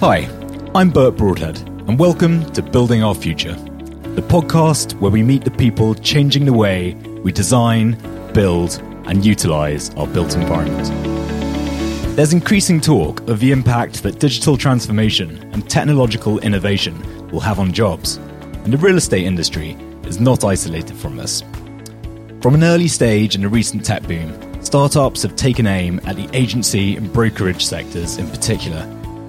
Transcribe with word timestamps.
Hi, 0.00 0.28
I'm 0.74 0.90
Bert 0.90 1.16
Broadhead, 1.16 1.56
and 1.88 1.98
welcome 1.98 2.44
to 2.52 2.60
Building 2.60 3.02
Our 3.02 3.14
Future, 3.14 3.54
the 3.54 4.20
podcast 4.20 4.92
where 5.00 5.10
we 5.10 5.22
meet 5.22 5.42
the 5.42 5.50
people 5.50 5.94
changing 5.94 6.44
the 6.44 6.52
way 6.52 6.92
we 7.24 7.32
design, 7.32 7.92
build, 8.34 8.78
and 9.06 9.24
utilize 9.24 9.94
our 9.94 10.06
built 10.06 10.34
environment. 10.34 10.86
There's 12.14 12.34
increasing 12.34 12.78
talk 12.78 13.26
of 13.26 13.40
the 13.40 13.52
impact 13.52 14.02
that 14.02 14.20
digital 14.20 14.58
transformation 14.58 15.38
and 15.54 15.68
technological 15.70 16.40
innovation 16.40 17.30
will 17.30 17.40
have 17.40 17.58
on 17.58 17.72
jobs, 17.72 18.16
and 18.16 18.74
the 18.74 18.76
real 18.76 18.98
estate 18.98 19.24
industry 19.24 19.78
is 20.04 20.20
not 20.20 20.44
isolated 20.44 20.94
from 20.98 21.16
this. 21.16 21.42
From 22.42 22.54
an 22.54 22.64
early 22.64 22.88
stage 22.88 23.34
in 23.34 23.40
the 23.40 23.48
recent 23.48 23.82
tech 23.82 24.02
boom, 24.02 24.62
startups 24.62 25.22
have 25.22 25.36
taken 25.36 25.66
aim 25.66 26.02
at 26.04 26.16
the 26.16 26.28
agency 26.34 26.96
and 26.96 27.10
brokerage 27.14 27.64
sectors 27.64 28.18
in 28.18 28.28
particular. 28.28 28.86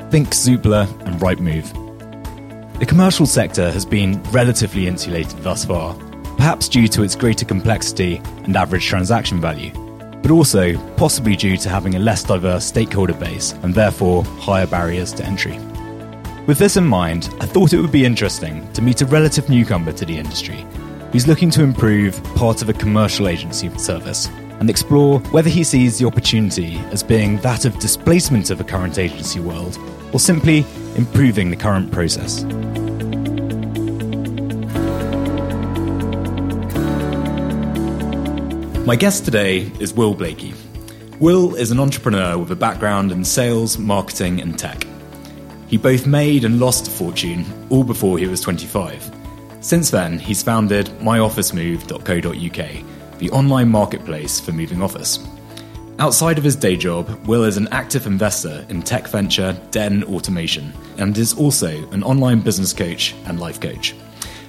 Think 0.09 0.29
Zoopla 0.29 0.87
and 1.05 1.19
Rightmove. 1.19 2.79
The 2.79 2.85
commercial 2.85 3.25
sector 3.25 3.69
has 3.71 3.85
been 3.85 4.23
relatively 4.31 4.87
insulated 4.87 5.37
thus 5.43 5.65
far, 5.65 5.95
perhaps 6.37 6.69
due 6.69 6.87
to 6.87 7.03
its 7.03 7.13
greater 7.13 7.43
complexity 7.43 8.21
and 8.45 8.55
average 8.55 8.85
transaction 8.85 9.41
value, 9.41 9.73
but 10.21 10.31
also 10.31 10.77
possibly 10.95 11.35
due 11.35 11.57
to 11.57 11.67
having 11.67 11.95
a 11.95 11.99
less 11.99 12.23
diverse 12.23 12.63
stakeholder 12.63 13.15
base 13.15 13.51
and 13.63 13.75
therefore 13.75 14.23
higher 14.23 14.65
barriers 14.65 15.11
to 15.11 15.25
entry. 15.25 15.59
With 16.45 16.57
this 16.57 16.77
in 16.77 16.85
mind, 16.85 17.29
I 17.41 17.45
thought 17.45 17.73
it 17.73 17.81
would 17.81 17.91
be 17.91 18.05
interesting 18.05 18.71
to 18.71 18.81
meet 18.81 19.01
a 19.01 19.05
relative 19.07 19.49
newcomer 19.49 19.91
to 19.91 20.05
the 20.05 20.17
industry 20.17 20.65
who's 21.11 21.27
looking 21.27 21.49
to 21.49 21.63
improve 21.63 22.23
part 22.35 22.61
of 22.61 22.69
a 22.69 22.73
commercial 22.73 23.27
agency 23.27 23.69
service 23.77 24.27
and 24.61 24.69
explore 24.69 25.19
whether 25.31 25.49
he 25.49 25.65
sees 25.65 25.99
the 25.99 26.07
opportunity 26.07 26.77
as 26.91 27.03
being 27.03 27.37
that 27.39 27.65
of 27.65 27.77
displacement 27.79 28.51
of 28.51 28.61
a 28.61 28.63
current 28.63 28.97
agency 28.97 29.41
world 29.41 29.77
or 30.13 30.19
simply 30.19 30.65
improving 30.95 31.49
the 31.49 31.55
current 31.55 31.91
process. 31.91 32.43
My 38.85 38.95
guest 38.95 39.25
today 39.25 39.71
is 39.79 39.93
Will 39.93 40.13
Blakey. 40.13 40.53
Will 41.19 41.55
is 41.55 41.71
an 41.71 41.79
entrepreneur 41.79 42.37
with 42.37 42.51
a 42.51 42.55
background 42.55 43.11
in 43.11 43.25
sales, 43.25 43.77
marketing, 43.77 44.39
and 44.39 44.57
tech. 44.57 44.85
He 45.67 45.77
both 45.77 46.07
made 46.07 46.45
and 46.45 46.59
lost 46.59 46.87
a 46.87 46.91
fortune 46.91 47.45
all 47.69 47.83
before 47.83 48.17
he 48.17 48.27
was 48.27 48.39
25. 48.39 49.11
Since 49.59 49.89
then, 49.89 50.19
he's 50.19 50.41
founded 50.41 50.85
myofficemove.co.uk, 51.01 53.19
the 53.19 53.29
online 53.31 53.67
marketplace 53.67 54.39
for 54.39 54.53
moving 54.53 54.81
office. 54.81 55.26
Outside 55.99 56.37
of 56.37 56.43
his 56.43 56.55
day 56.55 56.77
job, 56.77 57.09
Will 57.25 57.43
is 57.43 57.57
an 57.57 57.67
active 57.69 58.05
investor 58.05 58.63
in 58.69 58.83
tech 58.83 59.07
venture 59.07 59.59
Den 59.71 60.03
Automation 60.03 60.71
and 60.99 61.17
is 61.17 61.33
also 61.33 61.89
an 61.89 62.03
online 62.03 62.39
business 62.39 62.71
coach 62.71 63.15
and 63.25 63.39
life 63.39 63.59
coach, 63.59 63.95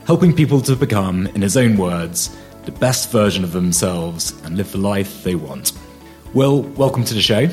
helping 0.06 0.34
people 0.34 0.60
to 0.60 0.76
become, 0.76 1.26
in 1.28 1.40
his 1.40 1.56
own 1.56 1.78
words, 1.78 2.36
the 2.66 2.72
best 2.72 3.10
version 3.10 3.44
of 3.44 3.52
themselves 3.52 4.38
and 4.44 4.58
live 4.58 4.70
the 4.72 4.78
life 4.78 5.24
they 5.24 5.36
want. 5.36 5.72
Will, 6.34 6.64
welcome 6.76 7.02
to 7.04 7.14
the 7.14 7.22
show. 7.22 7.46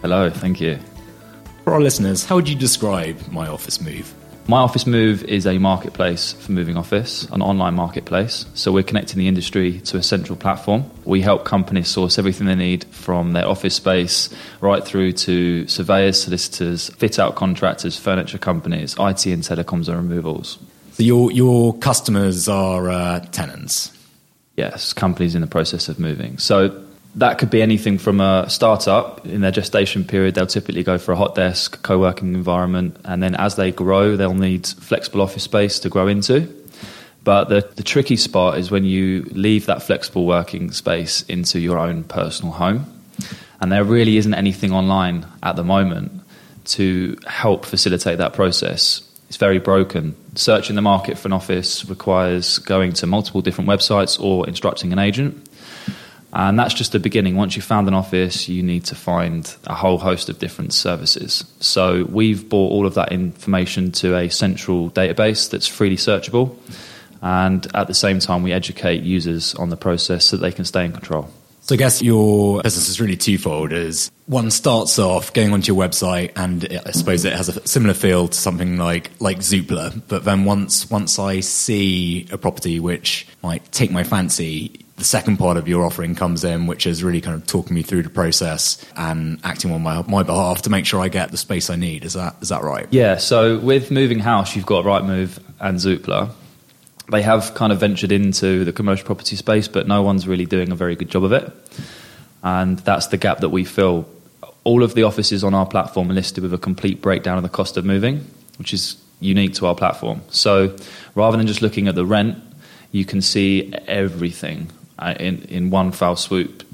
Hello, 0.00 0.30
thank 0.30 0.60
you. 0.60 0.78
For 1.64 1.72
our 1.72 1.80
listeners, 1.80 2.24
how 2.24 2.36
would 2.36 2.48
you 2.48 2.54
describe 2.54 3.20
My 3.32 3.48
Office 3.48 3.80
Move? 3.80 4.14
My 4.50 4.60
Office 4.60 4.86
Move 4.86 5.24
is 5.24 5.46
a 5.46 5.58
marketplace 5.58 6.32
for 6.32 6.52
moving 6.52 6.78
office, 6.78 7.24
an 7.24 7.42
online 7.42 7.74
marketplace. 7.74 8.46
So 8.54 8.72
we're 8.72 8.82
connecting 8.82 9.18
the 9.18 9.28
industry 9.28 9.80
to 9.80 9.98
a 9.98 10.02
central 10.02 10.36
platform. 10.36 10.90
We 11.04 11.20
help 11.20 11.44
companies 11.44 11.88
source 11.88 12.18
everything 12.18 12.46
they 12.46 12.54
need 12.54 12.84
from 12.84 13.34
their 13.34 13.46
office 13.46 13.74
space 13.74 14.34
right 14.62 14.82
through 14.82 15.12
to 15.12 15.68
surveyors, 15.68 16.22
solicitors, 16.22 16.88
fit 16.94 17.18
out 17.18 17.34
contractors, 17.34 17.98
furniture 17.98 18.38
companies, 18.38 18.94
IT 18.94 19.26
and 19.26 19.42
telecoms 19.42 19.86
and 19.86 19.98
removals. 19.98 20.58
So 20.92 21.02
your, 21.02 21.30
your 21.30 21.76
customers 21.76 22.48
are 22.48 22.88
uh, 22.88 23.20
tenants? 23.32 23.92
Yes, 24.56 24.94
companies 24.94 25.34
in 25.34 25.42
the 25.42 25.46
process 25.46 25.90
of 25.90 25.98
moving. 25.98 26.38
So 26.38 26.87
that 27.18 27.38
could 27.38 27.50
be 27.50 27.60
anything 27.60 27.98
from 27.98 28.20
a 28.20 28.48
startup 28.48 29.26
in 29.26 29.40
their 29.40 29.50
gestation 29.50 30.04
period. 30.04 30.34
They'll 30.34 30.46
typically 30.46 30.84
go 30.84 30.98
for 30.98 31.12
a 31.12 31.16
hot 31.16 31.34
desk, 31.34 31.82
co 31.82 31.98
working 31.98 32.34
environment, 32.34 32.96
and 33.04 33.22
then 33.22 33.34
as 33.34 33.56
they 33.56 33.72
grow, 33.72 34.16
they'll 34.16 34.34
need 34.34 34.66
flexible 34.66 35.20
office 35.20 35.42
space 35.42 35.80
to 35.80 35.88
grow 35.88 36.06
into. 36.06 36.54
But 37.24 37.48
the, 37.48 37.68
the 37.74 37.82
tricky 37.82 38.16
spot 38.16 38.58
is 38.58 38.70
when 38.70 38.84
you 38.84 39.24
leave 39.32 39.66
that 39.66 39.82
flexible 39.82 40.26
working 40.26 40.70
space 40.70 41.22
into 41.22 41.58
your 41.58 41.78
own 41.78 42.04
personal 42.04 42.52
home. 42.52 42.86
And 43.60 43.72
there 43.72 43.84
really 43.84 44.16
isn't 44.16 44.34
anything 44.34 44.72
online 44.72 45.26
at 45.42 45.56
the 45.56 45.64
moment 45.64 46.12
to 46.66 47.18
help 47.26 47.66
facilitate 47.66 48.18
that 48.18 48.32
process. 48.32 49.02
It's 49.28 49.36
very 49.36 49.58
broken. 49.58 50.14
Searching 50.36 50.76
the 50.76 50.82
market 50.82 51.18
for 51.18 51.28
an 51.28 51.32
office 51.32 51.84
requires 51.86 52.58
going 52.58 52.92
to 52.94 53.06
multiple 53.06 53.42
different 53.42 53.68
websites 53.68 54.20
or 54.20 54.46
instructing 54.46 54.92
an 54.92 55.00
agent. 55.00 55.47
And 56.32 56.58
that's 56.58 56.74
just 56.74 56.92
the 56.92 56.98
beginning. 56.98 57.36
Once 57.36 57.56
you've 57.56 57.64
found 57.64 57.88
an 57.88 57.94
office, 57.94 58.48
you 58.48 58.62
need 58.62 58.84
to 58.86 58.94
find 58.94 59.54
a 59.64 59.74
whole 59.74 59.98
host 59.98 60.28
of 60.28 60.38
different 60.38 60.74
services. 60.74 61.44
So 61.60 62.04
we've 62.04 62.48
brought 62.48 62.70
all 62.70 62.86
of 62.86 62.94
that 62.94 63.12
information 63.12 63.92
to 63.92 64.16
a 64.16 64.28
central 64.28 64.90
database 64.90 65.50
that's 65.50 65.66
freely 65.66 65.96
searchable. 65.96 66.54
And 67.22 67.66
at 67.74 67.86
the 67.86 67.94
same 67.94 68.18
time, 68.18 68.42
we 68.42 68.52
educate 68.52 69.02
users 69.02 69.54
on 69.54 69.70
the 69.70 69.76
process 69.76 70.26
so 70.26 70.36
that 70.36 70.42
they 70.42 70.52
can 70.52 70.64
stay 70.64 70.84
in 70.84 70.92
control. 70.92 71.30
So 71.62 71.74
I 71.74 71.78
guess 71.78 72.00
your 72.00 72.62
business 72.62 72.88
is 72.88 72.98
really 72.98 73.16
twofold. 73.16 73.72
Is 73.72 74.10
one 74.24 74.50
starts 74.50 74.98
off 74.98 75.34
going 75.34 75.52
onto 75.52 75.74
your 75.74 75.82
website, 75.82 76.32
and 76.34 76.66
I 76.86 76.92
suppose 76.92 77.26
it 77.26 77.34
has 77.34 77.50
a 77.50 77.66
similar 77.68 77.92
feel 77.92 78.28
to 78.28 78.38
something 78.38 78.78
like 78.78 79.10
like 79.20 79.40
Zoopla. 79.40 80.00
But 80.08 80.24
then 80.24 80.46
once 80.46 80.88
once 80.90 81.18
I 81.18 81.40
see 81.40 82.26
a 82.30 82.38
property 82.38 82.80
which 82.80 83.26
might 83.42 83.70
take 83.70 83.90
my 83.90 84.02
fancy, 84.02 84.86
the 84.98 85.04
second 85.04 85.38
part 85.38 85.56
of 85.56 85.66
your 85.66 85.84
offering 85.84 86.14
comes 86.14 86.44
in, 86.44 86.66
which 86.66 86.86
is 86.86 87.02
really 87.02 87.20
kind 87.20 87.34
of 87.34 87.46
talking 87.46 87.74
me 87.74 87.82
through 87.82 88.02
the 88.02 88.10
process 88.10 88.84
and 88.96 89.40
acting 89.44 89.72
on 89.72 89.82
my 89.82 90.02
my 90.02 90.22
behalf 90.22 90.62
to 90.62 90.70
make 90.70 90.86
sure 90.86 91.00
I 91.00 91.08
get 91.08 91.30
the 91.30 91.36
space 91.36 91.70
I 91.70 91.76
need. 91.76 92.04
Is 92.04 92.12
that 92.12 92.36
is 92.40 92.50
that 92.50 92.62
right? 92.62 92.86
Yeah. 92.90 93.16
So 93.16 93.58
with 93.58 93.90
moving 93.90 94.18
house, 94.18 94.54
you've 94.54 94.66
got 94.66 94.84
Rightmove 94.84 95.38
and 95.60 95.78
Zoopla 95.78 96.32
they 97.10 97.22
have 97.22 97.54
kind 97.54 97.72
of 97.72 97.80
ventured 97.80 98.12
into 98.12 98.64
the 98.64 98.72
commercial 98.72 99.06
property 99.06 99.36
space, 99.36 99.68
but 99.68 99.86
no 99.86 100.02
one's 100.02 100.28
really 100.28 100.46
doing 100.46 100.70
a 100.70 100.74
very 100.74 100.94
good 100.94 101.10
job 101.10 101.24
of 101.24 101.32
it. 101.32 101.50
And 102.42 102.78
that's 102.80 103.06
the 103.08 103.16
gap 103.16 103.40
that 103.40 103.48
we 103.48 103.64
fill. 103.64 104.08
All 104.64 104.82
of 104.82 104.94
the 104.94 105.04
offices 105.04 105.42
on 105.42 105.54
our 105.54 105.66
platform 105.66 106.10
are 106.10 106.14
listed 106.14 106.42
with 106.42 106.52
a 106.52 106.58
complete 106.58 107.00
breakdown 107.00 107.36
of 107.36 107.42
the 107.42 107.48
cost 107.48 107.76
of 107.76 107.84
moving, 107.84 108.26
which 108.58 108.74
is 108.74 109.02
unique 109.20 109.54
to 109.54 109.66
our 109.66 109.74
platform. 109.74 110.20
So 110.28 110.76
rather 111.14 111.36
than 111.36 111.46
just 111.46 111.62
looking 111.62 111.88
at 111.88 111.94
the 111.94 112.04
rent, 112.04 112.36
you 112.92 113.04
can 113.04 113.22
see 113.22 113.72
everything 113.86 114.70
in, 115.18 115.42
in 115.44 115.70
one 115.70 115.92
foul 115.92 116.16
swoop, 116.16 116.64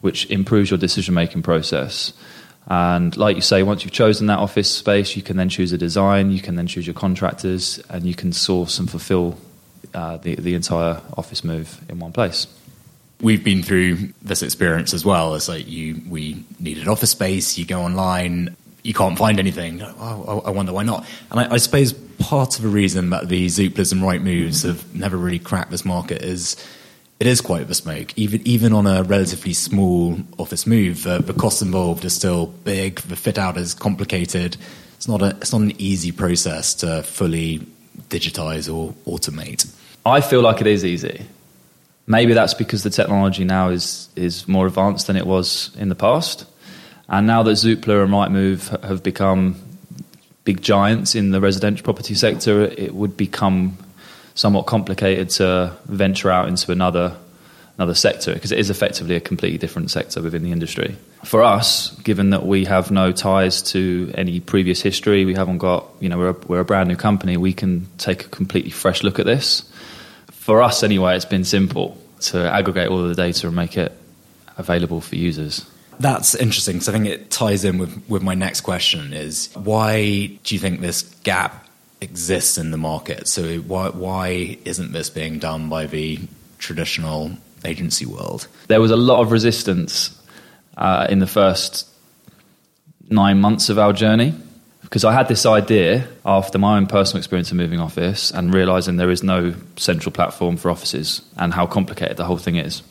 which 0.00 0.30
improves 0.30 0.70
your 0.70 0.78
decision 0.78 1.14
making 1.14 1.42
process. 1.42 2.12
And 2.66 3.14
like 3.16 3.36
you 3.36 3.42
say, 3.42 3.62
once 3.62 3.84
you've 3.84 3.92
chosen 3.92 4.26
that 4.28 4.38
office 4.38 4.70
space, 4.70 5.16
you 5.16 5.22
can 5.22 5.36
then 5.36 5.48
choose 5.48 5.72
a 5.72 5.78
design, 5.78 6.30
you 6.30 6.40
can 6.40 6.56
then 6.56 6.66
choose 6.66 6.86
your 6.86 6.94
contractors, 6.94 7.78
and 7.90 8.04
you 8.04 8.14
can 8.14 8.32
source 8.32 8.78
and 8.78 8.90
fulfill 8.90 9.38
uh, 9.92 10.16
the, 10.18 10.34
the 10.36 10.54
entire 10.54 11.00
office 11.16 11.44
move 11.44 11.80
in 11.88 11.98
one 11.98 12.12
place. 12.12 12.46
We've 13.20 13.44
been 13.44 13.62
through 13.62 14.12
this 14.22 14.42
experience 14.42 14.92
as 14.92 15.04
well. 15.04 15.34
It's 15.34 15.48
like 15.48 15.68
you, 15.68 16.00
we 16.08 16.44
needed 16.58 16.88
office 16.88 17.10
space. 17.10 17.56
You 17.58 17.64
go 17.64 17.82
online, 17.82 18.56
you 18.82 18.92
can't 18.92 19.16
find 19.16 19.38
anything. 19.38 19.82
Oh, 19.82 20.42
I 20.44 20.50
wonder 20.50 20.72
why 20.72 20.82
not. 20.82 21.06
And 21.30 21.40
I, 21.40 21.54
I, 21.54 21.56
suppose 21.58 21.92
part 21.92 22.56
of 22.56 22.62
the 22.62 22.68
reason 22.68 23.10
that 23.10 23.28
the 23.28 23.46
Zooplas 23.46 23.92
and 23.92 24.02
Rightmoves 24.02 24.64
have 24.64 24.94
never 24.94 25.16
really 25.16 25.38
cracked 25.38 25.70
this 25.70 25.84
market 25.84 26.22
is 26.22 26.56
it 27.20 27.26
is 27.26 27.40
quite 27.40 27.66
bespoke. 27.66 28.16
Even 28.16 28.46
even 28.46 28.72
on 28.72 28.86
a 28.86 29.02
relatively 29.02 29.52
small 29.52 30.18
office 30.38 30.66
move, 30.66 31.06
uh, 31.06 31.18
the 31.18 31.32
costs 31.32 31.62
involved 31.62 32.04
are 32.04 32.10
still 32.10 32.46
big. 32.46 33.00
The 33.00 33.16
fit 33.16 33.38
out 33.38 33.56
is 33.56 33.74
complicated. 33.74 34.56
It's 34.96 35.08
not 35.08 35.22
a 35.22 35.30
it's 35.40 35.52
not 35.52 35.62
an 35.62 35.80
easy 35.80 36.12
process 36.12 36.74
to 36.74 37.02
fully 37.02 37.66
digitize 38.08 38.72
or 38.72 38.94
automate. 39.06 39.72
I 40.04 40.20
feel 40.20 40.42
like 40.42 40.60
it 40.60 40.66
is 40.66 40.84
easy. 40.84 41.24
Maybe 42.06 42.34
that's 42.34 42.52
because 42.54 42.82
the 42.82 42.90
technology 42.90 43.44
now 43.44 43.70
is 43.70 44.08
is 44.16 44.46
more 44.48 44.66
advanced 44.66 45.06
than 45.06 45.16
it 45.16 45.26
was 45.26 45.70
in 45.78 45.88
the 45.88 45.94
past, 45.94 46.46
and 47.08 47.26
now 47.26 47.42
that 47.42 47.52
Zoopla 47.52 48.04
and 48.04 48.12
Rightmove 48.12 48.82
have 48.82 49.02
become 49.02 49.56
big 50.44 50.60
giants 50.60 51.14
in 51.14 51.30
the 51.30 51.40
residential 51.40 51.82
property 51.84 52.14
sector, 52.14 52.64
it 52.64 52.94
would 52.94 53.16
become 53.16 53.78
somewhat 54.34 54.66
complicated 54.66 55.30
to 55.30 55.76
venture 55.86 56.30
out 56.30 56.48
into 56.48 56.72
another 56.72 57.16
another 57.76 57.94
sector 57.94 58.32
because 58.32 58.52
it 58.52 58.58
is 58.60 58.70
effectively 58.70 59.16
a 59.16 59.20
completely 59.20 59.58
different 59.58 59.90
sector 59.90 60.22
within 60.22 60.44
the 60.44 60.52
industry. 60.52 60.96
For 61.24 61.42
us, 61.42 61.90
given 62.02 62.30
that 62.30 62.46
we 62.46 62.66
have 62.66 62.92
no 62.92 63.10
ties 63.10 63.62
to 63.72 64.12
any 64.14 64.38
previous 64.38 64.80
history, 64.80 65.24
we 65.24 65.34
haven't 65.34 65.58
got, 65.58 65.88
you 65.98 66.08
know, 66.08 66.16
we're 66.16 66.28
a, 66.28 66.36
we're 66.46 66.60
a 66.60 66.64
brand 66.64 66.88
new 66.88 66.94
company, 66.94 67.36
we 67.36 67.52
can 67.52 67.88
take 67.98 68.26
a 68.26 68.28
completely 68.28 68.70
fresh 68.70 69.02
look 69.02 69.18
at 69.18 69.26
this 69.26 69.68
for 70.44 70.62
us 70.62 70.82
anyway, 70.82 71.16
it's 71.16 71.24
been 71.24 71.42
simple 71.42 71.96
to 72.20 72.38
aggregate 72.38 72.90
all 72.90 73.00
of 73.00 73.08
the 73.08 73.14
data 73.14 73.46
and 73.46 73.56
make 73.56 73.78
it 73.78 73.90
available 74.58 75.00
for 75.00 75.16
users. 75.16 75.64
That's 75.98 76.34
interesting 76.34 76.74
because 76.74 76.90
I 76.90 76.92
think 76.92 77.06
it 77.06 77.30
ties 77.30 77.64
in 77.64 77.78
with, 77.78 78.02
with 78.10 78.22
my 78.22 78.34
next 78.34 78.60
question 78.60 79.14
is 79.14 79.48
why 79.54 80.26
do 80.44 80.54
you 80.54 80.58
think 80.58 80.82
this 80.82 81.00
gap 81.22 81.63
exists 82.04 82.56
in 82.58 82.70
the 82.70 82.76
market? 82.76 83.26
So 83.26 83.58
why, 83.58 83.88
why 83.88 84.58
isn't 84.64 84.92
this 84.92 85.10
being 85.10 85.38
done 85.38 85.68
by 85.68 85.86
the 85.86 86.20
traditional 86.58 87.32
agency 87.64 88.06
world? 88.06 88.46
There 88.68 88.80
was 88.80 88.90
a 88.90 88.96
lot 88.96 89.20
of 89.20 89.32
resistance 89.32 90.16
uh, 90.76 91.06
in 91.10 91.18
the 91.18 91.26
first 91.26 91.88
nine 93.10 93.40
months 93.40 93.68
of 93.68 93.78
our 93.78 93.92
journey 93.92 94.34
because 94.82 95.04
I 95.04 95.12
had 95.12 95.26
this 95.28 95.44
idea 95.44 96.06
after 96.24 96.58
my 96.58 96.76
own 96.76 96.86
personal 96.86 97.18
experience 97.18 97.50
of 97.50 97.56
moving 97.56 97.80
office 97.80 98.30
and 98.30 98.54
realizing 98.54 98.96
there 98.96 99.10
is 99.10 99.22
no 99.22 99.54
central 99.76 100.12
platform 100.12 100.56
for 100.56 100.70
offices 100.70 101.20
and 101.36 101.52
how 101.52 101.66
complicated 101.66 102.16
the 102.16 102.24
whole 102.24 102.36
thing 102.36 102.56
is. 102.56 102.82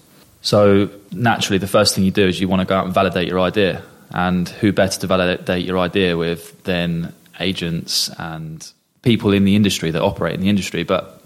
So 0.41 0.89
naturally, 1.11 1.59
the 1.59 1.67
first 1.67 1.95
thing 1.95 2.03
you 2.03 2.11
do 2.11 2.27
is 2.27 2.41
you 2.41 2.49
want 2.49 2.59
to 2.59 2.65
go 2.65 2.75
out 2.75 2.85
and 2.85 2.93
validate 2.93 3.29
your 3.29 3.39
idea. 3.39 3.81
And 4.11 4.49
who 4.49 4.73
better 4.73 4.99
to 4.99 5.07
validate 5.07 5.65
your 5.65 5.79
idea 5.79 6.17
with 6.17 6.61
than 6.63 7.13
agents 7.39 8.09
and 8.19 8.69
people 9.03 9.31
in 9.31 9.45
the 9.45 9.55
industry 9.55 9.91
that 9.91 10.01
operate 10.01 10.33
in 10.33 10.41
the 10.41 10.49
industry? 10.49 10.83
But 10.83 11.21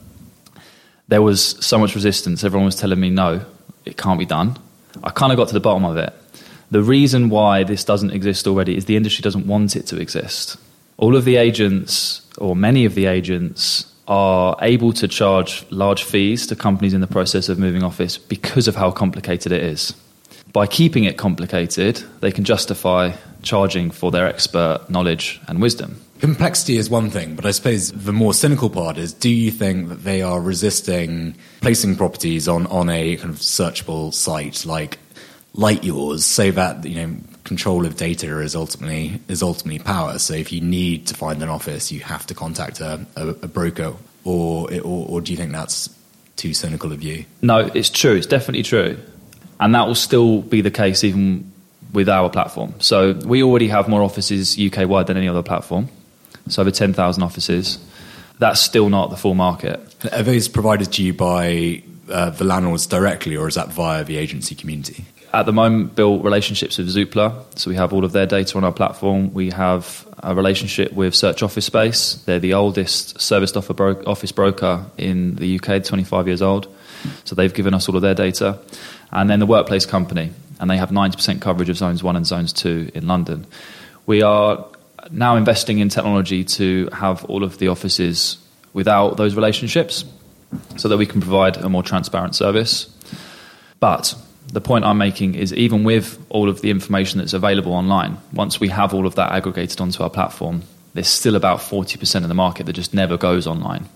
there 1.07 1.21
was 1.21 1.41
so 1.65 1.77
much 1.77 1.95
resistance. 1.95 2.43
Everyone 2.43 2.65
was 2.65 2.75
telling 2.75 2.99
me, 2.99 3.09
no, 3.09 3.45
it 3.85 3.97
can't 3.97 4.19
be 4.19 4.25
done. 4.25 4.57
I 5.03 5.11
kind 5.11 5.31
of 5.31 5.37
got 5.37 5.47
to 5.47 5.53
the 5.53 5.59
bottom 5.59 5.85
of 5.85 5.95
it. 5.97 6.13
The 6.69 6.83
reason 6.83 7.29
why 7.29 7.63
this 7.63 7.85
doesn't 7.85 8.11
exist 8.11 8.45
already 8.45 8.75
is 8.75 8.85
the 8.85 8.97
industry 8.97 9.21
doesn't 9.21 9.47
want 9.47 9.75
it 9.75 9.87
to 9.87 9.99
exist. 10.01 10.57
All 10.97 11.15
of 11.15 11.23
the 11.23 11.37
agents, 11.37 12.27
or 12.37 12.55
many 12.55 12.83
of 12.83 12.95
the 12.95 13.05
agents, 13.05 13.93
are 14.07 14.57
able 14.61 14.91
to 14.93 15.07
charge 15.07 15.65
large 15.69 16.03
fees 16.03 16.47
to 16.47 16.55
companies 16.55 16.93
in 16.93 17.01
the 17.01 17.07
process 17.07 17.49
of 17.49 17.59
moving 17.59 17.83
office 17.83 18.17
because 18.17 18.67
of 18.67 18.75
how 18.75 18.91
complicated 18.91 19.51
it 19.51 19.63
is. 19.63 19.93
By 20.53 20.65
keeping 20.65 21.03
it 21.03 21.17
complicated, 21.17 21.97
they 22.19 22.31
can 22.31 22.43
justify 22.43 23.13
charging 23.43 23.91
for 23.91 24.11
their 24.11 24.27
expert 24.27 24.89
knowledge 24.89 25.39
and 25.47 25.61
wisdom. 25.61 26.01
Complexity 26.19 26.77
is 26.77 26.89
one 26.89 27.09
thing, 27.09 27.35
but 27.35 27.45
I 27.45 27.51
suppose 27.51 27.91
the 27.91 28.13
more 28.13 28.33
cynical 28.33 28.69
part 28.69 28.97
is 28.97 29.13
do 29.13 29.29
you 29.29 29.51
think 29.51 29.89
that 29.89 30.03
they 30.03 30.21
are 30.21 30.41
resisting 30.41 31.35
placing 31.61 31.95
properties 31.95 32.47
on, 32.47 32.65
on 32.67 32.89
a 32.89 33.15
kind 33.17 33.29
of 33.29 33.37
searchable 33.37 34.13
site 34.13 34.65
like 34.65 34.99
like 35.53 35.83
yours 35.83 36.23
so 36.25 36.51
that 36.51 36.85
you 36.85 36.95
know 36.95 37.17
control 37.43 37.85
of 37.85 37.95
data 37.95 38.39
is 38.39 38.55
ultimately 38.55 39.19
is 39.27 39.41
ultimately 39.41 39.79
power. 39.79 40.19
So 40.19 40.33
if 40.33 40.51
you 40.51 40.61
need 40.61 41.07
to 41.07 41.15
find 41.15 41.41
an 41.41 41.49
office, 41.49 41.91
you 41.91 42.01
have 42.01 42.27
to 42.27 42.33
contact 42.33 42.79
a, 42.79 43.05
a, 43.15 43.29
a 43.29 43.47
broker, 43.47 43.93
or, 44.23 44.71
or 44.83 45.07
or 45.09 45.21
do 45.21 45.31
you 45.31 45.37
think 45.37 45.51
that's 45.51 45.89
too 46.35 46.53
cynical 46.53 46.91
of 46.91 47.01
you? 47.01 47.25
No, 47.41 47.59
it's 47.73 47.89
true. 47.89 48.15
It's 48.15 48.27
definitely 48.27 48.63
true, 48.63 48.97
and 49.59 49.73
that 49.73 49.87
will 49.87 49.95
still 49.95 50.41
be 50.41 50.61
the 50.61 50.71
case 50.71 51.03
even 51.03 51.51
with 51.93 52.09
our 52.09 52.29
platform. 52.29 52.73
So 52.79 53.13
we 53.13 53.41
already 53.41 53.69
have 53.69 53.87
more 53.87 54.03
offices 54.03 54.59
UK 54.59 54.87
wide 54.87 55.07
than 55.07 55.17
any 55.17 55.27
other 55.27 55.43
platform. 55.43 55.89
So 56.49 56.61
over 56.61 56.71
ten 56.71 56.93
thousand 56.93 57.23
offices. 57.23 57.79
That's 58.39 58.59
still 58.59 58.89
not 58.89 59.09
the 59.09 59.17
full 59.17 59.33
market. 59.33 59.79
Are 60.11 60.21
those 60.21 60.47
provided 60.47 60.91
to 60.93 61.03
you 61.03 61.11
by 61.13 61.81
uh, 62.09 62.29
the 62.29 62.43
landlords 62.43 62.85
directly, 62.85 63.35
or 63.35 63.47
is 63.47 63.55
that 63.55 63.69
via 63.69 64.03
the 64.03 64.17
agency 64.17 64.53
community? 64.53 65.05
at 65.33 65.45
the 65.45 65.53
moment 65.53 65.95
built 65.95 66.23
relationships 66.23 66.77
with 66.77 66.87
Zoopla, 66.87 67.45
so 67.57 67.69
we 67.69 67.75
have 67.75 67.93
all 67.93 68.05
of 68.05 68.11
their 68.11 68.25
data 68.25 68.57
on 68.57 68.63
our 68.63 68.71
platform. 68.71 69.33
We 69.33 69.51
have 69.51 70.07
a 70.23 70.33
relationship 70.33 70.93
with 70.93 71.13
Search 71.13 71.43
Office 71.43 71.65
Space. 71.65 72.15
They're 72.25 72.39
the 72.39 72.53
oldest 72.53 73.19
serviced 73.19 73.53
bro- 73.75 74.03
office 74.05 74.31
broker 74.31 74.85
in 74.97 75.35
the 75.35 75.59
UK, 75.59 75.83
25 75.83 76.27
years 76.27 76.41
old. 76.41 76.73
So 77.25 77.35
they've 77.35 77.53
given 77.53 77.73
us 77.73 77.87
all 77.87 77.95
of 77.95 78.01
their 78.01 78.15
data. 78.15 78.57
And 79.11 79.29
then 79.29 79.39
the 79.39 79.45
Workplace 79.45 79.85
Company, 79.85 80.31
and 80.59 80.69
they 80.69 80.77
have 80.77 80.89
90% 80.89 81.41
coverage 81.41 81.69
of 81.69 81.77
Zones 81.77 82.03
1 82.03 82.15
and 82.15 82.25
Zones 82.25 82.53
2 82.53 82.91
in 82.95 83.07
London. 83.07 83.45
We 84.05 84.23
are 84.23 84.65
now 85.11 85.35
investing 85.35 85.79
in 85.79 85.89
technology 85.89 86.43
to 86.43 86.89
have 86.91 87.23
all 87.25 87.43
of 87.43 87.57
the 87.57 87.67
offices 87.67 88.37
without 88.73 89.17
those 89.17 89.35
relationships 89.35 90.05
so 90.77 90.87
that 90.87 90.97
we 90.97 91.05
can 91.05 91.21
provide 91.21 91.57
a 91.57 91.69
more 91.69 91.83
transparent 91.83 92.35
service. 92.35 92.93
But 93.79 94.15
the 94.51 94.61
point 94.61 94.85
I'm 94.85 94.97
making 94.97 95.35
is 95.35 95.53
even 95.53 95.83
with 95.83 96.23
all 96.29 96.49
of 96.49 96.61
the 96.61 96.69
information 96.69 97.19
that's 97.19 97.33
available 97.33 97.73
online, 97.73 98.17
once 98.33 98.59
we 98.59 98.69
have 98.69 98.93
all 98.93 99.05
of 99.05 99.15
that 99.15 99.31
aggregated 99.31 99.81
onto 99.81 100.03
our 100.03 100.09
platform, 100.09 100.63
there's 100.93 101.07
still 101.07 101.35
about 101.35 101.59
40% 101.59 102.23
of 102.23 102.27
the 102.27 102.33
market 102.33 102.65
that 102.65 102.73
just 102.73 102.93
never 102.93 103.17
goes 103.17 103.45
online. 103.45 103.87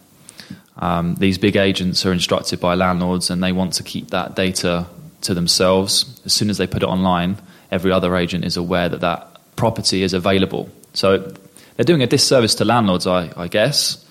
Um, 0.77 1.15
these 1.15 1.37
big 1.37 1.55
agents 1.55 2.05
are 2.05 2.11
instructed 2.11 2.59
by 2.59 2.75
landlords 2.75 3.29
and 3.29 3.43
they 3.43 3.51
want 3.51 3.73
to 3.73 3.83
keep 3.83 4.09
that 4.09 4.35
data 4.35 4.87
to 5.21 5.33
themselves. 5.33 6.21
As 6.25 6.33
soon 6.33 6.49
as 6.49 6.57
they 6.57 6.67
put 6.67 6.83
it 6.83 6.87
online, 6.87 7.37
every 7.71 7.91
other 7.91 8.15
agent 8.15 8.45
is 8.45 8.57
aware 8.57 8.89
that 8.89 9.01
that 9.01 9.27
property 9.55 10.03
is 10.03 10.13
available. 10.13 10.69
So 10.93 11.33
they're 11.75 11.85
doing 11.85 12.03
a 12.03 12.07
disservice 12.07 12.55
to 12.55 12.65
landlords, 12.65 13.07
I, 13.07 13.31
I 13.37 13.47
guess, 13.47 14.05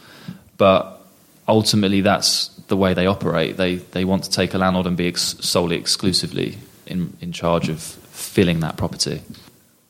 but 0.56 1.00
ultimately 1.46 2.00
that's 2.00 2.48
the 2.68 2.76
way 2.76 2.94
they 2.94 3.06
operate. 3.06 3.56
They 3.56 3.76
they 3.76 4.04
want 4.04 4.24
to 4.24 4.30
take 4.30 4.54
a 4.54 4.58
landlord 4.58 4.86
and 4.86 4.96
be 4.96 5.08
ex- 5.08 5.36
solely 5.40 5.76
exclusively 5.76 6.58
in 6.86 7.16
in 7.20 7.32
charge 7.32 7.68
of 7.68 7.80
filling 7.80 8.60
that 8.60 8.76
property. 8.76 9.20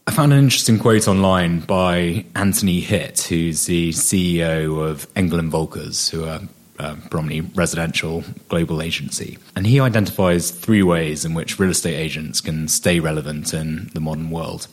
I 0.06 0.12
found 0.12 0.32
an 0.32 0.38
interesting 0.40 0.78
quote 0.78 1.06
online 1.06 1.60
by 1.60 2.24
Anthony 2.34 2.80
Hitt, 2.80 3.20
who's 3.20 3.66
the 3.66 3.90
CEO 3.90 4.82
of 4.82 5.06
Engel 5.14 5.38
and 5.38 5.52
Volkers, 5.52 6.10
who 6.10 6.24
are 6.24 6.40
uh, 6.80 6.94
a 6.94 6.96
predominantly 6.96 7.42
residential 7.54 8.24
global 8.48 8.82
agency. 8.82 9.38
And 9.54 9.66
he 9.66 9.78
identifies 9.78 10.50
three 10.50 10.82
ways 10.82 11.24
in 11.24 11.34
which 11.34 11.58
real 11.58 11.70
estate 11.70 11.96
agents 11.96 12.40
can 12.40 12.66
stay 12.68 12.98
relevant 12.98 13.52
in 13.54 13.90
the 13.92 14.00
modern 14.00 14.30
world. 14.30 14.66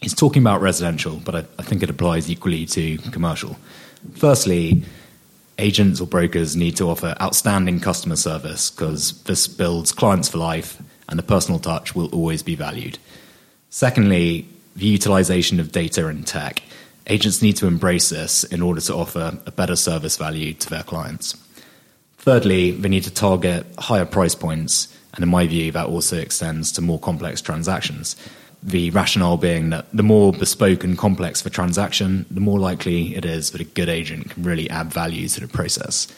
He's 0.00 0.14
talking 0.14 0.42
about 0.42 0.60
residential, 0.60 1.16
but 1.24 1.34
I, 1.34 1.38
I 1.58 1.62
think 1.62 1.82
it 1.82 1.90
applies 1.90 2.30
equally 2.30 2.66
to 2.66 2.98
commercial. 3.10 3.56
Firstly, 4.14 4.84
agents 5.58 6.00
or 6.00 6.06
brokers 6.06 6.54
need 6.54 6.76
to 6.76 6.88
offer 6.88 7.16
outstanding 7.20 7.80
customer 7.80 8.16
service 8.16 8.70
because 8.70 9.20
this 9.24 9.48
builds 9.48 9.90
clients 9.90 10.28
for 10.28 10.38
life 10.38 10.80
and 11.08 11.18
the 11.18 11.24
personal 11.24 11.58
touch 11.58 11.94
will 11.94 12.08
always 12.14 12.42
be 12.42 12.54
valued. 12.54 12.98
Secondly, 13.70 14.46
the 14.76 14.86
utilization 14.86 15.58
of 15.58 15.72
data 15.72 16.06
and 16.06 16.26
tech. 16.26 16.62
Agents 17.08 17.42
need 17.42 17.56
to 17.56 17.66
embrace 17.66 18.10
this 18.10 18.44
in 18.44 18.62
order 18.62 18.80
to 18.82 18.94
offer 18.94 19.38
a 19.46 19.50
better 19.50 19.74
service 19.74 20.16
value 20.16 20.52
to 20.54 20.70
their 20.70 20.82
clients. 20.82 21.36
Thirdly, 22.18 22.70
they 22.70 22.88
need 22.88 23.04
to 23.04 23.10
target 23.10 23.66
higher 23.78 24.04
price 24.04 24.34
points, 24.34 24.94
and 25.14 25.22
in 25.22 25.28
my 25.28 25.46
view, 25.46 25.72
that 25.72 25.86
also 25.86 26.18
extends 26.18 26.70
to 26.72 26.82
more 26.82 27.00
complex 27.00 27.40
transactions 27.40 28.14
the 28.62 28.90
rationale 28.90 29.36
being 29.36 29.70
that 29.70 29.86
the 29.92 30.02
more 30.02 30.32
bespoke 30.32 30.84
and 30.84 30.98
complex 30.98 31.42
the 31.42 31.50
transaction, 31.50 32.26
the 32.30 32.40
more 32.40 32.58
likely 32.58 33.14
it 33.14 33.24
is 33.24 33.52
that 33.52 33.60
a 33.60 33.64
good 33.64 33.88
agent 33.88 34.30
can 34.30 34.42
really 34.42 34.68
add 34.70 34.92
value 34.92 35.28
to 35.28 35.40
the 35.40 35.48
process. 35.48 36.08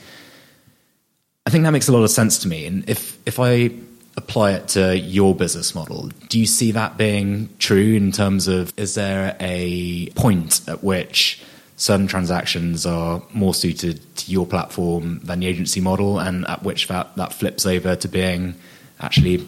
I 1.46 1.50
think 1.50 1.64
that 1.64 1.70
makes 1.70 1.88
a 1.88 1.92
lot 1.92 2.02
of 2.02 2.10
sense 2.10 2.38
to 2.38 2.48
me. 2.48 2.66
And 2.66 2.88
if, 2.88 3.18
if 3.26 3.38
I 3.38 3.70
apply 4.16 4.52
it 4.52 4.68
to 4.68 4.98
your 4.98 5.34
business 5.34 5.74
model, 5.74 6.10
do 6.28 6.38
you 6.38 6.46
see 6.46 6.72
that 6.72 6.96
being 6.96 7.48
true 7.58 7.94
in 7.94 8.12
terms 8.12 8.48
of 8.48 8.72
is 8.78 8.94
there 8.94 9.36
a 9.40 10.10
point 10.10 10.68
at 10.68 10.82
which 10.82 11.42
certain 11.76 12.06
transactions 12.06 12.84
are 12.84 13.22
more 13.32 13.54
suited 13.54 14.00
to 14.16 14.30
your 14.30 14.46
platform 14.46 15.20
than 15.24 15.40
the 15.40 15.46
agency 15.46 15.80
model 15.80 16.18
and 16.18 16.46
at 16.46 16.62
which 16.62 16.88
that, 16.88 17.16
that 17.16 17.32
flips 17.32 17.64
over 17.64 17.96
to 17.96 18.06
being 18.06 18.54
actually 19.00 19.46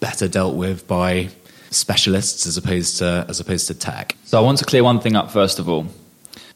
better 0.00 0.28
dealt 0.28 0.54
with 0.54 0.86
by 0.86 1.30
specialists 1.72 2.46
as 2.46 2.56
opposed 2.56 2.98
to 2.98 3.26
as 3.28 3.40
opposed 3.40 3.66
to 3.68 3.74
tech. 3.74 4.16
So 4.24 4.38
I 4.38 4.42
want 4.42 4.58
to 4.58 4.64
clear 4.64 4.84
one 4.84 5.00
thing 5.00 5.16
up 5.16 5.30
first 5.30 5.58
of 5.58 5.68
all. 5.68 5.86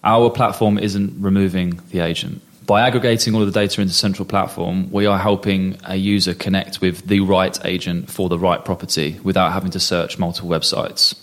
Our 0.04 0.30
platform 0.30 0.78
isn't 0.78 1.14
removing 1.20 1.80
the 1.90 2.00
agent. 2.00 2.42
By 2.66 2.82
aggregating 2.82 3.34
all 3.34 3.42
of 3.42 3.52
the 3.52 3.60
data 3.60 3.80
into 3.80 3.94
central 3.94 4.26
platform, 4.26 4.90
we 4.90 5.06
are 5.06 5.18
helping 5.18 5.78
a 5.84 5.96
user 5.96 6.34
connect 6.34 6.80
with 6.80 7.06
the 7.06 7.20
right 7.20 7.56
agent 7.64 8.10
for 8.10 8.28
the 8.28 8.38
right 8.38 8.64
property 8.64 9.20
without 9.22 9.52
having 9.52 9.70
to 9.70 9.80
search 9.80 10.18
multiple 10.18 10.50
websites. 10.50 11.14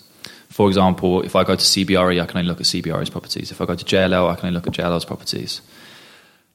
For 0.49 0.67
example, 0.67 1.21
if 1.21 1.35
I 1.35 1.43
go 1.43 1.55
to 1.55 1.61
CBRE, 1.61 2.21
I 2.21 2.25
can 2.25 2.37
only 2.37 2.47
look 2.47 2.61
at 2.61 2.65
CBRE's 2.67 3.09
properties. 3.09 3.51
If 3.51 3.59
I 3.59 3.65
go 3.65 3.75
to 3.75 3.83
JLL, 3.83 4.31
I 4.31 4.35
can 4.35 4.47
only 4.47 4.55
look 4.55 4.67
at 4.67 4.73
JLL's 4.73 5.03
properties. 5.03 5.61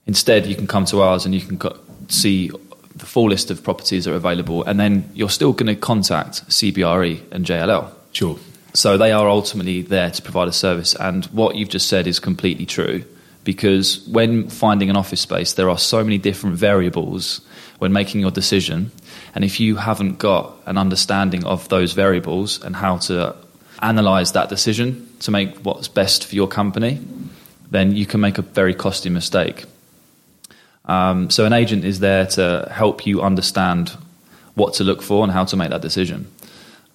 Instead, 0.07 0.47
you 0.47 0.54
can 0.54 0.66
come 0.66 0.87
to 0.87 1.02
ours 1.02 1.26
and 1.26 1.35
you 1.35 1.40
can 1.42 1.61
see 2.09 2.50
the 2.99 3.07
full 3.07 3.28
list 3.28 3.50
of 3.50 3.62
properties 3.62 4.05
that 4.05 4.12
are 4.12 4.17
available, 4.17 4.64
and 4.64 4.78
then 4.78 5.11
you're 5.14 5.31
still 5.31 5.52
going 5.52 5.67
to 5.67 5.75
contact 5.75 6.49
CBRE 6.49 7.33
and 7.33 7.45
JLL. 7.45 7.90
Sure. 8.12 8.38
So 8.75 8.99
they 8.99 9.12
are 9.12 9.28
ultimately 9.28 9.83
there 9.83 10.11
to 10.11 10.23
provide 10.23 10.49
a 10.49 10.52
service. 10.52 10.95
And 10.95 11.25
what 11.26 11.57
you've 11.57 11.69
just 11.69 11.88
said 11.88 12.07
is 12.07 12.21
completely 12.21 12.67
true 12.67 13.05
because 13.45 14.07
when 14.09 14.49
finding 14.50 14.90
an 14.90 14.97
office 14.97 15.21
space, 15.21 15.55
there 15.55 15.71
are 15.71 15.78
so 15.78 16.05
many 16.05 16.19
different 16.19 16.57
variables 16.57 17.40
when 17.78 17.93
making 17.93 18.21
your 18.21 18.31
decision. 18.31 18.90
And 19.35 19.45
if 19.45 19.59
you 19.59 19.76
haven't 19.76 20.19
got 20.19 20.55
an 20.67 20.76
understanding 20.76 21.45
of 21.45 21.69
those 21.69 21.93
variables 21.93 22.62
and 22.62 22.76
how 22.76 22.99
to 22.99 23.35
analyze 23.81 24.33
that 24.33 24.49
decision 24.49 25.09
to 25.21 25.31
make 25.31 25.57
what's 25.59 25.88
best 25.88 26.26
for 26.26 26.35
your 26.35 26.49
company, 26.49 27.00
then 27.71 27.97
you 27.97 28.07
can 28.07 28.21
make 28.21 28.38
a 28.38 28.43
very 28.43 28.75
costly 28.75 29.11
mistake. 29.11 29.64
Um, 30.88 31.30
so 31.30 31.45
an 31.45 31.52
agent 31.52 31.85
is 31.85 32.00
there 32.00 32.26
to 32.26 32.68
help 32.73 33.07
you 33.07 33.23
understand 33.23 33.97
what 34.54 34.75
to 34.75 34.85
look 34.85 35.02
for 35.02 35.23
and 35.23 35.33
how 35.33 35.45
to 35.45 35.57
make 35.57 35.71
that 35.71 35.83
decision. 35.83 36.26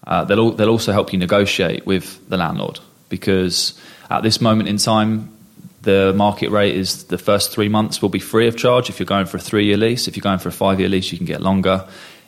Uh, 0.06 0.26
they'll, 0.26 0.52
they'll 0.52 0.70
also 0.70 0.92
help 0.92 1.14
you 1.14 1.20
negotiate 1.20 1.86
with 1.86 2.28
the 2.28 2.36
landlord 2.36 2.80
because 3.08 3.80
at 4.10 4.24
this 4.24 4.42
moment 4.42 4.68
in 4.68 4.78
time, 4.78 5.30
the 5.84 6.14
market 6.16 6.50
rate 6.50 6.76
is 6.76 7.06
the 7.06 7.18
first 7.18 7.52
three 7.52 7.70
months 7.70 8.02
will 8.02 8.10
be 8.10 8.20
free 8.20 8.48
of 8.48 8.58
charge 8.58 8.90
if 8.90 9.00
you're 9.00 9.06
going 9.06 9.26
for 9.26 9.38
a 9.38 9.40
three 9.40 9.66
year 9.66 9.78
lease. 9.78 10.08
If 10.08 10.16
you're 10.18 10.22
going 10.22 10.40
for 10.40 10.50
a 10.50 10.54
five 10.54 10.80
year 10.80 10.90
lease, 10.90 11.12
you 11.12 11.18
can 11.18 11.28
get 11.28 11.42
longer. 11.42 11.86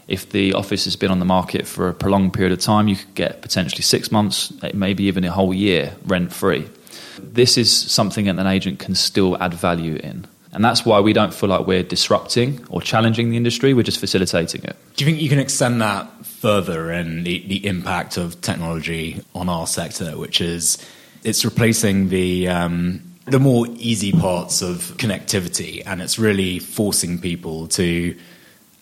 If 0.07 0.29
the 0.29 0.53
office 0.53 0.85
has 0.85 0.95
been 0.95 1.09
on 1.09 1.19
the 1.19 1.25
market 1.25 1.65
for 1.65 1.89
a 1.89 1.93
prolonged 1.93 2.33
period 2.33 2.53
of 2.53 2.59
time, 2.59 2.87
you 2.87 2.95
could 2.95 3.15
get 3.15 3.41
potentially 3.41 3.81
six 3.81 4.11
months, 4.11 4.53
maybe 4.73 5.05
even 5.05 5.23
a 5.23 5.31
whole 5.31 5.53
year 5.53 5.95
rent 6.05 6.31
free. 6.31 6.69
This 7.17 7.57
is 7.57 7.71
something 7.73 8.25
that 8.25 8.37
an 8.37 8.45
agent 8.45 8.79
can 8.79 8.93
still 8.93 9.41
add 9.41 9.53
value 9.53 9.95
in. 9.95 10.27
And 10.55 10.63
that's 10.63 10.85
why 10.85 11.01
we 11.01 11.11
don't 11.11 11.33
feel 11.33 11.49
like 11.49 11.67
we're 11.67 11.83
disrupting 11.83 12.65
or 12.69 12.81
challenging 12.81 13.29
the 13.29 13.35
industry, 13.35 13.73
we're 13.73 13.83
just 13.83 13.99
facilitating 13.99 14.63
it. 14.63 14.77
Do 14.95 15.03
you 15.03 15.11
think 15.11 15.21
you 15.21 15.27
can 15.27 15.37
extend 15.37 15.81
that 15.81 16.09
further 16.25 16.93
in 16.93 17.25
the, 17.25 17.45
the 17.45 17.67
impact 17.67 18.15
of 18.15 18.39
technology 18.39 19.21
on 19.35 19.49
our 19.49 19.67
sector, 19.67 20.17
which 20.17 20.39
is 20.39 20.77
it's 21.25 21.43
replacing 21.43 22.07
the 22.07 22.47
um, 22.47 23.01
the 23.25 23.39
more 23.39 23.67
easy 23.67 24.13
parts 24.13 24.61
of 24.61 24.95
connectivity, 24.97 25.83
and 25.85 26.01
it's 26.01 26.17
really 26.17 26.59
forcing 26.59 27.19
people 27.19 27.67
to 27.67 28.15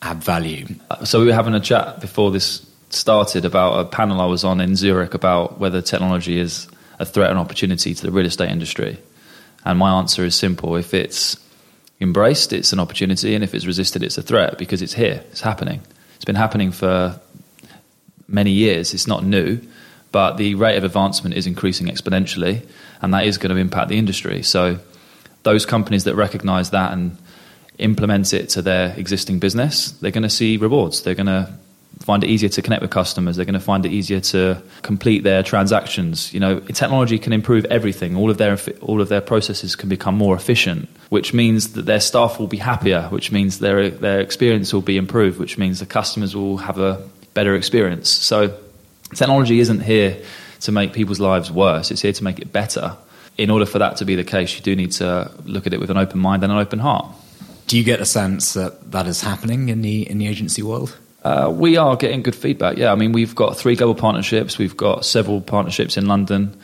add 0.03 0.23
value. 0.23 0.67
Uh, 0.91 1.03
so 1.05 1.21
we 1.21 1.25
were 1.25 1.33
having 1.33 1.55
a 1.55 1.59
chat 1.59 1.99
before 2.01 2.29
this 2.29 2.69
started 2.89 3.45
about 3.45 3.79
a 3.79 3.85
panel 3.85 4.21
I 4.21 4.27
was 4.27 4.43
on 4.43 4.61
in 4.61 4.75
Zurich 4.75 5.15
about 5.15 5.59
whether 5.59 5.81
technology 5.81 6.37
is 6.37 6.67
a 6.99 7.05
threat 7.05 7.31
and 7.31 7.39
opportunity 7.39 7.95
to 7.95 8.01
the 8.03 8.11
real 8.11 8.27
estate 8.27 8.51
industry. 8.51 8.99
And 9.65 9.79
my 9.79 9.97
answer 9.97 10.23
is 10.23 10.35
simple: 10.35 10.75
if 10.75 10.93
it's 10.93 11.37
embraced, 12.03 12.53
it's 12.53 12.73
an 12.73 12.79
opportunity, 12.79 13.33
and 13.35 13.43
if 13.43 13.55
it's 13.55 13.65
resisted, 13.65 14.03
it's 14.03 14.17
a 14.17 14.21
threat 14.21 14.57
because 14.57 14.81
it's 14.81 14.93
here, 14.93 15.23
it's 15.31 15.41
happening. 15.41 15.81
It's 16.15 16.25
been 16.25 16.35
happening 16.35 16.71
for 16.71 17.19
many 18.27 18.51
years. 18.51 18.93
It's 18.93 19.07
not 19.07 19.23
new, 19.23 19.59
but 20.11 20.37
the 20.37 20.55
rate 20.55 20.77
of 20.77 20.83
advancement 20.83 21.35
is 21.35 21.47
increasing 21.47 21.87
exponentially, 21.87 22.65
and 23.01 23.13
that 23.13 23.25
is 23.25 23.37
going 23.37 23.53
to 23.55 23.59
impact 23.59 23.89
the 23.89 23.97
industry. 23.97 24.43
So, 24.43 24.79
those 25.43 25.65
companies 25.65 26.05
that 26.05 26.15
recognize 26.15 26.69
that 26.69 26.93
and 26.93 27.17
implement 27.77 28.33
it 28.33 28.49
to 28.49 28.61
their 28.61 28.93
existing 28.95 29.39
business, 29.39 29.91
they're 29.91 30.11
going 30.11 30.23
to 30.23 30.29
see 30.29 30.57
rewards. 30.57 31.01
They're 31.01 31.15
going 31.15 31.25
to 31.27 31.51
find 32.03 32.21
it 32.21 32.29
easier 32.29 32.49
to 32.49 32.61
connect 32.61 32.81
with 32.81 32.91
customers. 32.91 33.37
They're 33.37 33.45
going 33.45 33.53
to 33.53 33.61
find 33.61 33.85
it 33.85 33.91
easier 33.93 34.19
to 34.19 34.61
complete 34.81 35.23
their 35.23 35.41
transactions. 35.41 36.33
You 36.33 36.41
know, 36.41 36.59
technology 36.59 37.17
can 37.17 37.31
improve 37.31 37.63
everything. 37.65 38.17
All 38.17 38.29
of 38.29 38.37
their 38.37 38.57
all 38.81 38.99
of 38.99 39.07
their 39.07 39.21
processes 39.21 39.77
can 39.77 39.87
become 39.87 40.15
more 40.15 40.35
efficient, 40.35 40.89
which 41.09 41.33
means 41.33 41.73
that 41.73 41.85
their 41.85 42.01
staff 42.01 42.39
will 42.39 42.47
be 42.47 42.57
happier, 42.57 43.03
which 43.03 43.31
means 43.31 43.59
their 43.59 43.89
their 43.89 44.19
experience 44.19 44.73
will 44.73 44.81
be 44.81 44.97
improved, 44.97 45.39
which 45.39 45.57
means 45.57 45.79
the 45.79 45.85
customers 45.85 46.35
will 46.35 46.57
have 46.57 46.77
a 46.77 47.01
better 47.33 47.55
experience. 47.55 48.09
So, 48.09 48.53
technology 49.15 49.61
isn't 49.61 49.79
here 49.79 50.21
to 50.59 50.71
make 50.73 50.91
people's 50.91 51.21
lives 51.21 51.49
worse. 51.49 51.89
It's 51.89 52.01
here 52.01 52.13
to 52.13 52.23
make 52.23 52.39
it 52.39 52.51
better. 52.51 52.97
In 53.37 53.49
order 53.49 53.65
for 53.65 53.79
that 53.79 53.97
to 53.97 54.05
be 54.05 54.15
the 54.15 54.25
case, 54.25 54.55
you 54.55 54.61
do 54.61 54.75
need 54.75 54.91
to 54.93 55.31
look 55.45 55.65
at 55.67 55.73
it 55.73 55.79
with 55.79 55.89
an 55.89 55.97
open 55.97 56.19
mind 56.19 56.43
and 56.43 56.51
an 56.51 56.59
open 56.59 56.79
heart. 56.79 57.07
Do 57.67 57.77
you 57.77 57.83
get 57.85 58.01
a 58.01 58.05
sense 58.05 58.53
that 58.53 58.91
that 58.91 59.07
is 59.07 59.21
happening 59.21 59.69
in 59.69 59.81
the 59.81 60.09
in 60.09 60.17
the 60.17 60.27
agency 60.27 60.61
world? 60.61 60.97
Uh, 61.23 61.49
we 61.53 61.77
are 61.77 61.95
getting 61.95 62.21
good 62.21 62.35
feedback. 62.35 62.77
Yeah, 62.77 62.91
I 62.91 62.95
mean, 62.95 63.13
we've 63.13 63.33
got 63.33 63.57
three 63.57 63.75
global 63.75 63.95
partnerships. 63.95 64.57
We've 64.57 64.75
got 64.75 65.05
several 65.05 65.39
partnerships 65.39 65.95
in 65.95 66.05
London, 66.05 66.57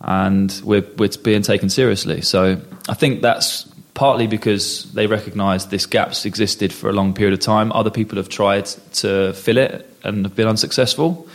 and 0.00 0.60
we're, 0.64 0.84
we're 0.96 1.10
being 1.22 1.42
taken 1.42 1.70
seriously. 1.70 2.20
So 2.20 2.60
I 2.88 2.94
think 2.94 3.22
that's 3.22 3.68
partly 3.94 4.26
because 4.26 4.90
they 4.92 5.06
recognise 5.06 5.66
this 5.66 5.86
gap's 5.86 6.24
existed 6.24 6.72
for 6.72 6.90
a 6.90 6.92
long 6.92 7.14
period 7.14 7.34
of 7.34 7.40
time. 7.40 7.70
Other 7.72 7.90
people 7.90 8.16
have 8.16 8.28
tried 8.28 8.66
to 8.94 9.32
fill 9.34 9.58
it 9.58 9.88
and 10.02 10.24
have 10.24 10.34
been 10.34 10.48
unsuccessful. 10.48 11.28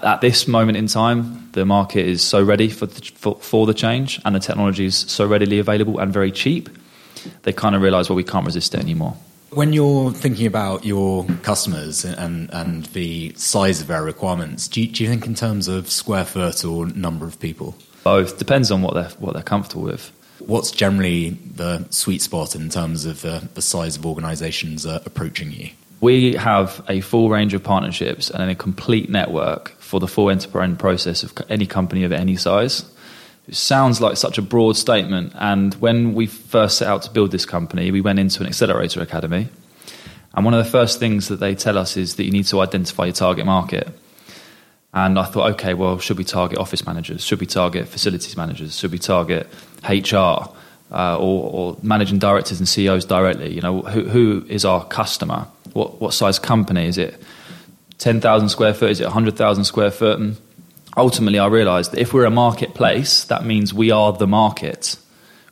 At 0.00 0.20
this 0.20 0.48
moment 0.48 0.78
in 0.78 0.86
time, 0.86 1.50
the 1.52 1.64
market 1.64 2.06
is 2.06 2.22
so 2.22 2.42
ready 2.42 2.68
for 2.68 2.86
the, 2.86 3.00
for, 3.16 3.36
for 3.36 3.66
the 3.66 3.74
change, 3.74 4.20
and 4.24 4.34
the 4.34 4.40
technology 4.40 4.86
is 4.86 4.96
so 4.96 5.26
readily 5.26 5.58
available 5.58 5.98
and 5.98 6.12
very 6.12 6.32
cheap. 6.32 6.70
They 7.42 7.52
kind 7.52 7.74
of 7.74 7.82
realise, 7.82 8.08
well, 8.08 8.16
we 8.16 8.24
can't 8.24 8.46
resist 8.46 8.74
it 8.74 8.80
anymore. 8.80 9.16
When 9.54 9.72
you're 9.72 10.10
thinking 10.10 10.46
about 10.46 10.84
your 10.84 11.24
customers 11.42 12.04
and, 12.04 12.52
and 12.52 12.86
the 12.86 13.32
size 13.36 13.80
of 13.80 13.86
their 13.86 14.02
requirements, 14.02 14.66
do 14.66 14.82
you, 14.82 14.88
do 14.88 15.04
you 15.04 15.08
think 15.08 15.26
in 15.26 15.36
terms 15.36 15.68
of 15.68 15.88
square 15.88 16.24
foot 16.24 16.64
or 16.64 16.86
number 16.86 17.24
of 17.24 17.38
people? 17.38 17.76
Both 18.02 18.38
depends 18.38 18.72
on 18.72 18.82
what 18.82 18.94
they're 18.94 19.10
what 19.20 19.34
they're 19.34 19.44
comfortable 19.44 19.84
with. 19.84 20.10
What's 20.40 20.72
generally 20.72 21.30
the 21.30 21.86
sweet 21.90 22.20
spot 22.20 22.56
in 22.56 22.68
terms 22.68 23.04
of 23.04 23.22
the, 23.22 23.48
the 23.54 23.62
size 23.62 23.96
of 23.96 24.04
organisations 24.04 24.86
uh, 24.86 25.00
approaching 25.06 25.52
you? 25.52 25.70
We 26.00 26.34
have 26.34 26.84
a 26.88 27.00
full 27.00 27.30
range 27.30 27.54
of 27.54 27.62
partnerships 27.62 28.30
and 28.30 28.50
a 28.50 28.56
complete 28.56 29.08
network 29.08 29.70
for 29.78 30.00
the 30.00 30.08
full 30.08 30.30
end-to-end 30.30 30.80
process 30.80 31.22
of 31.22 31.32
any 31.48 31.66
company 31.66 32.02
of 32.02 32.12
any 32.12 32.36
size. 32.36 32.84
It 33.46 33.56
sounds 33.56 34.00
like 34.00 34.16
such 34.16 34.38
a 34.38 34.42
broad 34.42 34.76
statement. 34.76 35.32
And 35.36 35.74
when 35.74 36.14
we 36.14 36.26
first 36.26 36.78
set 36.78 36.88
out 36.88 37.02
to 37.02 37.10
build 37.10 37.30
this 37.30 37.44
company, 37.44 37.90
we 37.90 38.00
went 38.00 38.18
into 38.18 38.40
an 38.40 38.46
accelerator 38.46 39.02
academy. 39.02 39.48
And 40.34 40.44
one 40.44 40.54
of 40.54 40.64
the 40.64 40.70
first 40.70 40.98
things 40.98 41.28
that 41.28 41.40
they 41.40 41.54
tell 41.54 41.78
us 41.78 41.96
is 41.96 42.16
that 42.16 42.24
you 42.24 42.30
need 42.30 42.46
to 42.46 42.60
identify 42.60 43.04
your 43.04 43.14
target 43.14 43.46
market. 43.46 43.88
And 44.92 45.18
I 45.18 45.24
thought, 45.24 45.52
okay, 45.54 45.74
well, 45.74 45.98
should 45.98 46.18
we 46.18 46.24
target 46.24 46.58
office 46.58 46.86
managers? 46.86 47.24
Should 47.24 47.40
we 47.40 47.46
target 47.46 47.88
facilities 47.88 48.36
managers? 48.36 48.78
Should 48.78 48.92
we 48.92 48.98
target 48.98 49.48
HR 49.88 50.48
uh, 50.92 51.18
or, 51.18 51.50
or, 51.50 51.76
managing 51.82 52.18
directors 52.18 52.60
and 52.60 52.68
CEOs 52.68 53.04
directly? 53.04 53.52
You 53.52 53.60
know, 53.60 53.82
who, 53.82 54.04
who 54.04 54.46
is 54.48 54.64
our 54.64 54.84
customer? 54.84 55.48
What, 55.72 56.00
what 56.00 56.14
size 56.14 56.38
company 56.38 56.86
is 56.86 56.96
it? 56.96 57.20
10,000 57.98 58.48
square 58.48 58.72
foot? 58.72 58.90
Is 58.90 59.00
it 59.00 59.04
100,000 59.04 59.64
square 59.64 59.90
foot? 59.90 60.20
And 60.20 60.36
ultimately, 60.96 61.38
I 61.38 61.46
realised 61.46 61.92
that 61.92 62.00
if 62.00 62.12
we're 62.12 62.24
a 62.24 62.30
marketplace, 62.30 63.24
that 63.24 63.44
means 63.44 63.72
we 63.72 63.90
are 63.90 64.12
the 64.12 64.26
market. 64.26 64.96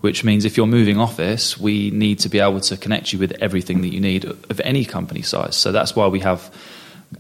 Which 0.01 0.25
means 0.25 0.45
if 0.45 0.57
you're 0.57 0.67
moving 0.67 0.99
office, 0.99 1.57
we 1.57 1.93
need 1.93 2.19
to 2.21 2.29
be 2.29 2.41
able 2.41 2.59
to 2.61 2.77
connect 2.77 3.13
you 3.13 3.21
with 3.21 3.33
everything 3.41 3.83
that 3.83 3.93
you 3.95 4.01
need 4.01 4.25
of 4.25 4.61
any 4.65 4.85
company 4.85 5.23
size. 5.23 5.55
So 5.55 5.71
that's 5.71 5.95
why 5.95 6.09
we 6.09 6.19
have 6.21 6.53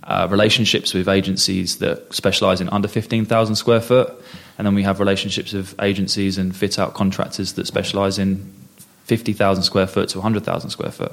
uh, 0.03 0.27
relationships 0.31 0.95
with 0.95 1.09
agencies 1.09 1.79
that 1.79 2.13
specialise 2.13 2.61
in 2.61 2.69
under 2.71 2.89
15,000 2.89 3.55
square 3.55 3.81
foot, 3.81 4.13
and 4.59 4.67
then 4.67 4.75
we 4.75 4.83
have 4.83 5.01
relationships 5.01 5.53
with 5.53 5.75
agencies 5.81 6.39
and 6.39 6.55
fit 6.55 6.79
out 6.79 6.95
contractors 6.95 7.53
that 7.55 7.67
specialise 7.67 8.19
in 8.19 8.53
50,000 9.05 9.63
square 9.63 9.87
foot 9.87 10.09
to 10.11 10.19
100,000 10.19 10.71
square 10.71 10.91
foot. 10.91 11.13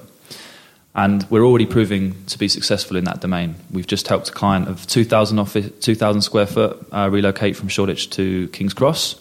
And 0.96 1.26
we're 1.30 1.44
already 1.44 1.66
proving 1.66 2.26
to 2.26 2.38
be 2.38 2.48
successful 2.48 2.98
in 2.98 3.04
that 3.06 3.22
domain. 3.22 3.56
We've 3.72 3.88
just 3.88 4.08
helped 4.08 4.30
a 4.30 4.32
client 4.32 4.68
of 4.68 4.88
2,000, 4.88 5.38
office, 5.40 5.70
2,000 5.82 6.22
square 6.22 6.48
foot 6.48 6.86
uh, 6.92 7.10
relocate 7.12 7.56
from 7.56 7.68
Shoreditch 7.68 8.10
to 8.12 8.48
King's 8.50 8.74
Cross. 8.74 9.16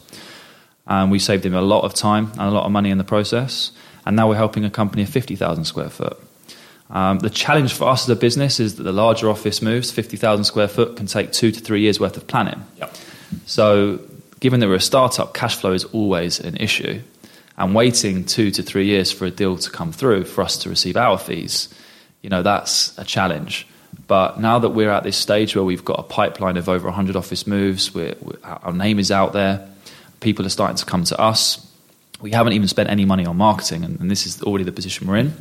And 0.87 1.11
we 1.11 1.19
saved 1.19 1.45
him 1.45 1.55
a 1.55 1.61
lot 1.61 1.85
of 1.85 1.93
time 1.93 2.31
and 2.33 2.41
a 2.41 2.51
lot 2.51 2.65
of 2.65 2.73
money 2.73 2.91
in 2.91 2.97
the 2.97 3.05
process. 3.05 3.73
And 4.07 4.17
now 4.17 4.29
we're 4.29 4.37
helping 4.37 4.65
a 4.65 4.71
company 4.71 5.03
of 5.03 5.11
50,000 5.11 5.65
square 5.67 5.91
foot. 5.91 6.19
Um, 6.91 7.19
the 7.19 7.29
challenge 7.29 7.75
for 7.75 7.87
us 7.87 8.05
as 8.05 8.09
a 8.09 8.17
business 8.17 8.59
is 8.61 8.77
that 8.77 8.85
the 8.85 8.93
larger 8.93 9.29
office 9.29 9.61
moves, 9.61 9.91
50,000 9.91 10.45
square 10.45 10.69
foot, 10.69 10.97
can 10.97 11.07
take 11.07 11.33
two 11.33 11.53
to 11.53 11.61
three 11.61 11.83
years 11.83 12.01
worth 12.01 12.17
of 12.17 12.27
planning. 12.27 12.65
Yep. 12.79 12.95
So, 13.45 14.01
given 14.41 14.61
that 14.61 14.69
we're 14.69 14.77
a 14.77 14.81
startup, 14.81 15.35
cash 15.35 15.57
flow 15.57 15.73
is 15.73 15.85
always 15.85 16.41
an 16.41 16.57
issue 16.57 17.03
and 17.59 17.75
waiting 17.75 18.25
two 18.25 18.50
to 18.53 18.62
three 18.62 18.87
years 18.87 19.11
for 19.11 19.27
a 19.27 19.31
deal 19.31 19.57
to 19.59 19.71
come 19.71 19.93
through 19.93 20.25
for 20.25 20.43
us 20.43 20.57
to 20.59 20.71
receive 20.71 20.97
our 20.97 21.19
fees, 21.19 21.69
you 22.23 22.31
know, 22.31 22.43
that's 22.43 22.97
a 22.99 23.05
challenge. 23.05 23.67
But 24.07 24.41
now 24.41 24.61
that 24.61 24.71
we're 24.71 24.91
at 24.91 25.03
this 25.03 25.17
stage 25.17 25.57
where 25.57 25.65
we've 25.65 25.85
got 25.85 25.99
a 25.99 26.05
pipeline 26.05 26.57
of 26.57 26.69
over 26.69 26.87
100 26.87 27.17
office 27.17 27.47
moves, 27.47 27.93
we're, 27.93 28.15
we're, 28.21 28.38
our 28.45 28.73
name 28.73 29.00
is 29.00 29.11
out 29.11 29.33
there, 29.33 29.69
people 30.21 30.47
are 30.47 30.50
starting 30.50 30.77
to 30.77 30.87
come 30.87 31.03
to 31.05 31.21
us. 31.21 31.65
We 32.21 32.31
haven't 32.31 32.53
even 32.53 32.69
spent 32.69 32.91
any 32.91 33.05
money 33.05 33.27
on 33.27 33.37
marketing, 33.37 33.85
and, 33.85 33.99
and 34.00 34.11
this 34.11 34.25
is 34.25 34.41
already 34.43 34.65
the 34.65 34.73
position 34.73 35.09
we're 35.09 35.17
in. 35.17 35.35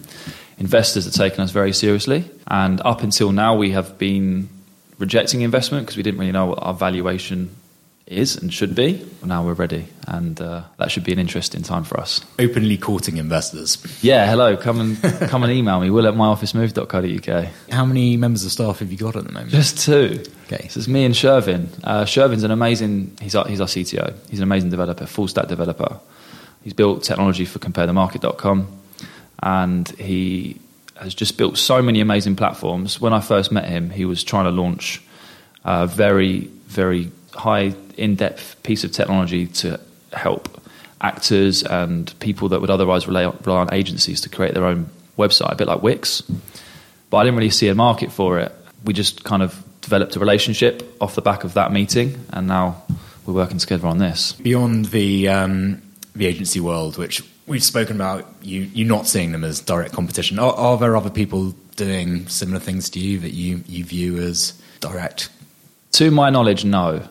Investors 0.57 1.07
are 1.07 1.11
taking 1.11 1.41
us 1.41 1.51
very 1.51 1.71
seriously, 1.71 2.29
and 2.47 2.81
up 2.81 3.03
until 3.03 3.31
now, 3.31 3.55
we 3.55 3.71
have 3.71 3.97
been 3.99 4.49
rejecting 4.97 5.41
investment 5.41 5.85
because 5.85 5.97
we 5.97 6.03
didn't 6.03 6.19
really 6.19 6.31
know 6.31 6.47
what 6.47 6.59
our 6.63 6.73
valuation 6.73 7.55
is 8.07 8.37
and 8.37 8.53
should 8.53 8.73
be. 8.73 9.05
Now 9.23 9.45
we're 9.45 9.53
ready, 9.53 9.87
and 10.07 10.39
uh, 10.39 10.63
that 10.77 10.91
should 10.91 11.03
be 11.03 11.11
an 11.11 11.19
interesting 11.19 11.61
time 11.61 11.83
for 11.83 11.99
us. 11.99 12.21
Openly 12.39 12.77
courting 12.77 13.17
investors. 13.17 13.77
Yeah, 14.01 14.25
hello. 14.25 14.55
Come 14.55 14.79
and 14.79 15.01
come 15.29 15.43
and 15.43 15.51
email 15.51 15.79
me. 15.79 15.89
Will 15.89 16.07
at 16.07 16.13
myofficemove.co.uk. 16.13 17.49
How 17.69 17.85
many 17.85 18.17
members 18.17 18.45
of 18.45 18.51
staff 18.51 18.79
have 18.79 18.91
you 18.91 18.97
got 18.97 19.15
at 19.15 19.25
the 19.25 19.31
moment? 19.31 19.51
Just 19.51 19.79
two. 19.79 20.23
Okay. 20.45 20.67
So 20.69 20.79
it's 20.79 20.87
me 20.87 21.05
and 21.05 21.13
Shervin. 21.13 21.67
Uh, 21.83 22.05
Shervin's 22.05 22.43
an 22.43 22.51
amazing. 22.51 23.17
He's 23.21 23.35
our, 23.35 23.45
he's 23.47 23.61
our 23.61 23.67
CTO. 23.67 24.13
He's 24.29 24.39
an 24.39 24.43
amazing 24.43 24.69
developer, 24.69 25.05
full 25.05 25.27
stack 25.27 25.47
developer. 25.47 25.99
He's 26.63 26.73
built 26.73 27.03
technology 27.03 27.45
for 27.45 27.59
CompareTheMarket.com, 27.59 28.67
and 29.43 29.87
he 29.89 30.59
has 30.95 31.13
just 31.13 31.37
built 31.37 31.57
so 31.57 31.81
many 31.81 31.99
amazing 32.01 32.35
platforms. 32.35 32.99
When 32.99 33.13
I 33.13 33.19
first 33.19 33.51
met 33.51 33.65
him, 33.65 33.89
he 33.89 34.05
was 34.05 34.23
trying 34.23 34.45
to 34.45 34.51
launch 34.51 35.01
a 35.63 35.85
very, 35.87 36.41
very 36.67 37.11
high 37.37 37.73
in 37.95 38.15
depth 38.15 38.61
piece 38.63 38.83
of 38.83 38.91
technology 38.91 39.47
to 39.47 39.79
help 40.13 40.61
actors 41.01 41.63
and 41.63 42.17
people 42.19 42.49
that 42.49 42.61
would 42.61 42.69
otherwise 42.69 43.07
rely 43.07 43.25
on, 43.25 43.37
rely 43.45 43.59
on, 43.59 43.73
agencies 43.73 44.21
to 44.21 44.29
create 44.29 44.53
their 44.53 44.65
own 44.65 44.89
website, 45.17 45.51
a 45.51 45.55
bit 45.55 45.67
like 45.67 45.81
Wix. 45.81 46.21
But 47.09 47.17
I 47.17 47.23
didn't 47.23 47.37
really 47.37 47.49
see 47.49 47.67
a 47.67 47.75
market 47.75 48.11
for 48.11 48.39
it. 48.39 48.53
We 48.83 48.93
just 48.93 49.23
kind 49.23 49.43
of 49.43 49.63
developed 49.81 50.15
a 50.15 50.19
relationship 50.19 50.83
off 51.01 51.15
the 51.15 51.21
back 51.21 51.43
of 51.43 51.53
that 51.53 51.71
meeting, 51.71 52.19
and 52.31 52.47
now 52.47 52.83
we're 53.25 53.33
working 53.33 53.57
together 53.57 53.87
on 53.87 53.97
this. 53.97 54.33
Beyond 54.33 54.85
the 54.85 55.29
um, 55.29 55.81
the 56.15 56.25
agency 56.25 56.59
world, 56.59 56.97
which 56.97 57.23
we've 57.45 57.63
spoken 57.63 57.95
about, 57.95 58.27
you 58.41 58.61
you 58.61 58.85
not 58.85 59.07
seeing 59.07 59.31
them 59.31 59.43
as 59.43 59.61
direct 59.61 59.93
competition. 59.93 60.39
Are, 60.39 60.53
are 60.53 60.77
there 60.77 60.95
other 60.97 61.09
people 61.09 61.53
doing 61.75 62.27
similar 62.27 62.59
things 62.59 62.89
to 62.91 62.99
you 62.99 63.19
that 63.19 63.33
you 63.33 63.63
you 63.67 63.83
view 63.83 64.17
as 64.17 64.59
direct? 64.79 65.29
To 65.93 66.11
my 66.11 66.29
knowledge, 66.29 66.65
no. 66.65 67.07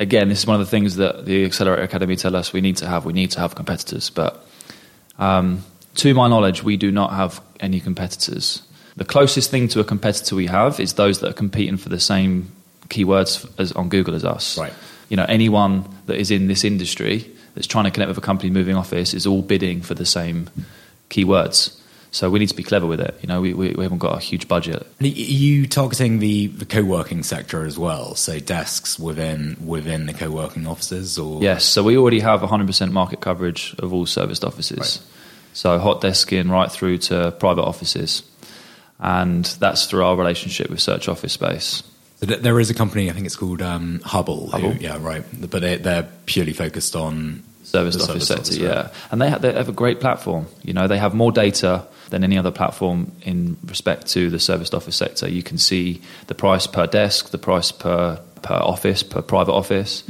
Again, 0.00 0.30
this 0.30 0.40
is 0.40 0.46
one 0.46 0.58
of 0.58 0.66
the 0.66 0.70
things 0.70 0.96
that 0.96 1.26
the 1.26 1.44
Accelerator 1.44 1.82
Academy 1.82 2.16
tell 2.16 2.34
us 2.34 2.52
we 2.52 2.60
need 2.60 2.78
to 2.78 2.88
have. 2.88 3.04
We 3.04 3.12
need 3.12 3.30
to 3.32 3.40
have 3.40 3.54
competitors, 3.54 4.10
but 4.10 4.44
um, 5.18 5.62
to 5.96 6.14
my 6.14 6.26
knowledge, 6.26 6.64
we 6.64 6.76
do 6.76 6.90
not 6.90 7.12
have 7.12 7.40
any 7.60 7.80
competitors. 7.80 8.62
The 8.96 9.04
closest 9.04 9.50
thing 9.50 9.68
to 9.68 9.80
a 9.80 9.84
competitor 9.84 10.34
we 10.34 10.46
have 10.46 10.80
is 10.80 10.94
those 10.94 11.20
that 11.20 11.30
are 11.30 11.34
competing 11.34 11.76
for 11.76 11.90
the 11.90 12.00
same 12.00 12.50
keywords 12.88 13.48
as 13.58 13.72
on 13.72 13.88
Google 13.88 14.14
as 14.14 14.24
us. 14.24 14.58
Right. 14.58 14.72
You 15.08 15.16
know, 15.16 15.26
anyone 15.28 15.84
that 16.06 16.16
is 16.16 16.30
in 16.30 16.48
this 16.48 16.64
industry 16.64 17.30
that's 17.54 17.66
trying 17.66 17.84
to 17.84 17.90
connect 17.90 18.08
with 18.08 18.18
a 18.18 18.22
company 18.22 18.50
moving 18.50 18.76
office 18.76 19.14
is 19.14 19.26
all 19.26 19.42
bidding 19.42 19.82
for 19.82 19.94
the 19.94 20.06
same 20.06 20.48
keywords. 21.08 21.79
So 22.12 22.28
we 22.28 22.40
need 22.40 22.48
to 22.48 22.56
be 22.56 22.64
clever 22.64 22.86
with 22.86 23.00
it. 23.00 23.16
You 23.22 23.28
know, 23.28 23.40
we, 23.40 23.54
we, 23.54 23.70
we 23.70 23.84
haven't 23.84 23.98
got 23.98 24.16
a 24.16 24.20
huge 24.20 24.48
budget. 24.48 24.84
Are 25.00 25.06
you 25.06 25.66
targeting 25.66 26.18
the, 26.18 26.48
the 26.48 26.66
co-working 26.66 27.22
sector 27.22 27.64
as 27.64 27.78
well? 27.78 28.16
So 28.16 28.40
desks 28.40 28.98
within 28.98 29.56
within 29.64 30.06
the 30.06 30.12
co-working 30.12 30.66
offices, 30.66 31.18
or 31.18 31.40
yes. 31.42 31.64
So 31.64 31.84
we 31.84 31.96
already 31.96 32.20
have 32.20 32.40
100% 32.40 32.90
market 32.90 33.20
coverage 33.20 33.76
of 33.78 33.92
all 33.92 34.06
serviced 34.06 34.44
offices. 34.44 34.78
Right. 34.78 35.00
So 35.52 35.78
hot 35.78 36.00
desking 36.00 36.50
right 36.50 36.70
through 36.70 36.98
to 36.98 37.32
private 37.38 37.62
offices, 37.62 38.24
and 38.98 39.44
that's 39.44 39.86
through 39.86 40.04
our 40.04 40.16
relationship 40.16 40.68
with 40.68 40.80
Search 40.80 41.08
Office 41.08 41.32
Space. 41.32 41.82
So 42.20 42.26
there 42.26 42.60
is 42.60 42.68
a 42.68 42.74
company, 42.74 43.08
I 43.08 43.14
think 43.14 43.24
it's 43.24 43.36
called 43.36 43.62
um, 43.62 44.00
Hubble. 44.04 44.50
Hubble. 44.50 44.72
Who, 44.72 44.78
yeah, 44.78 44.98
right. 45.00 45.24
But 45.32 45.62
they, 45.62 45.76
they're 45.76 46.06
purely 46.26 46.52
focused 46.52 46.94
on 46.94 47.42
service 47.70 47.96
the 47.96 48.02
office 48.02 48.26
service 48.26 48.28
sector, 48.28 48.42
office, 48.42 48.58
right. 48.58 48.92
yeah. 48.92 49.08
And 49.10 49.20
they 49.20 49.30
have, 49.30 49.42
they 49.42 49.52
have 49.52 49.68
a 49.68 49.72
great 49.72 50.00
platform. 50.00 50.46
You 50.62 50.72
know, 50.72 50.86
they 50.86 50.98
have 50.98 51.14
more 51.14 51.32
data 51.32 51.86
than 52.10 52.24
any 52.24 52.36
other 52.36 52.50
platform 52.50 53.12
in 53.22 53.56
respect 53.64 54.08
to 54.08 54.30
the 54.30 54.38
serviced 54.38 54.74
office 54.74 54.96
sector. 54.96 55.28
You 55.28 55.42
can 55.42 55.58
see 55.58 56.00
the 56.26 56.34
price 56.34 56.66
per 56.66 56.86
desk, 56.86 57.30
the 57.30 57.38
price 57.38 57.72
per 57.72 58.20
per 58.42 58.54
office, 58.54 59.02
per 59.02 59.22
private 59.22 59.52
office. 59.52 60.04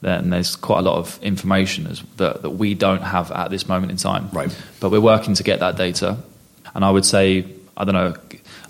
Then 0.00 0.30
there's 0.30 0.56
quite 0.56 0.80
a 0.80 0.82
lot 0.82 0.98
of 0.98 1.18
information 1.22 1.86
as, 1.86 2.02
that, 2.16 2.42
that 2.42 2.50
we 2.50 2.74
don't 2.74 3.02
have 3.02 3.32
at 3.32 3.50
this 3.50 3.66
moment 3.68 3.90
in 3.90 3.96
time. 3.96 4.28
Right. 4.32 4.54
But 4.80 4.90
we're 4.90 5.00
working 5.00 5.34
to 5.34 5.42
get 5.42 5.60
that 5.60 5.76
data. 5.76 6.18
And 6.74 6.84
I 6.84 6.90
would 6.90 7.04
say, 7.06 7.46
I 7.76 7.84
don't 7.84 7.94
know, 7.94 8.14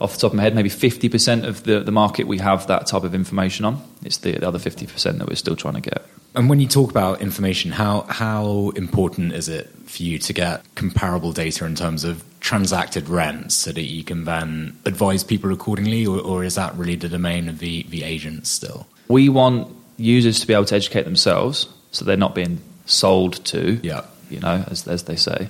off 0.00 0.14
the 0.14 0.20
top 0.20 0.32
of 0.32 0.34
my 0.34 0.42
head, 0.42 0.54
maybe 0.54 0.70
50% 0.70 1.44
of 1.44 1.64
the, 1.64 1.80
the 1.80 1.92
market 1.92 2.26
we 2.26 2.38
have 2.38 2.66
that 2.68 2.86
type 2.86 3.02
of 3.02 3.14
information 3.14 3.64
on. 3.64 3.82
It's 4.04 4.18
the, 4.18 4.32
the 4.32 4.46
other 4.46 4.58
50% 4.58 5.18
that 5.18 5.28
we're 5.28 5.34
still 5.34 5.56
trying 5.56 5.74
to 5.74 5.80
get. 5.80 6.06
And 6.36 6.50
when 6.50 6.60
you 6.60 6.68
talk 6.68 6.90
about 6.90 7.22
information, 7.22 7.72
how 7.72 8.02
how 8.02 8.70
important 8.76 9.32
is 9.32 9.48
it 9.48 9.70
for 9.86 10.02
you 10.02 10.18
to 10.18 10.32
get 10.34 10.62
comparable 10.74 11.32
data 11.32 11.64
in 11.64 11.74
terms 11.74 12.04
of 12.04 12.22
transacted 12.40 13.08
rents 13.08 13.54
so 13.54 13.72
that 13.72 13.82
you 13.84 14.04
can 14.04 14.24
then 14.26 14.76
advise 14.84 15.24
people 15.24 15.50
accordingly, 15.50 16.06
or, 16.06 16.20
or 16.20 16.44
is 16.44 16.54
that 16.56 16.74
really 16.76 16.94
the 16.94 17.08
domain 17.08 17.48
of 17.48 17.58
the, 17.58 17.84
the 17.84 18.04
agents 18.04 18.50
still? 18.50 18.86
We 19.08 19.30
want 19.30 19.74
users 19.96 20.38
to 20.40 20.46
be 20.46 20.52
able 20.52 20.66
to 20.66 20.76
educate 20.76 21.04
themselves 21.04 21.68
so 21.90 22.04
they're 22.04 22.18
not 22.18 22.34
being 22.34 22.60
sold 22.84 23.42
to, 23.46 23.80
Yeah. 23.82 24.04
you 24.28 24.38
know, 24.40 24.62
as, 24.68 24.86
as 24.86 25.04
they 25.04 25.16
say. 25.16 25.48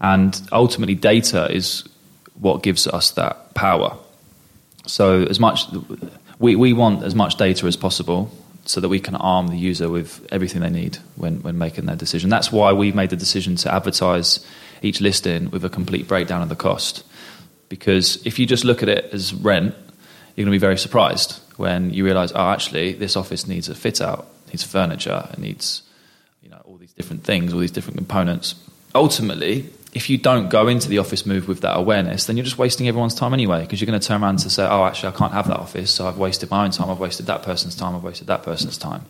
And 0.00 0.40
ultimately, 0.50 0.96
data 0.96 1.46
is 1.54 1.88
what 2.34 2.64
gives 2.64 2.88
us 2.88 3.12
that 3.12 3.54
power. 3.54 3.96
So, 4.86 5.22
as 5.22 5.38
much 5.38 5.66
we, 6.40 6.56
we 6.56 6.72
want 6.72 7.04
as 7.04 7.14
much 7.14 7.36
data 7.36 7.66
as 7.66 7.76
possible 7.76 8.32
so 8.70 8.80
that 8.80 8.88
we 8.88 9.00
can 9.00 9.16
arm 9.16 9.48
the 9.48 9.56
user 9.56 9.88
with 9.88 10.24
everything 10.30 10.62
they 10.62 10.70
need 10.70 10.96
when, 11.16 11.42
when 11.42 11.58
making 11.58 11.86
their 11.86 11.96
decision. 11.96 12.30
That's 12.30 12.52
why 12.52 12.72
we 12.72 12.92
made 12.92 13.10
the 13.10 13.16
decision 13.16 13.56
to 13.56 13.74
advertise 13.74 14.46
each 14.80 15.00
listing 15.00 15.50
with 15.50 15.64
a 15.64 15.68
complete 15.68 16.06
breakdown 16.06 16.40
of 16.40 16.48
the 16.48 16.56
cost. 16.56 17.04
Because 17.68 18.24
if 18.24 18.38
you 18.38 18.46
just 18.46 18.64
look 18.64 18.82
at 18.82 18.88
it 18.88 19.12
as 19.12 19.34
rent, 19.34 19.74
you're 20.36 20.44
going 20.44 20.52
to 20.52 20.52
be 20.52 20.58
very 20.58 20.78
surprised 20.78 21.40
when 21.56 21.92
you 21.92 22.04
realise, 22.04 22.30
oh, 22.32 22.48
actually, 22.48 22.92
this 22.92 23.16
office 23.16 23.48
needs 23.48 23.68
a 23.68 23.74
fit 23.74 24.00
out, 24.00 24.28
needs 24.46 24.62
furniture, 24.62 25.28
it 25.32 25.38
needs 25.38 25.82
you 26.40 26.48
know 26.48 26.62
all 26.64 26.76
these 26.76 26.92
different 26.92 27.24
things, 27.24 27.52
all 27.52 27.58
these 27.58 27.72
different 27.72 27.98
components. 27.98 28.54
Ultimately, 28.94 29.68
if 29.92 30.08
you 30.08 30.18
don't 30.18 30.48
go 30.48 30.68
into 30.68 30.88
the 30.88 30.98
office 30.98 31.26
move 31.26 31.48
with 31.48 31.62
that 31.62 31.76
awareness, 31.76 32.26
then 32.26 32.36
you're 32.36 32.44
just 32.44 32.58
wasting 32.58 32.86
everyone's 32.88 33.14
time 33.14 33.34
anyway. 33.34 33.62
Because 33.62 33.80
you're 33.80 33.86
going 33.86 33.98
to 33.98 34.06
turn 34.06 34.22
around 34.22 34.38
to 34.40 34.50
say, 34.50 34.66
"Oh, 34.66 34.84
actually, 34.84 35.14
I 35.14 35.18
can't 35.18 35.32
have 35.32 35.48
that 35.48 35.58
office, 35.58 35.90
so 35.90 36.06
I've 36.06 36.18
wasted 36.18 36.50
my 36.50 36.64
own 36.64 36.70
time. 36.70 36.90
I've 36.90 37.00
wasted 37.00 37.26
that 37.26 37.42
person's 37.42 37.74
time. 37.74 37.96
I've 37.96 38.04
wasted 38.04 38.28
that 38.28 38.42
person's 38.42 38.78
time." 38.78 39.06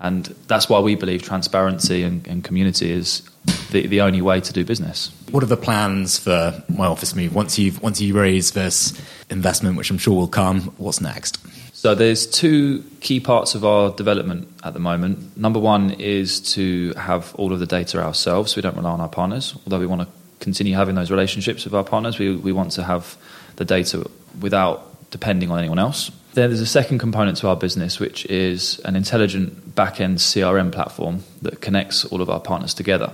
And 0.00 0.34
that's 0.46 0.68
why 0.68 0.80
we 0.80 0.94
believe 0.94 1.22
transparency 1.22 2.02
and, 2.02 2.26
and 2.26 2.42
community 2.42 2.90
is 2.90 3.22
the, 3.70 3.86
the 3.86 4.00
only 4.00 4.22
way 4.22 4.40
to 4.40 4.52
do 4.52 4.64
business. 4.64 5.10
What 5.30 5.42
are 5.42 5.46
the 5.46 5.58
plans 5.58 6.18
for 6.18 6.64
my 6.70 6.86
office 6.86 7.14
move 7.14 7.34
once 7.34 7.58
you've 7.58 7.82
once 7.82 8.00
you 8.00 8.14
raise 8.14 8.52
this 8.52 8.98
investment, 9.28 9.76
which 9.76 9.90
I'm 9.90 9.98
sure 9.98 10.14
will 10.14 10.28
come? 10.28 10.74
What's 10.78 11.00
next? 11.00 11.38
So 11.80 11.94
there's 11.94 12.26
two 12.26 12.84
key 13.00 13.20
parts 13.20 13.54
of 13.54 13.64
our 13.64 13.90
development 13.90 14.48
at 14.62 14.74
the 14.74 14.78
moment. 14.78 15.34
Number 15.38 15.58
one 15.58 15.92
is 15.92 16.38
to 16.52 16.92
have 16.92 17.34
all 17.36 17.54
of 17.54 17.58
the 17.58 17.64
data 17.64 18.04
ourselves. 18.04 18.54
We 18.54 18.60
don't 18.60 18.76
rely 18.76 18.90
on 18.90 19.00
our 19.00 19.08
partners, 19.08 19.54
although 19.64 19.78
we 19.78 19.86
want 19.86 20.02
to 20.02 20.08
continue 20.40 20.74
having 20.74 20.94
those 20.94 21.10
relationships 21.10 21.64
with 21.64 21.72
our 21.72 21.82
partners. 21.82 22.18
We, 22.18 22.36
we 22.36 22.52
want 22.52 22.72
to 22.72 22.82
have 22.82 23.16
the 23.56 23.64
data 23.64 24.06
without 24.42 25.10
depending 25.10 25.50
on 25.50 25.58
anyone 25.58 25.78
else. 25.78 26.10
Then 26.34 26.50
there's 26.50 26.60
a 26.60 26.66
second 26.66 26.98
component 26.98 27.38
to 27.38 27.48
our 27.48 27.56
business, 27.56 27.98
which 27.98 28.26
is 28.26 28.78
an 28.80 28.94
intelligent 28.94 29.74
back-end 29.74 30.18
CRM 30.18 30.72
platform 30.72 31.24
that 31.40 31.62
connects 31.62 32.04
all 32.04 32.20
of 32.20 32.28
our 32.28 32.40
partners 32.40 32.74
together. 32.74 33.10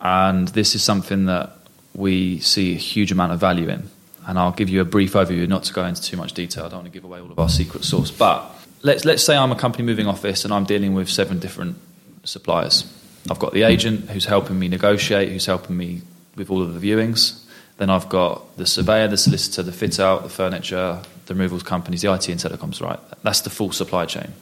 And 0.00 0.48
this 0.48 0.74
is 0.74 0.82
something 0.82 1.26
that 1.26 1.56
we 1.94 2.40
see 2.40 2.72
a 2.72 2.78
huge 2.78 3.12
amount 3.12 3.30
of 3.30 3.38
value 3.38 3.68
in 3.68 3.88
and 4.26 4.38
I'll 4.38 4.52
give 4.52 4.68
you 4.68 4.80
a 4.80 4.84
brief 4.84 5.12
overview, 5.12 5.48
not 5.48 5.64
to 5.64 5.72
go 5.72 5.84
into 5.84 6.02
too 6.02 6.16
much 6.16 6.32
detail. 6.32 6.64
I 6.64 6.68
don't 6.68 6.78
want 6.78 6.86
to 6.86 6.92
give 6.92 7.04
away 7.04 7.20
all 7.20 7.30
of 7.30 7.38
our 7.38 7.48
secret 7.48 7.84
sauce. 7.84 8.10
But 8.10 8.44
let's 8.82 9.04
let's 9.04 9.22
say 9.22 9.36
I'm 9.36 9.52
a 9.52 9.56
company 9.56 9.84
moving 9.84 10.06
office 10.06 10.44
and 10.44 10.52
I'm 10.52 10.64
dealing 10.64 10.94
with 10.94 11.08
seven 11.08 11.38
different 11.38 11.76
suppliers. 12.24 12.92
I've 13.30 13.38
got 13.38 13.52
the 13.52 13.62
agent 13.62 14.10
who's 14.10 14.24
helping 14.24 14.58
me 14.58 14.68
negotiate, 14.68 15.30
who's 15.30 15.46
helping 15.46 15.76
me 15.76 16.02
with 16.36 16.50
all 16.50 16.62
of 16.62 16.78
the 16.78 16.90
viewings. 16.90 17.42
Then 17.78 17.90
I've 17.90 18.08
got 18.08 18.56
the 18.56 18.66
surveyor, 18.66 19.08
the 19.08 19.16
solicitor, 19.16 19.62
the 19.62 19.72
fit 19.72 20.00
out, 20.00 20.22
the 20.22 20.28
furniture, 20.28 21.02
the 21.26 21.34
removals 21.34 21.62
companies, 21.62 22.02
the 22.02 22.12
IT 22.12 22.28
and 22.28 22.40
telecoms. 22.40 22.80
Right, 22.80 22.98
that's 23.22 23.42
the 23.42 23.50
full 23.50 23.72
supply 23.72 24.06
chain 24.06 24.32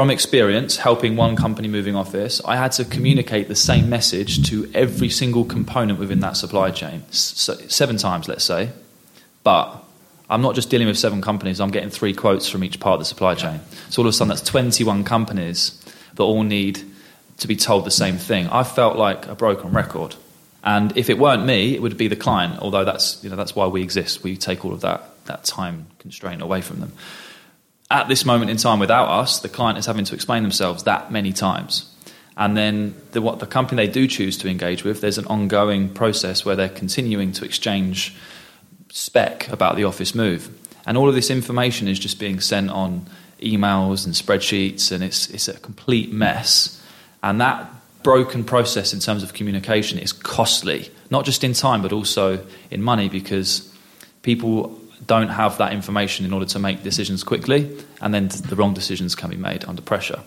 from 0.00 0.08
experience 0.08 0.78
helping 0.78 1.14
one 1.14 1.36
company 1.36 1.68
moving 1.68 1.94
office, 1.94 2.40
I 2.46 2.56
had 2.56 2.72
to 2.72 2.86
communicate 2.86 3.48
the 3.48 3.54
same 3.54 3.90
message 3.90 4.48
to 4.48 4.66
every 4.72 5.10
single 5.10 5.44
component 5.44 5.98
within 5.98 6.20
that 6.20 6.38
supply 6.38 6.70
chain, 6.70 7.02
so 7.10 7.52
seven 7.68 7.98
times, 7.98 8.26
let's 8.26 8.42
say. 8.42 8.70
But 9.44 9.76
I'm 10.30 10.40
not 10.40 10.54
just 10.54 10.70
dealing 10.70 10.86
with 10.86 10.96
seven 10.96 11.20
companies, 11.20 11.60
I'm 11.60 11.70
getting 11.70 11.90
three 11.90 12.14
quotes 12.14 12.48
from 12.48 12.64
each 12.64 12.80
part 12.80 12.94
of 12.94 13.00
the 13.00 13.04
supply 13.04 13.34
chain. 13.34 13.60
So 13.90 14.00
all 14.00 14.08
of 14.08 14.14
a 14.14 14.16
sudden, 14.16 14.30
that's 14.30 14.40
21 14.40 15.04
companies 15.04 15.78
that 16.14 16.22
all 16.22 16.44
need 16.44 16.82
to 17.36 17.46
be 17.46 17.54
told 17.54 17.84
the 17.84 17.90
same 17.90 18.16
thing. 18.16 18.48
I 18.48 18.62
felt 18.62 18.96
like 18.96 19.26
a 19.26 19.34
broken 19.34 19.70
record. 19.70 20.14
And 20.64 20.96
if 20.96 21.10
it 21.10 21.18
weren't 21.18 21.44
me, 21.44 21.74
it 21.74 21.82
would 21.82 21.98
be 21.98 22.08
the 22.08 22.16
client, 22.16 22.58
although 22.60 22.86
that's, 22.86 23.22
you 23.22 23.28
know, 23.28 23.36
that's 23.36 23.54
why 23.54 23.66
we 23.66 23.82
exist. 23.82 24.22
We 24.22 24.38
take 24.38 24.64
all 24.64 24.72
of 24.72 24.80
that, 24.80 25.10
that 25.26 25.44
time 25.44 25.88
constraint 25.98 26.40
away 26.40 26.62
from 26.62 26.80
them 26.80 26.92
at 27.90 28.08
this 28.08 28.24
moment 28.24 28.50
in 28.50 28.56
time 28.56 28.78
without 28.78 29.08
us, 29.08 29.40
the 29.40 29.48
client 29.48 29.78
is 29.78 29.86
having 29.86 30.04
to 30.04 30.14
explain 30.14 30.42
themselves 30.42 30.84
that 30.84 31.10
many 31.10 31.32
times. 31.32 31.86
And 32.36 32.56
then 32.56 32.94
the, 33.10 33.20
what 33.20 33.40
the 33.40 33.46
company 33.46 33.86
they 33.86 33.92
do 33.92 34.06
choose 34.06 34.38
to 34.38 34.48
engage 34.48 34.84
with, 34.84 35.00
there's 35.00 35.18
an 35.18 35.26
ongoing 35.26 35.92
process 35.92 36.44
where 36.44 36.56
they're 36.56 36.68
continuing 36.68 37.32
to 37.32 37.44
exchange 37.44 38.16
spec 38.90 39.48
about 39.48 39.76
the 39.76 39.84
office 39.84 40.14
move. 40.14 40.48
And 40.86 40.96
all 40.96 41.08
of 41.08 41.14
this 41.14 41.30
information 41.30 41.88
is 41.88 41.98
just 41.98 42.18
being 42.18 42.40
sent 42.40 42.70
on 42.70 43.06
emails 43.42 44.06
and 44.06 44.14
spreadsheets, 44.14 44.92
and 44.92 45.02
it's, 45.02 45.28
it's 45.30 45.48
a 45.48 45.58
complete 45.58 46.12
mess. 46.12 46.82
And 47.22 47.40
that 47.40 47.70
broken 48.02 48.44
process 48.44 48.94
in 48.94 49.00
terms 49.00 49.22
of 49.22 49.34
communication 49.34 49.98
is 49.98 50.12
costly, 50.12 50.90
not 51.10 51.24
just 51.24 51.44
in 51.44 51.52
time, 51.52 51.82
but 51.82 51.92
also 51.92 52.44
in 52.70 52.82
money, 52.82 53.08
because 53.08 53.70
people 54.22 54.79
don't 55.10 55.30
have 55.30 55.58
that 55.58 55.72
information 55.72 56.24
in 56.24 56.32
order 56.32 56.46
to 56.46 56.60
make 56.60 56.84
decisions 56.84 57.24
quickly, 57.24 57.68
and 58.00 58.14
then 58.14 58.28
the 58.28 58.54
wrong 58.54 58.72
decisions 58.72 59.16
can 59.16 59.28
be 59.28 59.36
made 59.36 59.64
under 59.64 59.82
pressure. 59.82 60.20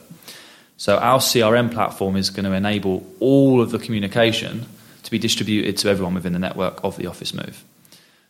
So, 0.76 0.98
our 0.98 1.20
CRM 1.20 1.72
platform 1.72 2.18
is 2.18 2.30
going 2.30 2.44
to 2.44 2.52
enable 2.52 3.06
all 3.22 3.62
of 3.62 3.72
the 3.72 3.80
communication 3.80 4.66
to 5.04 5.10
be 5.10 5.18
distributed 5.18 5.78
to 5.78 5.90
everyone 5.90 6.14
within 6.16 6.34
the 6.34 6.40
network 6.48 6.84
of 6.84 6.98
the 6.98 7.08
office 7.08 7.34
move. 7.34 7.64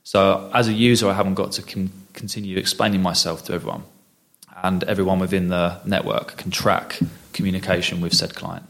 So, 0.03 0.51
as 0.53 0.67
a 0.67 0.73
user, 0.73 1.09
I 1.09 1.13
haven't 1.13 1.33
got 1.33 1.53
to 1.53 1.63
con- 1.63 1.89
continue 2.13 2.55
explaining 2.59 3.01
myself 3.01 3.43
to 3.45 3.53
everyone, 3.53 3.83
and 4.61 4.83
everyone 4.83 5.17
within 5.17 5.47
the 5.47 5.81
network 5.85 6.37
can 6.37 6.51
track 6.51 6.99
communication 7.31 7.99
with 7.99 8.13
said 8.13 8.35
client. 8.35 8.65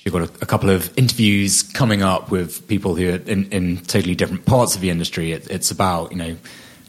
You've 0.00 0.14
got 0.14 0.22
a, 0.22 0.42
a, 0.42 0.46
couple 0.46 0.70
of 0.70 0.90
interviews 0.98 1.62
coming 1.62 2.02
up 2.02 2.32
with 2.32 2.66
people 2.66 2.96
who 2.96 3.10
are 3.12 3.22
in, 3.26 3.44
in 3.52 3.76
totally 3.76 4.16
different 4.16 4.44
parts 4.44 4.74
of 4.74 4.80
the 4.80 4.90
industry. 4.90 5.30
It, 5.30 5.48
it's 5.48 5.70
about 5.70 6.10
you 6.10 6.18
know 6.18 6.36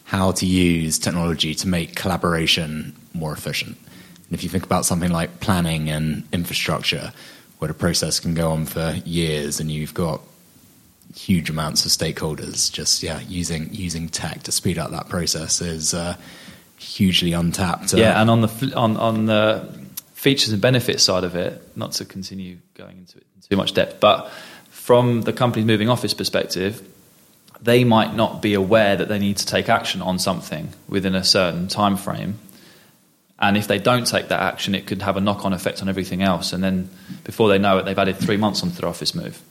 how 0.09 0.31
to 0.31 0.47
use 0.47 0.97
technology 0.97 1.53
to 1.53 1.67
make 1.67 1.95
collaboration 1.95 2.95
more 3.13 3.31
efficient. 3.31 3.77
And 3.77 4.31
if 4.31 4.43
you 4.43 4.49
think 4.49 4.63
about 4.63 4.83
something 4.83 5.11
like 5.11 5.39
planning 5.39 5.87
and 5.91 6.23
infrastructure, 6.33 7.13
where 7.59 7.67
the 7.67 7.75
process 7.75 8.19
can 8.19 8.33
go 8.33 8.49
on 8.49 8.65
for 8.65 8.95
years 9.05 9.59
and 9.59 9.69
you've 9.69 9.93
got 9.93 10.21
huge 11.15 11.51
amounts 11.51 11.85
of 11.85 11.91
stakeholders, 11.91 12.71
just 12.71 13.03
yeah, 13.03 13.19
using 13.27 13.71
using 13.71 14.09
tech 14.09 14.41
to 14.43 14.51
speed 14.51 14.79
up 14.79 14.89
that 14.89 15.09
process 15.09 15.61
is 15.61 15.93
uh, 15.93 16.15
hugely 16.77 17.33
untapped. 17.33 17.93
Yeah, 17.93 18.19
and 18.19 18.31
on 18.31 18.41
the 18.41 18.73
on 18.75 18.97
on 18.97 19.27
the 19.27 19.69
features 20.13 20.51
and 20.51 20.59
benefits 20.59 21.03
side 21.03 21.23
of 21.23 21.35
it, 21.35 21.61
not 21.77 21.91
to 21.93 22.05
continue 22.05 22.57
going 22.73 22.97
into 22.97 23.19
it 23.19 23.27
in 23.35 23.41
too 23.47 23.57
much 23.57 23.75
depth, 23.75 23.99
but 23.99 24.31
from 24.71 25.21
the 25.21 25.33
company's 25.33 25.67
moving 25.67 25.87
office 25.87 26.15
perspective, 26.15 26.81
they 27.61 27.83
might 27.83 28.15
not 28.15 28.41
be 28.41 28.53
aware 28.53 28.95
that 28.95 29.09
they 29.09 29.19
need 29.19 29.37
to 29.37 29.45
take 29.45 29.69
action 29.69 30.01
on 30.01 30.19
something 30.19 30.69
within 30.87 31.15
a 31.15 31.23
certain 31.23 31.67
time 31.67 31.97
frame. 31.97 32.39
And 33.37 33.55
if 33.55 33.67
they 33.67 33.79
don't 33.79 34.05
take 34.05 34.27
that 34.29 34.41
action, 34.41 34.75
it 34.75 34.85
could 34.85 35.01
have 35.01 35.17
a 35.17 35.21
knock 35.21 35.45
on 35.45 35.53
effect 35.53 35.81
on 35.81 35.89
everything 35.89 36.21
else. 36.21 36.51
And 36.51 36.63
then 36.63 36.89
before 37.23 37.49
they 37.49 37.57
know 37.57 37.77
it, 37.77 37.85
they've 37.85 37.97
added 37.97 38.17
three 38.17 38.37
months 38.37 38.63
onto 38.63 38.75
their 38.75 38.89
office 38.89 39.15
move. 39.15 39.41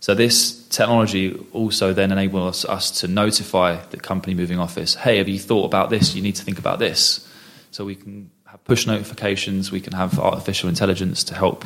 So 0.00 0.14
this 0.14 0.66
technology 0.68 1.34
also 1.52 1.94
then 1.94 2.12
enables 2.12 2.64
us 2.66 2.90
to 3.00 3.08
notify 3.08 3.80
the 3.86 3.96
company 3.96 4.34
moving 4.34 4.58
office, 4.58 4.94
hey, 4.94 5.16
have 5.18 5.28
you 5.28 5.38
thought 5.38 5.64
about 5.64 5.88
this? 5.88 6.14
You 6.14 6.22
need 6.22 6.36
to 6.36 6.44
think 6.44 6.58
about 6.58 6.78
this. 6.78 7.26
So 7.70 7.84
we 7.84 7.94
can 7.94 8.30
have 8.44 8.62
push 8.64 8.86
notifications, 8.86 9.72
we 9.72 9.80
can 9.80 9.94
have 9.94 10.18
artificial 10.18 10.68
intelligence 10.68 11.24
to 11.24 11.34
help 11.34 11.64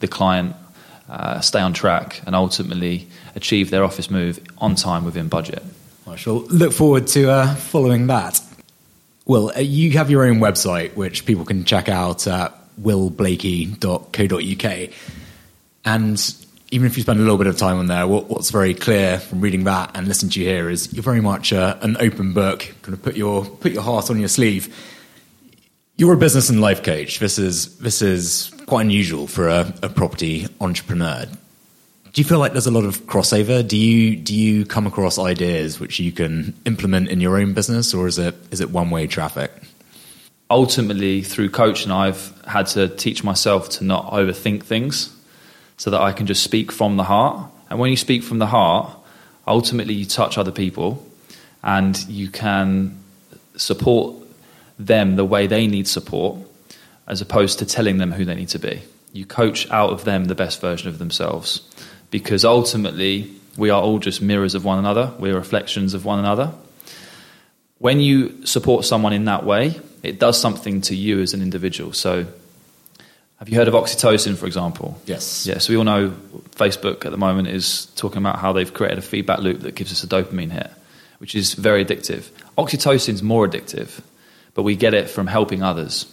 the 0.00 0.08
client 0.08 0.56
uh, 1.08 1.40
stay 1.40 1.60
on 1.60 1.72
track 1.72 2.20
and 2.26 2.34
ultimately 2.34 3.08
achieve 3.36 3.70
their 3.70 3.84
office 3.84 4.10
move 4.10 4.40
on 4.58 4.74
time 4.74 5.04
within 5.04 5.28
budget. 5.28 5.62
I 6.08 6.16
shall 6.16 6.40
look 6.46 6.72
forward 6.72 7.06
to 7.08 7.30
uh, 7.30 7.54
following 7.54 8.08
that. 8.08 8.40
Well, 9.26 9.52
uh, 9.56 9.60
you 9.60 9.92
have 9.92 10.10
your 10.10 10.24
own 10.24 10.38
website, 10.38 10.94
which 10.94 11.26
people 11.26 11.44
can 11.44 11.64
check 11.64 11.88
out 11.88 12.26
at 12.26 12.52
willblakey.co.uk. 12.80 14.90
And 15.84 16.34
even 16.70 16.86
if 16.86 16.96
you 16.96 17.02
spend 17.02 17.18
a 17.18 17.22
little 17.22 17.38
bit 17.38 17.46
of 17.46 17.56
time 17.56 17.78
on 17.78 17.86
there, 17.86 18.06
what, 18.06 18.28
what's 18.28 18.50
very 18.50 18.74
clear 18.74 19.18
from 19.18 19.40
reading 19.40 19.64
that 19.64 19.92
and 19.94 20.08
listening 20.08 20.30
to 20.30 20.40
you 20.40 20.46
here 20.46 20.70
is 20.70 20.92
you're 20.92 21.02
very 21.02 21.20
much 21.20 21.52
uh, 21.52 21.76
an 21.80 21.96
open 22.00 22.32
book. 22.32 22.72
Kind 22.82 22.94
of 22.94 23.02
put 23.02 23.16
your 23.16 23.44
put 23.44 23.72
your 23.72 23.82
heart 23.82 24.10
on 24.10 24.18
your 24.18 24.28
sleeve. 24.28 24.74
You're 25.96 26.14
a 26.14 26.18
business 26.18 26.50
and 26.50 26.60
life 26.60 26.82
coach. 26.82 27.18
This 27.18 27.38
is 27.38 27.78
this 27.78 28.02
is 28.02 28.52
quite 28.66 28.82
unusual 28.82 29.26
for 29.26 29.48
a, 29.48 29.72
a 29.82 29.88
property 29.88 30.46
entrepreneur. 30.60 31.26
Do 32.16 32.22
you 32.22 32.26
feel 32.26 32.38
like 32.38 32.52
there's 32.52 32.66
a 32.66 32.70
lot 32.70 32.86
of 32.86 33.02
crossover? 33.02 33.68
Do 33.68 33.76
you 33.76 34.16
do 34.16 34.34
you 34.34 34.64
come 34.64 34.86
across 34.86 35.18
ideas 35.18 35.78
which 35.78 36.00
you 36.00 36.12
can 36.12 36.54
implement 36.64 37.10
in 37.10 37.20
your 37.20 37.36
own 37.36 37.52
business, 37.52 37.92
or 37.92 38.06
is 38.06 38.16
it 38.16 38.34
is 38.50 38.62
it 38.62 38.70
one 38.70 38.88
way 38.88 39.06
traffic? 39.06 39.52
Ultimately, 40.48 41.20
through 41.20 41.50
coaching, 41.50 41.92
I've 41.92 42.32
had 42.46 42.68
to 42.68 42.88
teach 42.88 43.22
myself 43.22 43.68
to 43.68 43.84
not 43.84 44.12
overthink 44.12 44.62
things, 44.62 45.14
so 45.76 45.90
that 45.90 46.00
I 46.00 46.12
can 46.12 46.26
just 46.26 46.42
speak 46.42 46.72
from 46.72 46.96
the 46.96 47.04
heart. 47.04 47.50
And 47.68 47.78
when 47.78 47.90
you 47.90 47.98
speak 47.98 48.22
from 48.22 48.38
the 48.38 48.46
heart, 48.46 48.96
ultimately 49.46 49.92
you 49.92 50.06
touch 50.06 50.38
other 50.38 50.52
people, 50.52 51.06
and 51.62 52.02
you 52.08 52.30
can 52.30 52.98
support 53.56 54.16
them 54.78 55.16
the 55.16 55.24
way 55.26 55.46
they 55.46 55.66
need 55.66 55.86
support, 55.86 56.38
as 57.06 57.20
opposed 57.20 57.58
to 57.58 57.66
telling 57.66 57.98
them 57.98 58.10
who 58.10 58.24
they 58.24 58.36
need 58.36 58.48
to 58.48 58.58
be. 58.58 58.80
You 59.12 59.26
coach 59.26 59.70
out 59.70 59.90
of 59.90 60.04
them 60.04 60.24
the 60.24 60.34
best 60.34 60.62
version 60.62 60.88
of 60.88 60.98
themselves 60.98 61.60
because 62.10 62.44
ultimately 62.44 63.30
we 63.56 63.70
are 63.70 63.82
all 63.82 63.98
just 63.98 64.20
mirrors 64.20 64.54
of 64.54 64.64
one 64.64 64.78
another, 64.78 65.12
we're 65.18 65.34
reflections 65.34 65.94
of 65.94 66.04
one 66.04 66.18
another. 66.18 66.52
When 67.78 68.00
you 68.00 68.46
support 68.46 68.84
someone 68.84 69.12
in 69.12 69.26
that 69.26 69.44
way, 69.44 69.80
it 70.02 70.18
does 70.18 70.40
something 70.40 70.80
to 70.82 70.94
you 70.94 71.20
as 71.20 71.34
an 71.34 71.42
individual. 71.42 71.92
So, 71.92 72.26
have 73.38 73.50
you 73.50 73.56
heard 73.56 73.68
of 73.68 73.74
oxytocin, 73.74 74.36
for 74.36 74.46
example? 74.46 74.98
Yes. 75.04 75.46
Yeah, 75.46 75.58
so 75.58 75.72
we 75.72 75.76
all 75.76 75.84
know 75.84 76.10
Facebook 76.52 77.04
at 77.04 77.10
the 77.10 77.18
moment 77.18 77.48
is 77.48 77.86
talking 77.96 78.18
about 78.18 78.38
how 78.38 78.54
they've 78.54 78.72
created 78.72 78.98
a 78.98 79.02
feedback 79.02 79.40
loop 79.40 79.60
that 79.60 79.74
gives 79.74 79.92
us 79.92 80.02
a 80.02 80.06
dopamine 80.06 80.50
hit, 80.50 80.70
which 81.18 81.34
is 81.34 81.52
very 81.52 81.84
addictive. 81.84 82.30
Oxytocin 82.56 83.12
is 83.12 83.22
more 83.22 83.46
addictive, 83.46 84.00
but 84.54 84.62
we 84.62 84.74
get 84.74 84.94
it 84.94 85.10
from 85.10 85.26
helping 85.26 85.62
others 85.62 86.10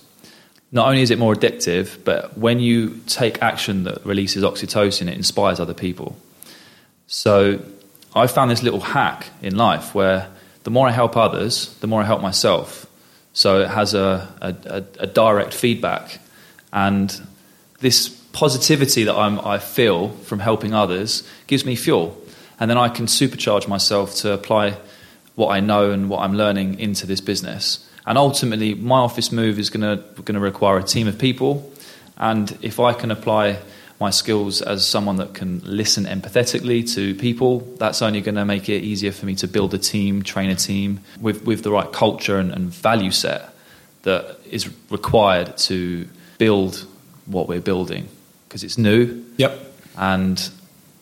not 0.73 0.87
only 0.87 1.03
is 1.03 1.11
it 1.11 1.19
more 1.19 1.35
addictive, 1.35 2.03
but 2.03 2.35
when 2.35 2.59
you 2.59 2.99
take 3.05 3.41
action 3.43 3.83
that 3.83 4.03
releases 4.05 4.43
oxytocin, 4.43 5.07
it 5.07 5.15
inspires 5.15 5.59
other 5.59 5.75
people. 5.75 6.17
So 7.05 7.63
I 8.15 8.25
found 8.25 8.49
this 8.49 8.63
little 8.63 8.79
hack 8.79 9.27
in 9.43 9.55
life 9.55 9.93
where 9.93 10.29
the 10.63 10.71
more 10.71 10.87
I 10.87 10.91
help 10.91 11.15
others, 11.15 11.75
the 11.79 11.87
more 11.87 12.01
I 12.01 12.05
help 12.05 12.21
myself. 12.21 12.87
So 13.33 13.61
it 13.61 13.69
has 13.69 13.93
a, 13.93 14.27
a, 14.41 14.83
a 14.99 15.07
direct 15.07 15.53
feedback. 15.53 16.19
And 16.71 17.21
this 17.79 18.09
positivity 18.09 19.03
that 19.03 19.15
I'm, 19.15 19.39
I 19.41 19.59
feel 19.59 20.09
from 20.09 20.39
helping 20.39 20.73
others 20.73 21.21
gives 21.45 21.65
me 21.65 21.75
fuel. 21.75 22.19
And 22.59 22.67
then 22.67 22.79
I 22.79 22.89
can 22.89 23.05
supercharge 23.05 23.67
myself 23.67 24.15
to 24.15 24.31
apply 24.31 24.77
what 25.35 25.49
I 25.49 25.59
know 25.59 25.91
and 25.91 26.09
what 26.09 26.21
I'm 26.21 26.33
learning 26.33 26.79
into 26.79 27.05
this 27.05 27.21
business. 27.21 27.87
And 28.05 28.17
ultimately, 28.17 28.73
my 28.75 28.99
office 28.99 29.31
move 29.31 29.59
is 29.59 29.69
going 29.69 29.97
to 30.25 30.39
require 30.39 30.77
a 30.77 30.83
team 30.83 31.07
of 31.07 31.17
people. 31.17 31.71
And 32.17 32.57
if 32.61 32.79
I 32.79 32.93
can 32.93 33.11
apply 33.11 33.59
my 33.99 34.09
skills 34.09 34.61
as 34.61 34.85
someone 34.85 35.15
that 35.17 35.33
can 35.33 35.61
listen 35.63 36.05
empathetically 36.05 36.91
to 36.95 37.15
people, 37.15 37.59
that's 37.77 38.01
only 38.01 38.21
going 38.21 38.35
to 38.35 38.43
make 38.43 38.67
it 38.67 38.83
easier 38.83 39.11
for 39.11 39.25
me 39.25 39.35
to 39.35 39.47
build 39.47 39.73
a 39.73 39.77
team, 39.77 40.23
train 40.23 40.49
a 40.49 40.55
team 40.55 40.99
with, 41.21 41.45
with 41.45 41.63
the 41.63 41.71
right 41.71 41.91
culture 41.91 42.37
and, 42.37 42.51
and 42.51 42.69
value 42.69 43.11
set 43.11 43.55
that 44.01 44.37
is 44.49 44.69
required 44.89 45.57
to 45.57 46.07
build 46.37 46.85
what 47.25 47.47
we're 47.47 47.61
building 47.61 48.09
because 48.47 48.63
it's 48.63 48.77
new. 48.77 49.23
Yep. 49.37 49.57
And 49.97 50.49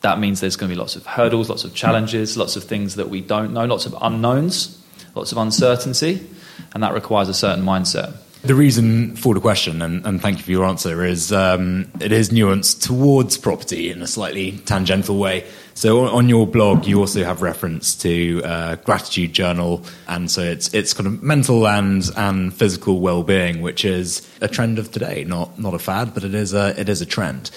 that 0.02 0.20
means 0.20 0.40
there's 0.40 0.56
going 0.56 0.70
to 0.70 0.76
be 0.76 0.80
lots 0.80 0.96
of 0.96 1.06
hurdles, 1.06 1.50
lots 1.50 1.64
of 1.64 1.74
challenges, 1.74 2.38
lots 2.38 2.56
of 2.56 2.66
things 2.66 2.96
that 2.96 3.10
we 3.10 3.22
don't 3.22 3.54
know, 3.54 3.66
lots 3.66 3.88
of 3.88 3.96
unknowns, 4.00 4.80
lots 5.16 5.32
of 5.32 5.40
uncertainty 5.40 6.28
and 6.74 6.84
that 6.84 6.94
requires 6.94 7.30
a 7.30 7.34
certain 7.34 7.64
mindset. 7.64 8.16
The 8.44 8.56
reason 8.56 9.16
for 9.16 9.36
the 9.36 9.40
question, 9.40 9.84
and, 9.84 10.04
and 10.04 10.20
thank 10.20 10.40
you 10.40 10.44
for 10.44 10.50
your 10.50 10.66
answer, 10.66 11.06
is 11.06 11.32
um, 11.32 11.92
it 12.00 12.12
is 12.12 12.32
nuanced 12.32 12.82
towards 12.82 13.38
property 13.38 13.92
in 13.92 14.02
a 14.02 14.08
slightly 14.08 14.54
tangential 14.66 15.20
way. 15.20 15.46
So 15.76 16.08
on 16.08 16.28
your 16.28 16.48
blog, 16.48 16.88
you 16.88 17.00
also 17.00 17.24
have 17.24 17.44
reference 17.44 17.94
to 17.98 18.42
uh, 18.44 18.76
gratitude 18.78 19.34
journal, 19.34 19.86
and 20.08 20.30
so 20.30 20.42
it's 20.42 20.74
it's 20.74 20.94
kind 20.94 21.06
of 21.06 21.22
mental 21.22 21.68
and 21.68 22.04
and 22.18 22.52
physical 22.52 23.00
well 23.00 23.22
being, 23.22 23.62
which 23.62 23.86
is 23.86 24.28
a 24.42 24.48
trend 24.48 24.80
of 24.80 24.92
today, 24.92 25.24
not 25.24 25.60
not 25.60 25.76
a 25.76 25.80
fad, 25.80 26.16
but 26.16 26.24
it 26.24 26.34
is 26.34 26.54
a 26.54 26.80
it 26.80 26.90
is 26.90 27.00
a 27.00 27.06
trend. 27.06 27.52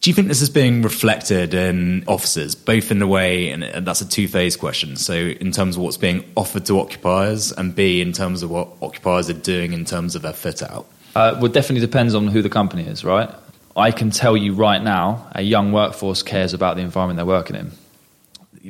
Do 0.00 0.08
you 0.08 0.14
think 0.14 0.28
this 0.28 0.40
is 0.40 0.48
being 0.48 0.80
reflected 0.80 1.52
in 1.52 2.04
offices, 2.06 2.54
both 2.54 2.90
in 2.90 3.00
the 3.00 3.06
way, 3.06 3.50
and 3.50 3.86
that's 3.86 4.00
a 4.00 4.08
two 4.08 4.28
phase 4.28 4.56
question. 4.56 4.96
So, 4.96 5.12
in 5.14 5.52
terms 5.52 5.76
of 5.76 5.82
what's 5.82 5.98
being 5.98 6.24
offered 6.38 6.64
to 6.66 6.80
occupiers, 6.80 7.52
and 7.52 7.74
B, 7.74 8.00
in 8.00 8.14
terms 8.14 8.42
of 8.42 8.50
what 8.50 8.68
occupiers 8.80 9.28
are 9.28 9.34
doing 9.34 9.74
in 9.74 9.84
terms 9.84 10.16
of 10.16 10.22
their 10.22 10.32
fit 10.32 10.62
out? 10.62 10.86
Uh, 11.14 11.36
well, 11.38 11.52
definitely 11.52 11.86
depends 11.86 12.14
on 12.14 12.28
who 12.28 12.40
the 12.40 12.48
company 12.48 12.84
is, 12.84 13.04
right? 13.04 13.28
I 13.76 13.90
can 13.90 14.10
tell 14.10 14.38
you 14.38 14.54
right 14.54 14.82
now, 14.82 15.28
a 15.32 15.42
young 15.42 15.70
workforce 15.70 16.22
cares 16.22 16.54
about 16.54 16.76
the 16.76 16.82
environment 16.82 17.18
they're 17.18 17.26
working 17.26 17.56
in. 17.56 17.72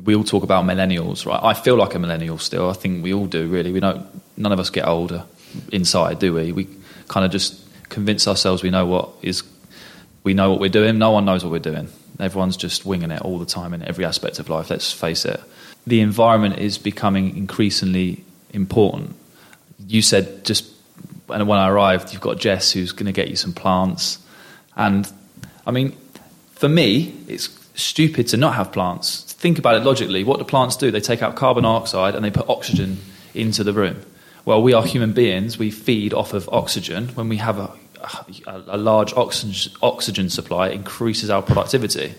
We 0.02 0.16
all 0.16 0.24
talk 0.24 0.42
about 0.42 0.64
millennials, 0.64 1.26
right? 1.26 1.40
I 1.40 1.54
feel 1.54 1.76
like 1.76 1.94
a 1.94 2.00
millennial 2.00 2.38
still. 2.38 2.68
I 2.68 2.72
think 2.72 3.04
we 3.04 3.14
all 3.14 3.26
do, 3.26 3.46
really. 3.46 3.70
We 3.70 3.78
don't. 3.78 4.04
None 4.36 4.50
of 4.50 4.58
us 4.58 4.70
get 4.70 4.84
older 4.84 5.24
inside, 5.70 6.18
do 6.18 6.34
we? 6.34 6.50
We 6.50 6.66
kind 7.06 7.24
of 7.24 7.30
just 7.30 7.60
convince 7.88 8.26
ourselves 8.26 8.64
we 8.64 8.70
know 8.70 8.86
what 8.86 9.10
is 9.22 9.44
we 10.22 10.34
know 10.34 10.50
what 10.50 10.60
we're 10.60 10.68
doing. 10.68 10.98
No 10.98 11.10
one 11.10 11.24
knows 11.24 11.44
what 11.44 11.50
we're 11.50 11.58
doing. 11.58 11.88
Everyone's 12.18 12.56
just 12.56 12.84
winging 12.84 13.10
it 13.10 13.22
all 13.22 13.38
the 13.38 13.46
time 13.46 13.72
in 13.72 13.82
every 13.82 14.04
aspect 14.04 14.38
of 14.38 14.48
life. 14.48 14.70
Let's 14.70 14.92
face 14.92 15.24
it. 15.24 15.40
The 15.86 16.00
environment 16.00 16.58
is 16.58 16.76
becoming 16.76 17.36
increasingly 17.36 18.24
important. 18.52 19.16
You 19.86 20.02
said 20.02 20.44
just 20.44 20.70
when 21.26 21.50
I 21.50 21.68
arrived, 21.68 22.12
you've 22.12 22.20
got 22.20 22.38
Jess 22.38 22.72
who's 22.72 22.92
going 22.92 23.06
to 23.06 23.12
get 23.12 23.28
you 23.28 23.36
some 23.36 23.52
plants. 23.52 24.18
And 24.76 25.10
I 25.66 25.70
mean, 25.70 25.96
for 26.52 26.68
me, 26.68 27.14
it's 27.28 27.48
stupid 27.74 28.28
to 28.28 28.36
not 28.36 28.54
have 28.54 28.72
plants. 28.72 29.22
Think 29.34 29.58
about 29.58 29.76
it 29.76 29.84
logically. 29.84 30.24
What 30.24 30.38
do 30.38 30.44
plants 30.44 30.76
do? 30.76 30.90
They 30.90 31.00
take 31.00 31.22
out 31.22 31.36
carbon 31.36 31.64
dioxide 31.64 32.14
and 32.14 32.24
they 32.24 32.30
put 32.30 32.48
oxygen 32.48 32.98
into 33.32 33.64
the 33.64 33.72
room. 33.72 34.02
Well, 34.44 34.62
we 34.62 34.72
are 34.72 34.84
human 34.84 35.12
beings. 35.12 35.58
We 35.58 35.70
feed 35.70 36.12
off 36.12 36.34
of 36.34 36.48
oxygen. 36.50 37.08
When 37.10 37.28
we 37.28 37.36
have 37.38 37.58
a 37.58 37.72
a, 38.46 38.76
large 38.76 39.12
oxygen, 39.14 39.72
oxygen 39.82 40.30
supply 40.30 40.68
increases 40.68 41.30
our 41.30 41.42
productivity. 41.42 42.14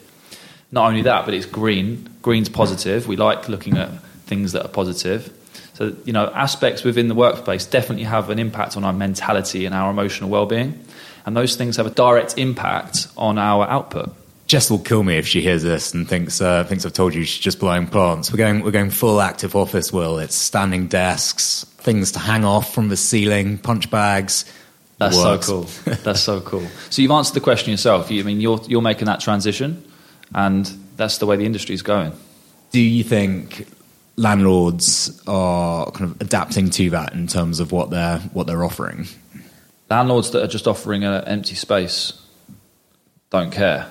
Not 0.72 0.88
only 0.88 1.02
that, 1.04 1.26
but 1.26 1.34
it's 1.34 1.46
green. 1.46 2.10
Green's 2.22 2.50
positive. 2.50 3.08
We 3.08 3.18
like 3.18 3.50
looking 3.50 3.78
at 3.78 3.90
things 4.26 4.54
that 4.54 4.66
are 4.66 4.70
positive. 4.70 5.34
So, 5.74 5.96
you 6.06 6.14
know, 6.14 6.28
aspects 6.34 6.84
within 6.84 7.08
the 7.08 7.16
workplace 7.16 7.66
definitely 7.66 8.06
have 8.06 8.30
an 8.30 8.40
impact 8.40 8.78
on 8.78 8.84
our 8.84 8.94
mentality 8.94 9.66
and 9.66 9.76
our 9.76 9.90
emotional 9.90 10.30
well 10.30 10.46
being. 10.46 10.84
And 11.26 11.36
those 11.36 11.56
things 11.56 11.78
have 11.78 11.86
a 11.86 11.92
direct 11.92 12.38
impact 12.38 13.08
on 13.18 13.38
our 13.38 13.68
output. 13.68 14.14
Jess 14.48 14.70
will 14.70 14.80
kill 14.80 15.04
me 15.04 15.18
if 15.18 15.26
she 15.26 15.42
hears 15.42 15.64
this 15.64 15.94
and 15.94 16.08
thinks 16.08 16.42
uh, 16.42 16.66
thinks 16.66 16.86
I've 16.86 16.92
told 16.92 17.14
you 17.14 17.24
she's 17.24 17.42
just 17.42 17.60
blowing 17.60 17.88
plants. 17.88 18.32
We're 18.32 18.38
going 18.38 18.64
we're 18.64 18.72
going 18.72 18.90
full 18.90 19.22
active 19.22 19.56
office. 19.56 19.94
Will 19.94 20.20
it's 20.20 20.36
standing 20.36 20.88
desks, 20.88 21.64
things 21.78 22.12
to 22.14 22.20
hang 22.20 22.44
off 22.44 22.74
from 22.74 22.90
the 22.90 22.98
ceiling, 22.98 23.58
punch 23.58 23.90
bags. 23.90 24.44
That's 25.02 25.18
Works. 25.18 25.48
so 25.48 25.52
cool. 25.54 25.94
That's 26.04 26.20
so 26.20 26.42
cool. 26.42 26.68
So 26.92 27.02
you've 27.02 27.10
answered 27.10 27.34
the 27.34 27.42
question 27.42 27.72
yourself. 27.72 28.12
You, 28.12 28.22
I 28.22 28.24
mean, 28.24 28.40
you're 28.40 28.62
you're 28.68 28.84
making 28.84 29.06
that 29.06 29.20
transition, 29.20 29.84
and 30.36 30.72
that's 30.96 31.18
the 31.18 31.26
way 31.26 31.38
the 31.38 31.46
industry 31.46 31.74
is 31.74 31.82
going. 31.82 32.14
Do 32.70 32.80
you 32.80 33.04
think 33.04 33.68
landlords 34.16 35.20
are 35.26 35.90
kind 35.90 36.12
of 36.12 36.22
adapting 36.22 36.70
to 36.70 36.92
that 36.92 37.14
in 37.14 37.26
terms 37.26 37.60
of 37.60 37.72
what 37.72 37.90
they're 37.90 38.20
what 38.34 38.46
they're 38.46 38.64
offering? 38.64 39.08
Landlords 39.90 40.30
that 40.32 40.44
are 40.44 40.48
just 40.48 40.68
offering 40.68 41.04
an 41.04 41.24
empty 41.26 41.56
space 41.56 42.14
don't 43.32 43.52
care 43.52 43.88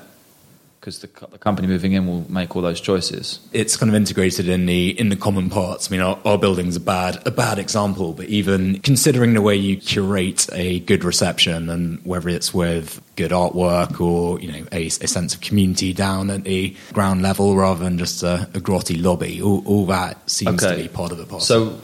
because 0.80 1.00
the, 1.00 1.10
the 1.26 1.36
company 1.36 1.68
moving 1.68 1.92
in 1.92 2.06
will 2.06 2.30
make 2.30 2.56
all 2.56 2.62
those 2.62 2.80
choices. 2.80 3.38
It's 3.52 3.76
kind 3.76 3.90
of 3.90 3.94
integrated 3.94 4.48
in 4.48 4.64
the 4.64 4.98
in 4.98 5.10
the 5.10 5.16
common 5.16 5.50
parts. 5.50 5.88
I 5.88 5.90
mean, 5.92 6.00
our, 6.00 6.18
our 6.24 6.38
building's 6.38 6.76
a 6.76 6.80
bad 6.80 7.24
a 7.26 7.30
bad 7.30 7.58
example, 7.58 8.14
but 8.14 8.26
even 8.26 8.80
considering 8.80 9.34
the 9.34 9.42
way 9.42 9.54
you 9.54 9.76
curate 9.76 10.48
a 10.52 10.80
good 10.80 11.04
reception 11.04 11.68
and 11.68 12.04
whether 12.04 12.30
it's 12.30 12.54
with 12.54 13.02
good 13.16 13.30
artwork 13.30 14.00
or 14.00 14.40
you 14.40 14.50
know 14.50 14.66
a, 14.72 14.86
a 14.86 14.90
sense 14.90 15.34
of 15.34 15.42
community 15.42 15.92
down 15.92 16.30
at 16.30 16.44
the 16.44 16.74
ground 16.92 17.20
level 17.20 17.54
rather 17.56 17.84
than 17.84 17.98
just 17.98 18.22
a, 18.22 18.48
a 18.54 18.60
grotty 18.60 19.00
lobby, 19.02 19.42
all, 19.42 19.62
all 19.66 19.86
that 19.86 20.30
seems 20.30 20.62
to 20.62 20.76
be 20.76 20.88
part 20.88 21.12
of 21.12 21.18
the 21.18 21.26
parcel. 21.26 21.40
So 21.70 21.80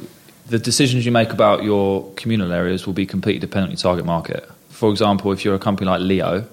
the 0.46 0.58
decisions 0.58 1.04
you 1.04 1.12
make 1.12 1.32
about 1.32 1.64
your 1.64 2.10
communal 2.14 2.52
areas 2.52 2.86
will 2.86 2.94
be 2.94 3.04
completely 3.04 3.40
dependent 3.40 3.68
on 3.68 3.72
your 3.72 3.82
target 3.82 4.06
market. 4.06 4.48
For 4.70 4.90
example, 4.90 5.32
if 5.32 5.44
you're 5.44 5.54
a 5.54 5.58
company 5.58 5.90
like 5.90 6.00
Leo, 6.00 6.46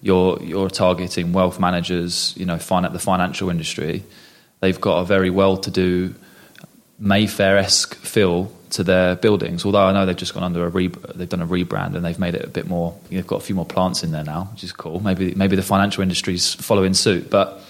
you're 0.00 0.42
you're 0.42 0.70
targeting 0.70 1.32
wealth 1.32 1.58
managers, 1.58 2.34
you 2.36 2.46
know, 2.46 2.58
fin- 2.58 2.92
the 2.92 2.98
financial 2.98 3.50
industry. 3.50 4.04
They've 4.60 4.80
got 4.80 4.98
a 4.98 5.04
very 5.04 5.30
well-to-do 5.30 6.14
Mayfair-esque 6.98 7.94
feel 7.94 8.50
to 8.70 8.82
their 8.82 9.14
buildings. 9.14 9.64
Although 9.64 9.86
I 9.86 9.92
know 9.92 10.04
they've 10.04 10.16
just 10.16 10.34
gone 10.34 10.42
under 10.42 10.66
a 10.66 10.68
re- 10.68 10.92
they've 11.14 11.28
done 11.28 11.42
a 11.42 11.46
rebrand 11.46 11.94
and 11.94 12.04
they've 12.04 12.18
made 12.18 12.34
it 12.34 12.44
a 12.44 12.48
bit 12.48 12.66
more. 12.66 12.98
They've 13.08 13.26
got 13.26 13.36
a 13.36 13.44
few 13.44 13.54
more 13.54 13.64
plants 13.66 14.02
in 14.02 14.10
there 14.10 14.24
now, 14.24 14.48
which 14.52 14.64
is 14.64 14.72
cool. 14.72 15.00
Maybe 15.00 15.34
maybe 15.34 15.56
the 15.56 15.62
financial 15.62 16.02
industry's 16.02 16.54
following 16.54 16.94
suit, 16.94 17.30
but 17.30 17.60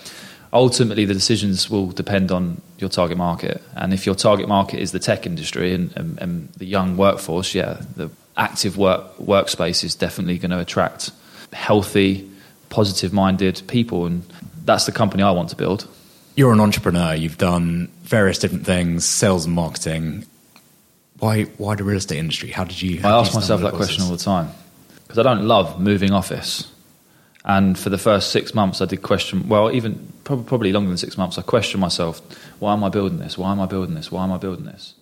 ultimately 0.52 1.04
the 1.04 1.14
decisions 1.14 1.68
will 1.68 1.88
depend 1.88 2.32
on 2.32 2.60
your 2.78 2.88
target 2.90 3.18
market. 3.18 3.62
And 3.76 3.92
if 3.92 4.06
your 4.06 4.14
target 4.14 4.48
market 4.48 4.80
is 4.80 4.92
the 4.92 4.98
tech 4.98 5.26
industry 5.26 5.74
and, 5.74 5.94
and, 5.96 6.18
and 6.18 6.48
the 6.56 6.64
young 6.64 6.96
workforce, 6.96 7.54
yeah, 7.54 7.82
the 7.96 8.10
active 8.36 8.78
work 8.78 9.16
workspace 9.18 9.84
is 9.84 9.94
definitely 9.94 10.38
going 10.38 10.52
to 10.52 10.58
attract 10.58 11.10
healthy, 11.52 12.28
positive-minded 12.70 13.62
people, 13.66 14.06
and 14.06 14.22
that's 14.64 14.87
the 14.87 14.92
company 14.92 15.22
I 15.22 15.30
want 15.30 15.50
to 15.50 15.56
build. 15.56 15.87
You're 16.37 16.52
an 16.52 16.61
entrepreneur. 16.61 17.14
You've 17.14 17.38
done 17.38 17.88
various 18.02 18.38
different 18.38 18.64
things, 18.64 19.04
sales 19.04 19.44
and 19.44 19.54
marketing. 19.54 20.24
Why 21.18 21.44
why 21.58 21.74
the 21.74 21.84
real 21.84 21.96
estate 21.96 22.18
industry? 22.18 22.50
How 22.50 22.64
did 22.64 22.80
you? 22.80 22.98
I 22.98 23.02
how 23.02 23.22
did 23.22 23.26
ask 23.26 23.34
myself 23.34 23.61
that 23.62 23.74
question 23.74 24.04
all 24.04 24.11
the 24.11 24.18
time 24.18 24.50
because 25.08 25.18
I 25.18 25.22
don't 25.22 25.46
love 25.46 25.80
moving 25.80 26.12
office. 26.12 26.70
And 27.44 27.78
for 27.78 27.88
the 27.88 27.98
first 27.98 28.30
six 28.30 28.54
months, 28.54 28.82
I 28.82 28.84
did 28.84 29.02
question. 29.02 29.48
Well, 29.48 29.72
even 29.72 30.12
probably 30.24 30.70
longer 30.70 30.88
than 30.88 30.98
six 30.98 31.16
months, 31.16 31.38
I 31.38 31.42
questioned 31.42 31.80
myself: 31.80 32.20
Why 32.58 32.74
am 32.74 32.84
I 32.84 32.90
building 32.90 33.18
this? 33.18 33.38
Why 33.38 33.52
am 33.52 33.61
I 33.61 33.66
building 33.66 33.94
this? 33.94 34.12
Why 34.12 34.24
am 34.24 34.32
I 34.32 34.37
building 34.37 34.66
this? 34.66 34.94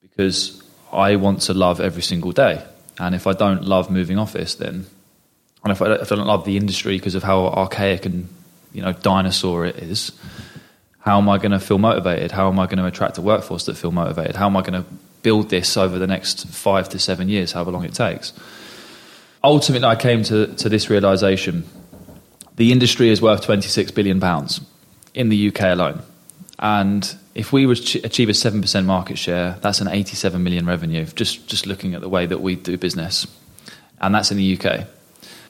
Because 0.00 0.62
I 0.92 1.16
want 1.16 1.42
to 1.42 1.54
love 1.54 1.80
every 1.80 2.02
single 2.02 2.32
day, 2.32 2.64
and 2.98 3.14
if 3.14 3.26
I 3.26 3.32
don't 3.32 3.64
love 3.64 3.90
moving 3.90 4.18
office, 4.18 4.54
then 4.54 4.86
and 5.64 5.72
if 5.72 5.82
I, 5.82 5.94
if 5.94 6.12
I 6.12 6.16
don't 6.16 6.26
love 6.26 6.44
the 6.44 6.56
industry 6.56 6.96
because 6.96 7.14
of 7.14 7.22
how 7.22 7.46
archaic 7.46 8.06
and 8.06 8.28
you 8.72 8.82
know 8.82 8.92
dinosaur 8.92 9.66
it 9.66 9.76
is, 9.76 10.12
how 11.00 11.18
am 11.18 11.28
I 11.28 11.38
going 11.38 11.52
to 11.52 11.60
feel 11.60 11.78
motivated? 11.78 12.30
How 12.30 12.48
am 12.48 12.58
I 12.58 12.66
going 12.66 12.78
to 12.78 12.86
attract 12.86 13.18
a 13.18 13.22
workforce 13.22 13.66
that 13.66 13.76
feel 13.76 13.92
motivated? 13.92 14.36
How 14.36 14.46
am 14.46 14.56
I 14.56 14.62
going 14.62 14.82
to 14.82 14.88
build 15.22 15.50
this 15.50 15.76
over 15.76 15.98
the 15.98 16.06
next 16.06 16.46
five 16.48 16.88
to 16.90 16.98
seven 16.98 17.28
years, 17.28 17.52
however 17.52 17.72
long 17.72 17.84
it 17.84 17.94
takes? 17.94 18.32
Ultimately, 19.42 19.86
I 19.86 19.96
came 19.96 20.22
to, 20.24 20.54
to 20.54 20.68
this 20.68 20.90
realization: 20.90 21.64
the 22.56 22.72
industry 22.72 23.08
is 23.08 23.20
worth 23.20 23.42
26 23.42 23.90
billion 23.92 24.20
pounds 24.20 24.60
in 25.14 25.28
the 25.28 25.48
UK 25.48 25.62
alone, 25.62 26.02
and 26.58 27.16
if 27.34 27.52
we 27.52 27.66
would 27.66 27.78
achieve 28.04 28.28
a 28.28 28.34
seven 28.34 28.60
percent 28.60 28.86
market 28.86 29.18
share, 29.18 29.56
that's 29.60 29.80
an 29.80 29.88
87 29.88 30.42
million 30.42 30.66
revenue. 30.66 31.04
Just 31.04 31.48
just 31.48 31.66
looking 31.66 31.94
at 31.94 32.00
the 32.00 32.08
way 32.08 32.26
that 32.26 32.40
we 32.40 32.54
do 32.54 32.76
business, 32.76 33.26
and 34.00 34.14
that's 34.14 34.30
in 34.30 34.36
the 34.36 34.58
UK 34.58 34.86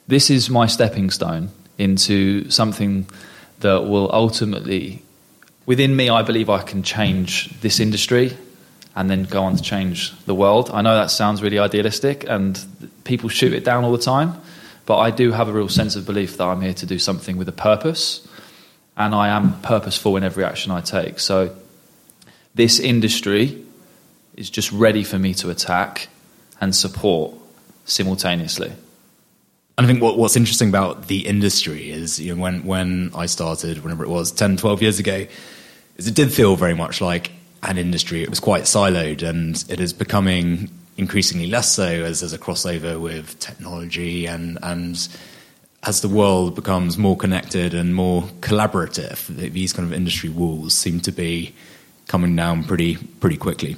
this 0.09 0.31
is 0.31 0.49
my 0.49 0.65
stepping 0.65 1.11
stone 1.11 1.51
into 1.77 2.49
something 2.49 3.05
that 3.59 3.83
will 3.83 4.09
ultimately, 4.11 5.03
within 5.67 5.95
me, 5.95 6.09
I 6.09 6.23
believe 6.23 6.49
I 6.49 6.63
can 6.63 6.81
change 6.81 7.49
this 7.61 7.79
industry 7.79 8.35
and 8.95 9.07
then 9.07 9.25
go 9.25 9.43
on 9.43 9.55
to 9.55 9.61
change 9.61 10.17
the 10.25 10.33
world. 10.33 10.71
I 10.73 10.81
know 10.81 10.95
that 10.95 11.11
sounds 11.11 11.43
really 11.43 11.59
idealistic 11.59 12.25
and 12.27 12.59
people 13.03 13.29
shoot 13.29 13.53
it 13.53 13.63
down 13.63 13.83
all 13.83 13.91
the 13.91 13.99
time, 13.99 14.33
but 14.87 14.97
I 14.97 15.11
do 15.11 15.31
have 15.31 15.47
a 15.47 15.53
real 15.53 15.69
sense 15.69 15.95
of 15.95 16.07
belief 16.07 16.37
that 16.37 16.47
I'm 16.47 16.61
here 16.61 16.73
to 16.73 16.87
do 16.87 16.97
something 16.97 17.37
with 17.37 17.47
a 17.47 17.53
purpose 17.53 18.27
and 18.97 19.13
I 19.13 19.27
am 19.27 19.61
purposeful 19.61 20.17
in 20.17 20.23
every 20.23 20.43
action 20.43 20.71
I 20.71 20.81
take. 20.81 21.19
So 21.19 21.55
this 22.55 22.79
industry 22.79 23.63
is 24.35 24.49
just 24.49 24.71
ready 24.71 25.03
for 25.03 25.19
me 25.19 25.35
to 25.35 25.51
attack 25.51 26.07
and 26.59 26.75
support 26.75 27.35
simultaneously. 27.85 28.73
And 29.79 29.85
I 29.85 29.87
think 29.89 30.03
what, 30.03 30.17
what's 30.17 30.35
interesting 30.35 30.67
about 30.67 31.07
the 31.07 31.25
industry 31.25 31.89
is 31.89 32.19
you 32.19 32.35
know, 32.35 32.41
when, 32.41 32.65
when 32.65 33.11
I 33.15 33.27
started, 33.27 33.81
whenever 33.81 34.03
it 34.03 34.09
was, 34.09 34.29
10, 34.29 34.57
12 34.57 34.81
years 34.81 34.99
ago, 34.99 35.25
is 35.95 36.05
it 36.05 36.15
did 36.15 36.33
feel 36.33 36.57
very 36.57 36.73
much 36.73 36.99
like 36.99 37.31
an 37.63 37.77
industry. 37.77 38.21
It 38.21 38.29
was 38.29 38.41
quite 38.41 38.63
siloed 38.63 39.23
and 39.23 39.63
it 39.69 39.79
is 39.79 39.93
becoming 39.93 40.69
increasingly 40.97 41.47
less 41.47 41.71
so 41.71 41.85
as 41.85 42.19
there's 42.19 42.33
a 42.33 42.37
crossover 42.37 42.99
with 42.99 43.39
technology 43.39 44.25
and, 44.25 44.59
and 44.63 45.07
as 45.83 46.01
the 46.01 46.09
world 46.09 46.55
becomes 46.55 46.97
more 46.97 47.15
connected 47.15 47.73
and 47.73 47.95
more 47.95 48.23
collaborative, 48.41 49.27
these 49.27 49.71
kind 49.71 49.87
of 49.87 49.93
industry 49.93 50.29
walls 50.29 50.73
seem 50.73 50.99
to 50.99 51.13
be 51.13 51.55
coming 52.09 52.35
down 52.35 52.65
pretty, 52.65 52.97
pretty 53.21 53.37
quickly. 53.37 53.77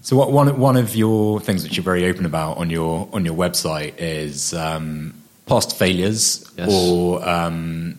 So 0.00 0.16
what, 0.16 0.32
one 0.32 0.58
one 0.58 0.76
of 0.78 0.96
your 0.96 1.40
things 1.40 1.62
that 1.64 1.76
you're 1.76 1.84
very 1.84 2.06
open 2.06 2.24
about 2.24 2.56
on 2.56 2.70
your 2.70 3.08
on 3.12 3.24
your 3.24 3.34
website 3.34 3.94
is 3.98 4.54
um, 4.54 5.12
past 5.46 5.76
failures 5.78 6.44
Yes. 6.58 6.68
or 6.70 7.26
um, 7.28 7.98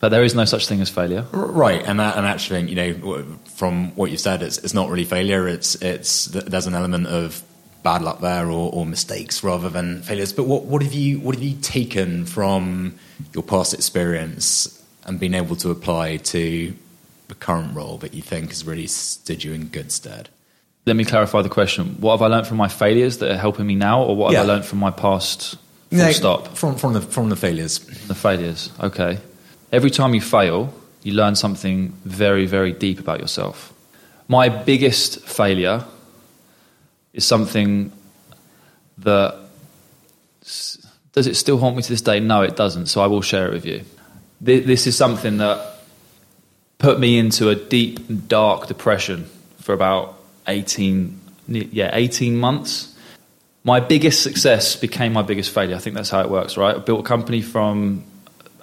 But 0.00 0.10
there 0.10 0.24
is 0.24 0.34
no 0.34 0.44
such 0.44 0.66
thing 0.66 0.80
as 0.80 0.88
failure. 0.90 1.24
right 1.32 1.82
and 1.86 1.98
that, 2.00 2.16
and 2.16 2.26
actually 2.26 2.68
you 2.70 2.74
know 2.76 3.24
from 3.54 3.94
what 3.96 4.10
you 4.10 4.16
said 4.18 4.42
it's 4.42 4.58
it's 4.58 4.74
not 4.74 4.88
really 4.90 5.04
failure 5.04 5.46
it's 5.48 5.74
it's 5.76 6.26
there's 6.26 6.66
an 6.66 6.74
element 6.74 7.06
of 7.06 7.42
bad 7.82 8.02
luck 8.02 8.20
there 8.20 8.46
or, 8.46 8.72
or 8.72 8.86
mistakes 8.86 9.42
rather 9.42 9.68
than 9.68 10.02
failures. 10.02 10.32
But 10.32 10.44
what 10.44 10.64
what 10.64 10.82
have 10.82 10.92
you 10.92 11.18
what 11.20 11.34
have 11.34 11.42
you 11.42 11.56
taken 11.60 12.26
from 12.26 12.94
your 13.34 13.42
past 13.42 13.74
experience 13.74 14.80
and 15.04 15.18
been 15.18 15.34
able 15.34 15.56
to 15.56 15.70
apply 15.70 16.18
to 16.18 16.72
the 17.28 17.34
current 17.34 17.74
role 17.74 17.96
that 17.98 18.14
you 18.14 18.22
think 18.22 18.50
has 18.50 18.64
really 18.64 18.86
stood 18.86 19.42
you 19.42 19.52
in 19.52 19.66
good 19.66 19.90
stead? 19.90 20.28
Let 20.86 20.94
me 20.96 21.04
clarify 21.04 21.42
the 21.42 21.48
question. 21.48 21.96
What 22.00 22.12
have 22.18 22.22
I 22.22 22.26
learned 22.34 22.46
from 22.46 22.56
my 22.56 22.68
failures 22.68 23.18
that 23.18 23.30
are 23.32 23.36
helping 23.36 23.66
me 23.66 23.74
now, 23.74 24.02
or 24.04 24.14
what 24.16 24.32
have 24.34 24.44
I 24.44 24.46
learned 24.46 24.64
from 24.64 24.78
my 24.78 24.90
past? 24.90 25.56
Full 25.92 25.98
No, 25.98 26.12
stop. 26.12 26.56
from 26.56 26.76
from 26.76 26.94
the 26.94 27.00
from 27.00 27.28
the 27.28 27.36
failures. 27.36 27.78
The 28.08 28.14
failures. 28.14 28.70
Okay. 28.80 29.18
Every 29.70 29.90
time 29.90 30.14
you 30.14 30.20
fail, 30.20 30.72
you 31.02 31.12
learn 31.12 31.36
something 31.36 31.92
very, 32.04 32.46
very 32.46 32.72
deep 32.72 32.98
about 32.98 33.20
yourself. 33.20 33.72
My 34.28 34.48
biggest 34.48 35.20
failure 35.20 35.84
is 37.12 37.24
something 37.26 37.92
that 38.98 39.34
does 41.12 41.26
it 41.26 41.36
still 41.36 41.58
haunt 41.58 41.76
me 41.76 41.82
to 41.82 41.88
this 41.88 42.00
day? 42.00 42.20
No, 42.20 42.40
it 42.42 42.56
doesn't. 42.56 42.86
So 42.86 43.02
I 43.02 43.06
will 43.06 43.22
share 43.22 43.48
it 43.48 43.52
with 43.52 43.66
you. 43.66 43.82
This 44.40 44.86
is 44.86 44.96
something 44.96 45.36
that 45.38 45.78
put 46.78 46.98
me 46.98 47.18
into 47.18 47.48
a 47.50 47.54
deep 47.54 48.00
dark 48.28 48.66
depression 48.66 49.26
for 49.60 49.72
about 49.72 50.18
18 50.48 51.20
yeah 51.48 51.90
18 51.92 52.36
months 52.36 52.91
my 53.64 53.80
biggest 53.80 54.22
success 54.22 54.76
became 54.76 55.12
my 55.12 55.22
biggest 55.22 55.54
failure. 55.54 55.76
I 55.76 55.78
think 55.78 55.94
that's 55.96 56.10
how 56.10 56.20
it 56.20 56.30
works 56.30 56.56
right? 56.56 56.76
I 56.76 56.78
built 56.78 57.00
a 57.00 57.08
company 57.08 57.42
from 57.42 58.04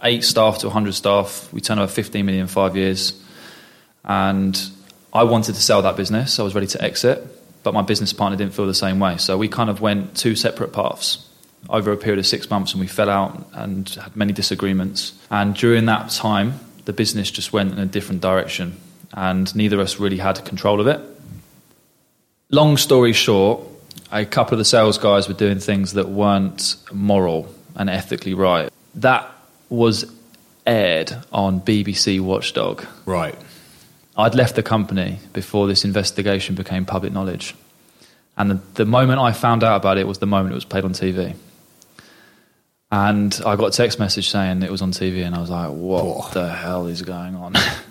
8 0.04 0.24
staff 0.24 0.60
to 0.60 0.68
100 0.68 0.94
staff. 0.94 1.52
We 1.54 1.62
turned 1.62 1.80
over 1.80 1.92
15 1.92 2.26
million 2.26 2.44
in 2.44 2.48
5 2.48 2.76
years. 2.76 3.22
And 4.04 4.60
i 5.12 5.24
wanted 5.24 5.56
to 5.56 5.62
sell 5.62 5.82
that 5.82 5.98
business. 5.98 6.40
I 6.40 6.44
was 6.44 6.54
ready 6.54 6.68
to 6.68 6.82
exit 6.84 7.26
but 7.64 7.74
my 7.74 7.82
business 7.82 8.14
partner 8.14 8.38
didn't 8.38 8.54
feel 8.54 8.68
the 8.68 8.74
same 8.74 9.00
way. 9.00 9.18
So 9.18 9.38
we 9.38 9.48
kind 9.48 9.70
of 9.70 9.82
went 9.82 10.16
two 10.16 10.36
separate 10.36 10.72
paths 10.72 11.28
over 11.70 11.92
a 11.92 11.98
period 11.98 12.20
of 12.20 12.26
6 12.26 12.50
months 12.50 12.72
and 12.72 12.80
we 12.80 12.88
fell 12.88 13.10
out 13.10 13.46
and 13.54 13.88
had 13.90 14.16
many 14.16 14.32
disagreements. 14.32 15.14
And 15.30 15.56
during 15.56 15.86
that 15.86 16.10
time 16.10 16.60
the 16.86 16.94
business 16.94 17.30
just 17.30 17.54
went 17.54 17.74
in 17.74 17.80
a 17.80 17.86
different 17.86 18.22
direction 18.22 18.78
and 19.14 19.54
neither 19.56 19.76
of 19.76 19.82
us 19.82 20.00
really 20.00 20.18
had 20.18 20.44
control 20.46 20.80
of 20.80 20.88
it. 20.88 21.02
Long 22.50 22.78
story 22.78 23.14
short, 23.14 23.62
a 24.12 24.26
couple 24.26 24.54
of 24.54 24.60
the 24.60 24.66
sales 24.66 24.98
guys 24.98 25.28
were 25.28 25.34
doing 25.34 25.60
things 25.60 25.94
that 25.94 26.10
weren't 26.10 26.76
moral 26.92 27.54
and 27.76 27.90
ethically 27.90 28.34
right. 28.34 28.72
That 28.96 29.30
was 29.70 30.12
aired 30.66 31.16
on 31.32 31.62
BBC 31.62 32.20
Watchdog. 32.20 32.86
Right. 33.06 33.36
I'd 34.18 34.36
left 34.36 34.56
the 34.56 34.64
company 34.64 35.20
before 35.34 35.68
this 35.68 35.86
investigation 35.86 36.56
became 36.56 36.86
public 36.86 37.14
knowledge. 37.14 37.56
And 38.38 38.52
the, 38.52 38.60
the 38.76 38.86
moment 38.86 39.20
I 39.20 39.32
found 39.32 39.64
out 39.64 39.78
about 39.78 39.98
it 39.98 40.08
was 40.08 40.20
the 40.20 40.26
moment 40.26 40.54
it 40.54 40.56
was 40.56 40.66
played 40.66 40.86
on 40.86 40.94
TV. 40.94 41.36
And 42.92 43.40
I 43.46 43.56
got 43.56 43.68
a 43.68 43.72
text 43.72 44.00
message 44.00 44.30
saying 44.30 44.64
it 44.64 44.72
was 44.72 44.82
on 44.82 44.92
TV, 44.92 45.24
and 45.24 45.36
I 45.36 45.40
was 45.40 45.52
like, 45.52 45.70
what 45.70 46.06
Whoa. 46.06 46.30
the 46.34 46.50
hell 46.50 46.88
is 46.88 47.04
going 47.04 47.36
on? 47.36 47.54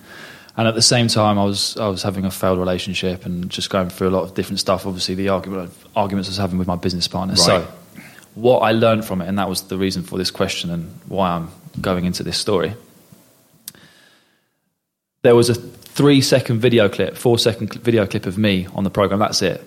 and 0.58 0.66
at 0.66 0.74
the 0.74 0.82
same 0.82 1.06
time, 1.06 1.38
I 1.38 1.44
was, 1.44 1.76
I 1.76 1.86
was 1.86 2.02
having 2.02 2.24
a 2.24 2.32
failed 2.32 2.58
relationship 2.58 3.24
and 3.24 3.48
just 3.48 3.70
going 3.70 3.90
through 3.90 4.08
a 4.08 4.10
lot 4.10 4.24
of 4.24 4.34
different 4.34 4.58
stuff. 4.58 4.86
Obviously, 4.86 5.14
the 5.14 5.28
argument, 5.28 5.72
arguments 5.94 6.28
I 6.28 6.32
was 6.32 6.36
having 6.36 6.58
with 6.58 6.66
my 6.66 6.74
business 6.74 7.06
partner. 7.06 7.34
Right. 7.34 7.40
So, 7.40 7.68
what 8.34 8.58
I 8.58 8.72
learned 8.72 9.04
from 9.04 9.22
it, 9.22 9.28
and 9.28 9.38
that 9.38 9.48
was 9.48 9.62
the 9.62 9.78
reason 9.78 10.02
for 10.02 10.18
this 10.18 10.32
question 10.32 10.70
and 10.70 10.90
why 11.06 11.30
I'm 11.30 11.48
going 11.80 12.06
into 12.06 12.24
this 12.24 12.38
story. 12.38 12.74
There 15.22 15.36
was 15.36 15.48
a 15.48 15.54
three 15.54 16.20
second 16.20 16.58
video 16.58 16.88
clip, 16.88 17.16
four 17.16 17.38
second 17.38 17.72
video 17.74 18.04
clip 18.04 18.26
of 18.26 18.36
me 18.36 18.66
on 18.74 18.82
the 18.82 18.90
program. 18.90 19.20
That's 19.20 19.42
it. 19.42 19.62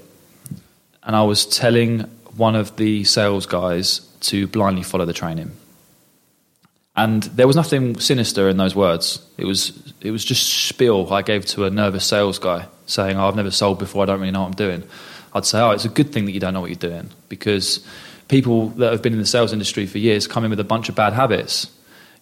And 1.04 1.16
I 1.16 1.24
was 1.24 1.46
telling 1.46 2.02
one 2.36 2.58
of 2.58 2.76
the 2.76 3.06
sales 3.06 3.46
guys 3.46 4.00
to 4.22 4.46
blindly 4.48 4.84
follow 4.84 5.06
the 5.06 5.14
training. 5.14 5.52
And 6.96 7.24
there 7.24 7.48
was 7.48 7.56
nothing 7.56 8.00
sinister 8.00 8.50
in 8.50 8.58
those 8.58 8.76
words. 8.76 9.26
It 9.38 9.46
was 9.46 9.94
it 10.02 10.12
was 10.12 10.26
just 10.26 10.68
spiel 10.68 11.08
I 11.12 11.22
gave 11.22 11.46
to 11.48 11.66
a 11.66 11.70
nervous 11.70 12.06
sales 12.06 12.38
guy 12.38 12.68
saying, 12.86 13.18
oh, 13.18 13.28
"I've 13.28 13.36
never 13.36 13.52
sold 13.52 13.80
before. 13.80 14.04
I 14.04 14.06
don't 14.08 14.20
really 14.20 14.32
know 14.32 14.42
what 14.42 14.48
I'm 14.48 14.54
doing." 14.54 14.84
I'd 15.34 15.46
say, 15.46 15.60
"Oh, 15.62 15.72
it's 15.72 15.86
a 15.86 15.90
good 15.90 16.12
thing 16.12 16.26
that 16.26 16.34
you 16.34 16.42
don't 16.42 16.54
know 16.54 16.60
what 16.60 16.70
you're 16.70 16.92
doing 16.92 17.10
because 17.30 17.86
people 18.28 18.70
that 18.70 18.92
have 18.92 19.02
been 19.02 19.14
in 19.14 19.20
the 19.20 19.26
sales 19.26 19.54
industry 19.54 19.86
for 19.86 20.00
years 20.00 20.28
come 20.28 20.44
in 20.44 20.50
with 20.50 20.60
a 20.60 20.66
bunch 20.66 20.90
of 20.90 20.96
bad 20.96 21.14
habits. 21.14 21.68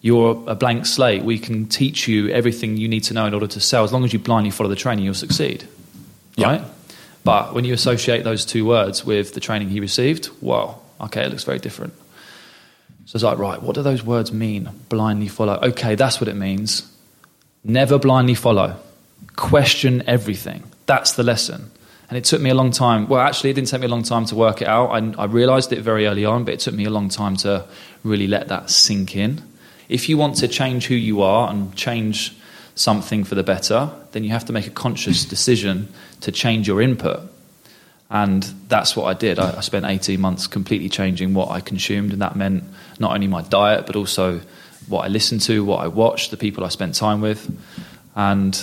You're 0.02 0.42
a 0.46 0.54
blank 0.54 0.86
slate. 0.86 1.24
We 1.24 1.38
can 1.38 1.66
teach 1.66 2.06
you 2.06 2.28
everything 2.28 2.76
you 2.76 2.88
need 2.88 3.04
to 3.04 3.14
know 3.14 3.26
in 3.26 3.34
order 3.34 3.48
to 3.48 3.60
sell. 3.60 3.84
As 3.84 3.92
long 3.92 4.04
as 4.04 4.12
you 4.12 4.18
blindly 4.18 4.50
follow 4.50 4.70
the 4.70 4.76
training, 4.76 5.04
you'll 5.04 5.14
succeed." 5.14 5.66
Yeah. 6.36 6.46
Right? 6.46 6.62
But 7.24 7.54
when 7.54 7.64
you 7.64 7.74
associate 7.74 8.22
those 8.22 8.44
two 8.44 8.64
words 8.64 9.04
with 9.04 9.34
the 9.34 9.40
training 9.40 9.68
he 9.68 9.80
received, 9.80 10.30
well, 10.40 10.82
okay, 11.00 11.24
it 11.24 11.30
looks 11.30 11.44
very 11.44 11.58
different. 11.58 11.92
So 13.10 13.16
it's 13.16 13.24
like, 13.24 13.38
right, 13.38 13.60
what 13.60 13.74
do 13.74 13.82
those 13.82 14.04
words 14.04 14.32
mean? 14.32 14.70
Blindly 14.88 15.26
follow. 15.26 15.58
Okay, 15.60 15.96
that's 15.96 16.20
what 16.20 16.28
it 16.28 16.36
means. 16.36 16.88
Never 17.64 17.98
blindly 17.98 18.36
follow. 18.36 18.76
Question 19.34 20.04
everything. 20.06 20.62
That's 20.86 21.14
the 21.14 21.24
lesson. 21.24 21.72
And 22.08 22.16
it 22.16 22.22
took 22.22 22.40
me 22.40 22.50
a 22.50 22.54
long 22.54 22.70
time. 22.70 23.08
Well, 23.08 23.20
actually, 23.20 23.50
it 23.50 23.54
didn't 23.54 23.66
take 23.66 23.80
me 23.80 23.88
a 23.88 23.90
long 23.90 24.04
time 24.04 24.26
to 24.26 24.36
work 24.36 24.62
it 24.62 24.68
out. 24.68 24.90
I, 24.90 25.22
I 25.22 25.24
realized 25.24 25.72
it 25.72 25.80
very 25.80 26.06
early 26.06 26.24
on, 26.24 26.44
but 26.44 26.54
it 26.54 26.60
took 26.60 26.72
me 26.72 26.84
a 26.84 26.90
long 26.90 27.08
time 27.08 27.34
to 27.38 27.66
really 28.04 28.28
let 28.28 28.46
that 28.46 28.70
sink 28.70 29.16
in. 29.16 29.42
If 29.88 30.08
you 30.08 30.16
want 30.16 30.36
to 30.36 30.46
change 30.46 30.86
who 30.86 30.94
you 30.94 31.20
are 31.20 31.50
and 31.50 31.74
change 31.74 32.36
something 32.76 33.24
for 33.24 33.34
the 33.34 33.42
better, 33.42 33.90
then 34.12 34.22
you 34.22 34.30
have 34.30 34.44
to 34.44 34.52
make 34.52 34.68
a 34.68 34.70
conscious 34.70 35.24
decision 35.24 35.92
to 36.20 36.30
change 36.30 36.68
your 36.68 36.80
input. 36.80 37.22
And 38.10 38.42
that's 38.66 38.96
what 38.96 39.04
I 39.04 39.14
did. 39.14 39.38
I, 39.38 39.58
I 39.58 39.60
spent 39.60 39.86
18 39.86 40.20
months 40.20 40.48
completely 40.48 40.88
changing 40.88 41.32
what 41.32 41.50
I 41.50 41.60
consumed, 41.60 42.12
and 42.12 42.20
that 42.20 42.34
meant 42.34 42.64
not 42.98 43.14
only 43.14 43.28
my 43.28 43.42
diet, 43.42 43.86
but 43.86 43.94
also 43.94 44.40
what 44.88 45.04
I 45.04 45.08
listened 45.08 45.42
to, 45.42 45.64
what 45.64 45.78
I 45.78 45.86
watched, 45.86 46.32
the 46.32 46.36
people 46.36 46.64
I 46.64 46.68
spent 46.68 46.96
time 46.96 47.20
with. 47.20 47.48
And 48.16 48.62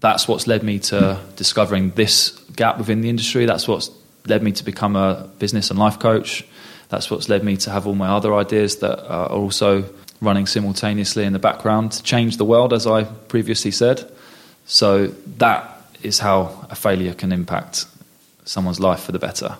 that's 0.00 0.28
what's 0.28 0.46
led 0.46 0.62
me 0.62 0.78
to 0.78 1.18
discovering 1.36 1.90
this 1.92 2.30
gap 2.54 2.76
within 2.76 3.00
the 3.00 3.08
industry. 3.08 3.46
That's 3.46 3.66
what's 3.66 3.90
led 4.26 4.42
me 4.42 4.52
to 4.52 4.64
become 4.64 4.94
a 4.94 5.30
business 5.38 5.70
and 5.70 5.78
life 5.78 5.98
coach. 5.98 6.44
That's 6.90 7.10
what's 7.10 7.30
led 7.30 7.42
me 7.42 7.56
to 7.58 7.70
have 7.70 7.86
all 7.86 7.94
my 7.94 8.08
other 8.08 8.34
ideas 8.34 8.76
that 8.76 9.06
are 9.08 9.28
also 9.28 9.88
running 10.20 10.46
simultaneously 10.46 11.24
in 11.24 11.32
the 11.32 11.38
background 11.38 11.92
to 11.92 12.02
change 12.02 12.36
the 12.36 12.44
world, 12.44 12.74
as 12.74 12.86
I 12.86 13.04
previously 13.04 13.70
said. 13.70 14.10
So 14.66 15.06
that 15.38 15.82
is 16.02 16.18
how 16.18 16.66
a 16.68 16.74
failure 16.74 17.14
can 17.14 17.32
impact 17.32 17.86
someone's 18.48 18.80
life 18.80 19.00
for 19.00 19.12
the 19.12 19.18
better. 19.18 19.56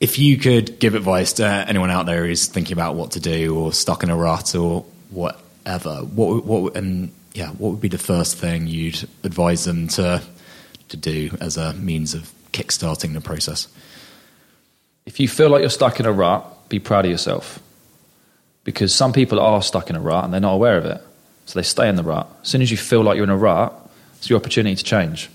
If 0.00 0.18
you 0.18 0.36
could 0.36 0.78
give 0.78 0.94
advice 0.94 1.34
to 1.34 1.46
anyone 1.46 1.90
out 1.90 2.06
there 2.06 2.26
who's 2.26 2.46
thinking 2.46 2.72
about 2.72 2.94
what 2.94 3.12
to 3.12 3.20
do 3.20 3.56
or 3.56 3.72
stuck 3.72 4.02
in 4.02 4.10
a 4.10 4.16
rut 4.16 4.54
or 4.54 4.84
whatever, 5.10 5.96
what 5.98 6.28
would- 6.28 6.44
what 6.44 6.76
and 6.76 7.12
yeah, 7.34 7.48
what 7.50 7.70
would 7.70 7.80
be 7.80 7.88
the 7.88 7.98
first 7.98 8.36
thing 8.36 8.66
you'd 8.66 9.08
advise 9.24 9.64
them 9.64 9.88
to 9.88 10.22
to 10.88 10.96
do 10.96 11.30
as 11.40 11.56
a 11.56 11.72
means 11.74 12.14
of 12.14 12.30
kickstarting 12.52 13.14
the 13.14 13.20
process? 13.20 13.68
If 15.06 15.18
you 15.18 15.28
feel 15.28 15.48
like 15.48 15.60
you're 15.60 15.70
stuck 15.70 15.98
in 15.98 16.06
a 16.06 16.12
rut, 16.12 16.68
be 16.68 16.78
proud 16.78 17.04
of 17.06 17.10
yourself. 17.10 17.58
Because 18.64 18.94
some 18.94 19.12
people 19.12 19.40
are 19.40 19.62
stuck 19.62 19.90
in 19.90 19.96
a 19.96 20.00
rut 20.00 20.24
and 20.24 20.32
they're 20.32 20.40
not 20.40 20.52
aware 20.54 20.76
of 20.78 20.84
it. 20.84 21.00
So 21.46 21.58
they 21.58 21.64
stay 21.64 21.88
in 21.88 21.96
the 21.96 22.04
rut. 22.04 22.28
As 22.42 22.48
soon 22.48 22.62
as 22.62 22.70
you 22.70 22.76
feel 22.76 23.02
like 23.02 23.16
you're 23.16 23.24
in 23.24 23.30
a 23.30 23.36
rut, 23.36 23.72
it's 24.18 24.30
your 24.30 24.38
opportunity 24.38 24.76
to 24.76 24.84
change. 24.84 25.28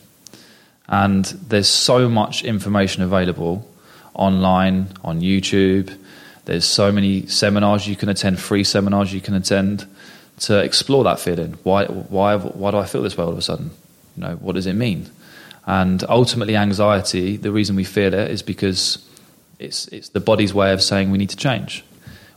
And 0.87 1.25
there's 1.25 1.67
so 1.67 2.07
much 2.07 2.43
information 2.43 3.03
available 3.03 3.67
online, 4.13 4.87
on 5.03 5.21
YouTube. 5.21 5.95
There's 6.45 6.65
so 6.65 6.91
many 6.91 7.27
seminars 7.27 7.87
you 7.87 7.95
can 7.95 8.09
attend, 8.09 8.39
free 8.39 8.63
seminars 8.63 9.13
you 9.13 9.21
can 9.21 9.33
attend 9.33 9.85
to 10.39 10.59
explore 10.59 11.03
that 11.03 11.19
feeling. 11.19 11.57
Why, 11.63 11.85
why, 11.85 12.37
why 12.37 12.71
do 12.71 12.77
I 12.77 12.85
feel 12.85 13.01
this 13.01 13.17
way 13.17 13.23
all 13.23 13.31
of 13.31 13.37
a 13.37 13.41
sudden? 13.41 13.71
You 14.15 14.23
know, 14.23 14.35
what 14.35 14.55
does 14.55 14.65
it 14.65 14.73
mean? 14.73 15.09
And 15.65 16.03
ultimately, 16.07 16.55
anxiety, 16.55 17.35
the 17.35 17.51
reason 17.51 17.75
we 17.75 17.83
feel 17.83 18.13
it 18.13 18.31
is 18.31 18.41
because 18.41 19.05
it's, 19.59 19.87
it's 19.89 20.09
the 20.09 20.19
body's 20.19 20.53
way 20.53 20.71
of 20.71 20.81
saying 20.81 21.11
we 21.11 21.17
need 21.17 21.29
to 21.31 21.35
change. 21.35 21.83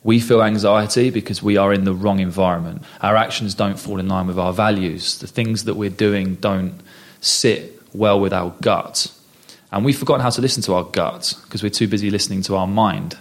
We 0.03 0.19
feel 0.19 0.43
anxiety 0.43 1.11
because 1.11 1.43
we 1.43 1.57
are 1.57 1.73
in 1.73 1.85
the 1.85 1.95
wrong 1.95 2.21
environment. 2.21 2.83
Our 3.03 3.17
actions 3.17 3.55
don't 3.55 3.79
fall 3.79 4.01
in 4.01 4.09
line 4.09 4.27
with 4.27 4.39
our 4.39 4.53
values. 4.53 5.19
The 5.19 5.27
things 5.27 5.65
that 5.65 5.75
we're 5.75 5.91
doing 5.91 6.37
don't 6.37 6.81
sit 7.21 7.80
well 7.93 8.21
with 8.21 8.33
our 8.33 8.55
gut. 8.61 9.13
And 9.73 9.85
we've 9.85 9.99
forgotten 9.99 10.23
how 10.23 10.31
to 10.31 10.41
listen 10.41 10.63
to 10.65 10.75
our 10.75 10.85
gut 10.85 11.35
because 11.45 11.63
we're 11.63 11.71
too 11.71 11.89
busy 11.89 12.11
listening 12.11 12.43
to 12.43 12.57
our 12.57 12.67
mind. 12.67 13.17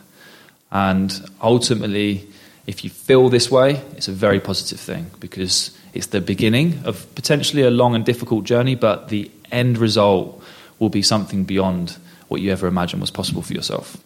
And 0.71 1.11
ultimately, 1.41 2.27
if 2.67 2.83
you 2.83 2.89
feel 2.89 3.29
this 3.29 3.49
way, 3.49 3.81
it's 3.95 4.07
a 4.07 4.11
very 4.11 4.39
positive 4.39 4.79
thing 4.79 5.11
because 5.19 5.75
it's 5.93 6.07
the 6.07 6.21
beginning 6.21 6.81
of 6.85 7.13
potentially 7.15 7.63
a 7.63 7.71
long 7.71 7.95
and 7.95 8.05
difficult 8.05 8.45
journey, 8.45 8.75
but 8.75 9.09
the 9.09 9.31
end 9.51 9.77
result 9.77 10.41
will 10.77 10.89
be 10.89 11.01
something 11.01 11.43
beyond 11.43 11.97
what 12.27 12.41
you 12.41 12.51
ever 12.51 12.67
imagined 12.67 13.01
was 13.01 13.11
possible 13.11 13.41
for 13.41 13.53
yourself. 13.53 13.97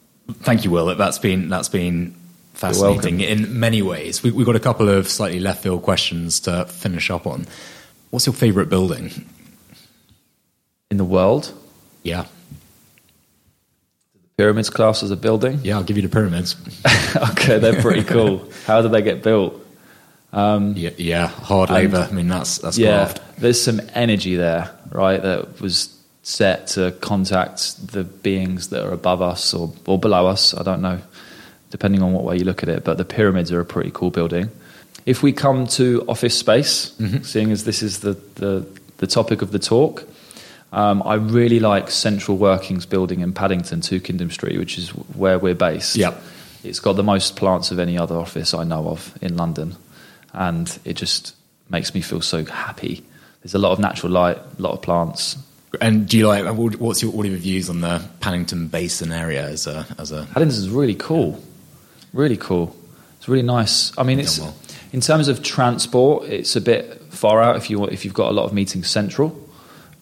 Thank 0.42 0.64
you, 0.64 0.72
Will. 0.72 0.96
That's 0.96 1.20
been 1.20 1.50
that's 1.50 1.68
been 1.68 2.16
fascinating 2.54 3.20
in 3.20 3.60
many 3.60 3.82
ways. 3.82 4.24
We, 4.24 4.32
we've 4.32 4.46
got 4.46 4.56
a 4.56 4.62
couple 4.62 4.88
of 4.88 5.10
slightly 5.10 5.40
left 5.40 5.64
field 5.64 5.84
questions 5.84 6.40
to 6.42 6.66
finish 6.66 7.10
up 7.10 7.28
on. 7.28 7.46
What's 8.12 8.26
your 8.26 8.34
favourite 8.34 8.70
building? 8.70 9.28
In 10.94 10.98
the 10.98 11.04
world, 11.04 11.52
Yeah, 12.04 12.26
The 14.14 14.30
pyramids 14.38 14.70
class 14.70 15.02
as 15.02 15.10
a 15.10 15.16
building. 15.16 15.60
yeah. 15.64 15.76
I'll 15.78 15.84
give 15.84 15.98
you 15.98 16.04
the 16.04 16.16
pyramids. 16.18 16.56
okay, 17.32 17.58
they're 17.58 17.82
pretty 17.82 18.04
cool. 18.14 18.48
How 18.68 18.84
did 18.84 18.92
they 18.92 19.02
get 19.02 19.24
built? 19.24 19.60
Um, 20.34 20.76
yeah, 20.78 20.92
yeah. 20.98 21.26
Hard 21.26 21.72
labour. 21.72 22.08
I 22.08 22.14
mean, 22.14 22.28
that's 22.28 22.60
that's 22.60 22.78
yeah, 22.78 23.06
graft. 23.06 23.22
there's 23.40 23.60
some 23.60 23.82
energy 23.96 24.36
there, 24.36 24.70
right? 24.92 25.20
That 25.20 25.60
was 25.60 25.90
set 26.22 26.68
to 26.76 26.92
contact 27.02 27.88
the 27.92 28.04
beings 28.04 28.70
that 28.70 28.86
are 28.86 28.94
above 28.94 29.24
us 29.24 29.52
or, 29.56 29.74
or 29.88 29.98
below 29.98 30.28
us. 30.28 30.54
I 30.54 30.62
don't 30.62 30.84
know, 30.84 31.00
depending 31.72 32.04
on 32.04 32.14
what 32.14 32.24
way 32.24 32.38
you 32.38 32.46
look 32.46 32.62
at 32.62 32.70
it. 32.70 32.84
But 32.84 33.00
the 33.00 33.06
pyramids 33.06 33.52
are 33.52 33.60
a 33.62 33.66
pretty 33.66 33.90
cool 33.92 34.12
building. 34.12 34.52
If 35.08 35.24
we 35.24 35.34
come 35.34 35.66
to 35.70 36.06
office 36.08 36.38
space, 36.38 36.92
mm-hmm. 37.00 37.24
seeing 37.24 37.52
as 37.52 37.64
this 37.64 37.82
is 37.82 38.02
the, 38.02 38.14
the, 38.36 38.64
the 38.98 39.08
topic 39.08 39.42
of 39.42 39.50
the 39.52 39.60
talk, 39.60 40.04
um, 40.74 41.02
I 41.06 41.14
really 41.16 41.60
like 41.60 41.90
Central 41.92 42.36
Working's 42.38 42.86
building 42.86 43.22
in 43.22 43.32
Paddington, 43.34 43.82
Two 43.82 44.00
Kingdom 44.00 44.30
Street, 44.32 44.58
which 44.58 44.78
is 44.78 44.90
where 44.90 45.40
we're 45.40 45.56
based. 45.56 45.96
Yep. 45.96 46.22
It's 46.64 46.80
got 46.80 46.94
the 46.94 47.04
most 47.04 47.36
plants 47.36 47.72
of 47.72 47.80
any 47.80 47.98
other 47.98 48.16
office 48.16 48.54
I 48.54 48.64
know 48.64 48.88
of 48.90 49.18
in 49.22 49.38
London, 49.38 49.76
and 50.34 50.78
it 50.84 50.94
just 50.96 51.36
makes 51.70 51.94
me 51.94 52.02
feel 52.02 52.22
so 52.22 52.44
happy. 52.46 53.04
There's 53.42 53.54
a 53.54 53.60
lot 53.60 53.72
of 53.72 53.80
natural 53.80 54.12
light, 54.12 54.38
a 54.38 54.62
lot 54.62 54.72
of 54.74 54.82
plants. 54.82 55.38
And 55.82 56.08
do 56.08 56.18
you 56.18 56.28
like? 56.28 56.46
what- 56.56 56.76
What's 56.80 57.02
your 57.02 57.12
what 57.12 57.26
are 57.26 57.30
your 57.30 57.38
views 57.38 57.70
on 57.70 57.82
the 57.82 58.02
Paddington 58.20 58.68
Basin 58.68 59.12
area 59.12 59.46
as 59.48 59.68
a 59.68 59.86
as 59.98 60.12
a? 60.12 60.26
Paddington's 60.32 60.70
really 60.70 60.96
cool, 60.96 61.44
really 62.14 62.38
cool. 62.38 62.76
It's 63.18 63.28
really 63.28 63.42
nice. 63.44 63.92
I 63.98 64.04
mean, 64.04 64.20
it's 64.20 64.40
well. 64.40 64.56
in 64.92 65.02
terms 65.02 65.28
of 65.30 65.42
transport, 65.44 66.26
it's 66.30 66.56
a 66.56 66.62
bit 66.62 67.02
far 67.10 67.42
out 67.42 67.56
if 67.58 67.70
you 67.70 67.84
if 67.86 68.06
you've 68.06 68.14
got 68.14 68.30
a 68.30 68.34
lot 68.34 68.46
of 68.46 68.54
meetings 68.54 68.88
central, 68.90 69.30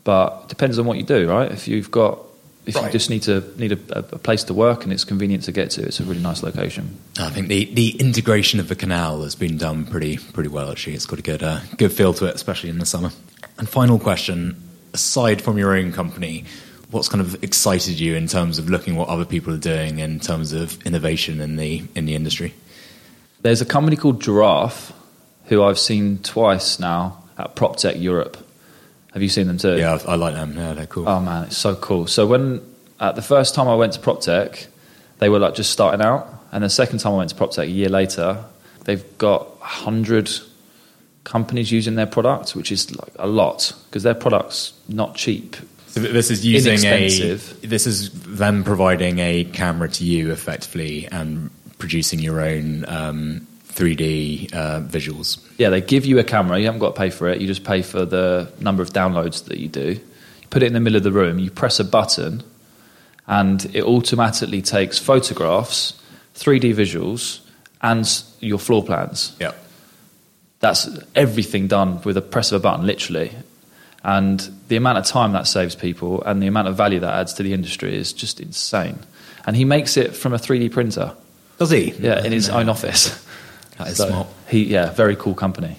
but 0.04 0.42
it 0.44 0.50
depends 0.50 0.80
on 0.80 0.86
what 0.86 0.98
you 0.98 1.04
do, 1.04 1.30
right? 1.30 1.52
If 1.52 1.68
you've 1.68 1.92
got 1.92 2.20
if 2.66 2.76
you 2.76 2.90
just 2.90 3.10
need 3.10 3.24
to 3.24 3.44
need 3.58 3.72
a, 3.72 3.98
a 3.98 4.20
place 4.20 4.44
to 4.46 4.54
work 4.54 4.84
and 4.84 4.94
it's 4.94 5.04
convenient 5.04 5.44
to 5.44 5.52
get 5.52 5.72
to, 5.72 5.84
it's 5.84 6.00
a 6.00 6.04
really 6.04 6.22
nice 6.22 6.44
location. 6.44 6.98
I 7.20 7.30
think 7.30 7.48
the, 7.48 7.66
the 7.74 8.00
integration 8.00 8.60
of 8.60 8.68
the 8.68 8.76
canal 8.76 9.24
has 9.24 9.36
been 9.36 9.58
done 9.58 9.86
pretty 9.86 10.18
pretty 10.18 10.50
well. 10.50 10.70
Actually, 10.70 10.96
it's 10.96 11.06
got 11.06 11.20
a 11.20 11.24
good 11.24 11.44
uh, 11.44 11.60
good 11.78 11.92
feel 11.92 12.14
to 12.16 12.26
it, 12.26 12.36
especially 12.36 12.70
in 12.70 12.80
the 12.80 12.86
summer. 12.86 13.12
And 13.58 13.68
final 13.68 13.98
question: 13.98 14.62
aside 14.94 15.42
from 15.42 15.58
your 15.58 15.76
own 15.76 15.92
company, 15.92 16.46
what's 16.92 17.10
kind 17.10 17.22
of 17.22 17.44
excited 17.44 18.00
you 18.00 18.16
in 18.16 18.28
terms 18.28 18.60
of 18.60 18.70
looking 18.70 18.96
what 18.96 19.10
other 19.10 19.26
people 19.26 19.54
are 19.54 19.58
doing 19.58 20.00
in 20.00 20.20
terms 20.20 20.54
of 20.54 20.82
innovation 20.86 21.42
in 21.42 21.56
the 21.56 21.84
in 21.96 22.06
the 22.06 22.16
industry? 22.16 22.54
There's 23.42 23.62
a 23.62 23.66
company 23.66 23.96
called 23.96 24.22
Giraffe 24.22 24.94
who 25.46 25.64
I've 25.64 25.80
seen 25.80 26.20
twice 26.20 26.80
now 26.80 27.24
at 27.38 27.56
PropTech 27.56 28.00
Europe. 28.00 28.38
Have 29.12 29.22
you 29.22 29.30
seen 29.30 29.48
them 29.48 29.58
too? 29.58 29.78
Yeah, 29.78 30.00
I 30.08 30.16
like 30.16 30.34
them. 30.34 30.56
Yeah, 30.56 30.74
they're 30.74 30.88
cool. 30.88 31.08
Oh 31.08 31.20
man, 31.20 31.46
it's 31.46 31.58
so 31.58 31.76
cool. 31.76 32.08
So 32.08 32.26
when 32.26 32.62
at 33.00 33.16
the 33.16 33.22
first 33.22 33.56
time 33.56 33.68
I 33.68 33.76
went 33.76 33.94
to 33.94 34.00
PropTech, 34.00 34.68
they 35.20 35.30
were 35.30 35.40
like 35.40 35.56
just 35.56 35.72
starting 35.72 36.02
out, 36.06 36.28
and 36.52 36.64
the 36.64 36.70
second 36.70 37.00
time 37.00 37.14
I 37.14 37.18
went 37.18 37.30
to 37.32 37.36
PropTech 37.36 37.64
a 37.64 37.68
year 37.68 37.90
later, 37.90 38.44
they've 38.86 39.06
got 39.18 39.48
hundred 39.60 40.30
companies 41.24 41.72
using 41.72 41.96
their 41.96 42.08
product, 42.08 42.56
which 42.56 42.72
is 42.72 42.96
like 42.96 43.14
a 43.20 43.28
lot 43.28 43.74
because 43.90 44.04
their 44.04 44.16
product's 44.16 44.74
not 44.88 45.16
cheap. 45.16 45.56
So 45.88 46.00
this 46.00 46.32
is 46.32 46.46
using 46.46 46.86
a. 46.86 47.10
This 47.10 47.86
is 47.86 48.12
them 48.12 48.64
providing 48.64 49.20
a 49.20 49.44
camera 49.44 49.90
to 49.90 50.06
you 50.06 50.32
effectively 50.32 51.08
and 51.08 51.52
producing 51.80 52.20
your 52.20 52.40
own 52.40 52.86
um, 52.88 53.48
3D 53.74 54.54
uh, 54.54 54.82
visuals. 54.82 55.40
Yeah, 55.58 55.70
they 55.70 55.82
give 55.82 56.06
you 56.06 56.20
a 56.20 56.24
camera. 56.24 56.60
You 56.60 56.66
haven't 56.66 56.80
got 56.80 56.96
to 56.96 57.00
pay 57.00 57.10
for 57.10 57.28
it. 57.30 57.42
You 57.42 57.48
just 57.48 57.64
pay 57.64 57.82
for 57.82 58.06
the 58.06 58.52
number 58.60 58.84
of 58.84 58.92
downloads 58.92 59.46
that 59.46 59.58
you 59.58 59.68
do. 59.68 59.92
You 60.42 60.48
put 60.50 60.64
it 60.64 60.68
in 60.68 60.74
the 60.74 60.80
middle 60.80 60.98
of 60.98 61.04
the 61.04 61.12
room. 61.12 61.40
You 61.40 61.52
press 61.52 61.80
a 61.80 61.86
button, 61.86 62.44
and 63.28 63.64
it 63.74 63.84
automatically 63.84 64.62
takes 64.62 65.00
photographs, 65.00 66.00
3D 66.36 66.76
visuals, 66.76 67.40
and 67.82 68.08
your 68.40 68.60
floor 68.60 68.84
plans. 68.84 69.36
Yeah. 69.40 69.54
That's 70.60 70.88
everything 71.16 71.68
done 71.68 72.02
with 72.04 72.18
a 72.18 72.22
press 72.22 72.52
of 72.52 72.62
a 72.62 72.64
button, 72.64 72.86
literally. 72.86 73.32
And 74.04 74.40
the 74.68 74.76
amount 74.76 74.98
of 74.98 75.06
time 75.06 75.34
that 75.34 75.48
saves 75.48 75.76
people 75.76 76.22
and 76.24 76.42
the 76.42 76.48
amount 76.48 76.68
of 76.68 76.76
value 76.76 77.00
that 77.00 77.14
adds 77.14 77.34
to 77.36 77.44
the 77.44 77.54
industry 77.54 77.96
is 77.96 78.14
just 78.14 78.40
insane. 78.40 79.00
And 79.46 79.56
he 79.56 79.66
makes 79.66 79.98
it 79.98 80.16
from 80.16 80.34
a 80.34 80.38
3D 80.38 80.72
printer. 80.72 81.16
Does 81.58 81.72
he? 81.72 81.92
Yeah, 81.92 82.24
in 82.24 82.32
his 82.32 82.50
own 82.50 82.70
office. 82.70 83.28
That 83.78 83.88
is 83.90 83.98
So 83.98 84.08
smart. 84.08 84.28
He, 84.50 84.66
yeah, 84.66 84.92
very 84.92 85.16
cool 85.16 85.34
company. 85.34 85.78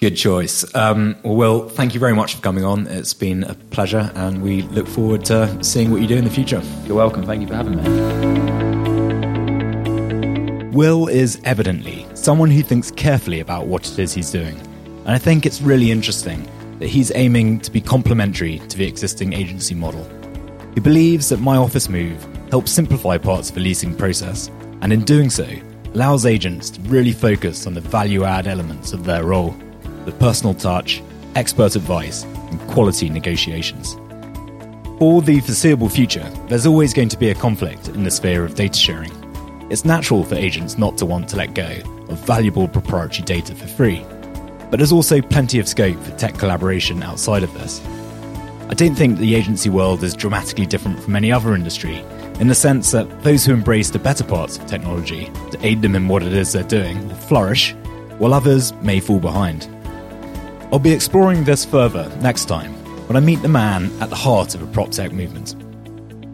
Good 0.00 0.16
choice. 0.16 0.64
Um, 0.74 1.16
well, 1.22 1.36
Will, 1.36 1.68
thank 1.68 1.92
you 1.92 2.00
very 2.00 2.14
much 2.14 2.34
for 2.34 2.40
coming 2.40 2.64
on. 2.64 2.86
It's 2.86 3.12
been 3.12 3.44
a 3.44 3.54
pleasure, 3.54 4.10
and 4.14 4.42
we 4.42 4.62
look 4.62 4.88
forward 4.88 5.26
to 5.26 5.62
seeing 5.62 5.90
what 5.90 6.00
you 6.00 6.08
do 6.08 6.16
in 6.16 6.24
the 6.24 6.30
future. 6.30 6.62
You're 6.86 6.96
welcome. 6.96 7.26
Thank 7.26 7.42
you 7.42 7.48
for 7.48 7.54
having 7.54 7.76
me. 7.76 7.84
Will 10.70 11.08
is 11.08 11.38
evidently 11.44 12.06
someone 12.14 12.50
who 12.50 12.62
thinks 12.62 12.90
carefully 12.90 13.40
about 13.40 13.66
what 13.66 13.90
it 13.90 13.98
is 13.98 14.14
he's 14.14 14.30
doing. 14.30 14.58
And 15.00 15.10
I 15.10 15.18
think 15.18 15.44
it's 15.44 15.60
really 15.60 15.90
interesting 15.90 16.48
that 16.78 16.88
he's 16.88 17.12
aiming 17.14 17.60
to 17.60 17.70
be 17.70 17.82
complementary 17.82 18.60
to 18.60 18.78
the 18.78 18.86
existing 18.86 19.34
agency 19.34 19.74
model. 19.74 20.08
He 20.72 20.80
believes 20.80 21.28
that 21.28 21.40
My 21.40 21.56
Office 21.56 21.90
Move 21.90 22.26
helps 22.48 22.70
simplify 22.72 23.18
parts 23.18 23.50
of 23.50 23.56
the 23.56 23.60
leasing 23.60 23.94
process, 23.94 24.48
and 24.80 24.92
in 24.92 25.04
doing 25.04 25.28
so, 25.28 25.44
allows 25.94 26.26
agents 26.26 26.70
to 26.70 26.80
really 26.82 27.12
focus 27.12 27.66
on 27.66 27.74
the 27.74 27.80
value 27.80 28.24
add 28.24 28.46
elements 28.46 28.92
of 28.92 29.04
their 29.04 29.24
role 29.24 29.54
the 30.04 30.12
personal 30.12 30.54
touch, 30.54 31.02
expert 31.34 31.76
advice, 31.76 32.24
and 32.24 32.60
quality 32.68 33.08
negotiations. 33.10 33.94
For 34.98 35.20
the 35.22 35.40
foreseeable 35.40 35.88
future, 35.88 36.28
there's 36.48 36.66
always 36.66 36.94
going 36.94 37.10
to 37.10 37.18
be 37.18 37.30
a 37.30 37.34
conflict 37.34 37.88
in 37.88 38.02
the 38.02 38.10
sphere 38.10 38.44
of 38.44 38.54
data 38.54 38.78
sharing. 38.78 39.12
It's 39.70 39.84
natural 39.84 40.24
for 40.24 40.34
agents 40.34 40.78
not 40.78 40.96
to 40.98 41.06
want 41.06 41.28
to 41.30 41.36
let 41.36 41.54
go 41.54 41.68
of 42.08 42.18
valuable 42.20 42.66
proprietary 42.66 43.24
data 43.24 43.54
for 43.54 43.66
free, 43.66 44.04
but 44.70 44.78
there's 44.78 44.92
also 44.92 45.20
plenty 45.20 45.58
of 45.58 45.68
scope 45.68 45.98
for 46.02 46.16
tech 46.16 46.34
collaboration 46.38 47.02
outside 47.02 47.42
of 47.42 47.52
this. 47.54 47.80
I 48.68 48.74
don't 48.74 48.94
think 48.94 49.18
the 49.18 49.34
agency 49.34 49.68
world 49.68 50.02
is 50.02 50.14
dramatically 50.14 50.66
different 50.66 51.02
from 51.02 51.16
any 51.16 51.30
other 51.30 51.54
industry, 51.54 52.04
in 52.40 52.48
the 52.48 52.54
sense 52.54 52.90
that 52.90 53.22
those 53.22 53.44
who 53.44 53.52
embrace 53.52 53.90
the 53.90 53.98
better 53.98 54.24
parts 54.24 54.56
of 54.56 54.66
technology 54.66 55.30
to 55.50 55.58
aid 55.64 55.82
them 55.82 55.94
in 55.94 56.08
what 56.08 56.22
it 56.22 56.32
is 56.32 56.52
they're 56.52 56.62
doing 56.64 57.06
will 57.06 57.14
flourish, 57.14 57.74
while 58.18 58.34
others 58.34 58.72
may 58.82 58.98
fall 58.98 59.20
behind. 59.20 59.68
I'll 60.72 60.78
be 60.78 60.92
exploring 60.92 61.44
this 61.44 61.64
further 61.64 62.10
next 62.20 62.46
time 62.46 62.72
when 63.06 63.16
I 63.16 63.20
meet 63.20 63.42
the 63.42 63.48
man 63.48 63.90
at 64.00 64.08
the 64.08 64.16
heart 64.16 64.54
of 64.54 64.62
a 64.62 64.66
prop 64.66 64.90
tech 64.90 65.12
movement. 65.12 65.54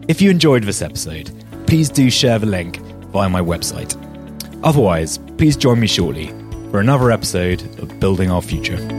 If 0.07 0.21
you 0.21 0.29
enjoyed 0.29 0.63
this 0.63 0.81
episode, 0.81 1.29
please 1.67 1.89
do 1.89 2.09
share 2.09 2.39
the 2.39 2.45
link 2.45 2.77
via 3.11 3.27
my 3.27 3.41
website. 3.41 3.95
Otherwise, 4.63 5.17
please 5.37 5.57
join 5.57 5.79
me 5.79 5.87
shortly 5.87 6.27
for 6.71 6.79
another 6.79 7.11
episode 7.11 7.61
of 7.79 7.99
Building 7.99 8.31
Our 8.31 8.41
Future. 8.41 8.96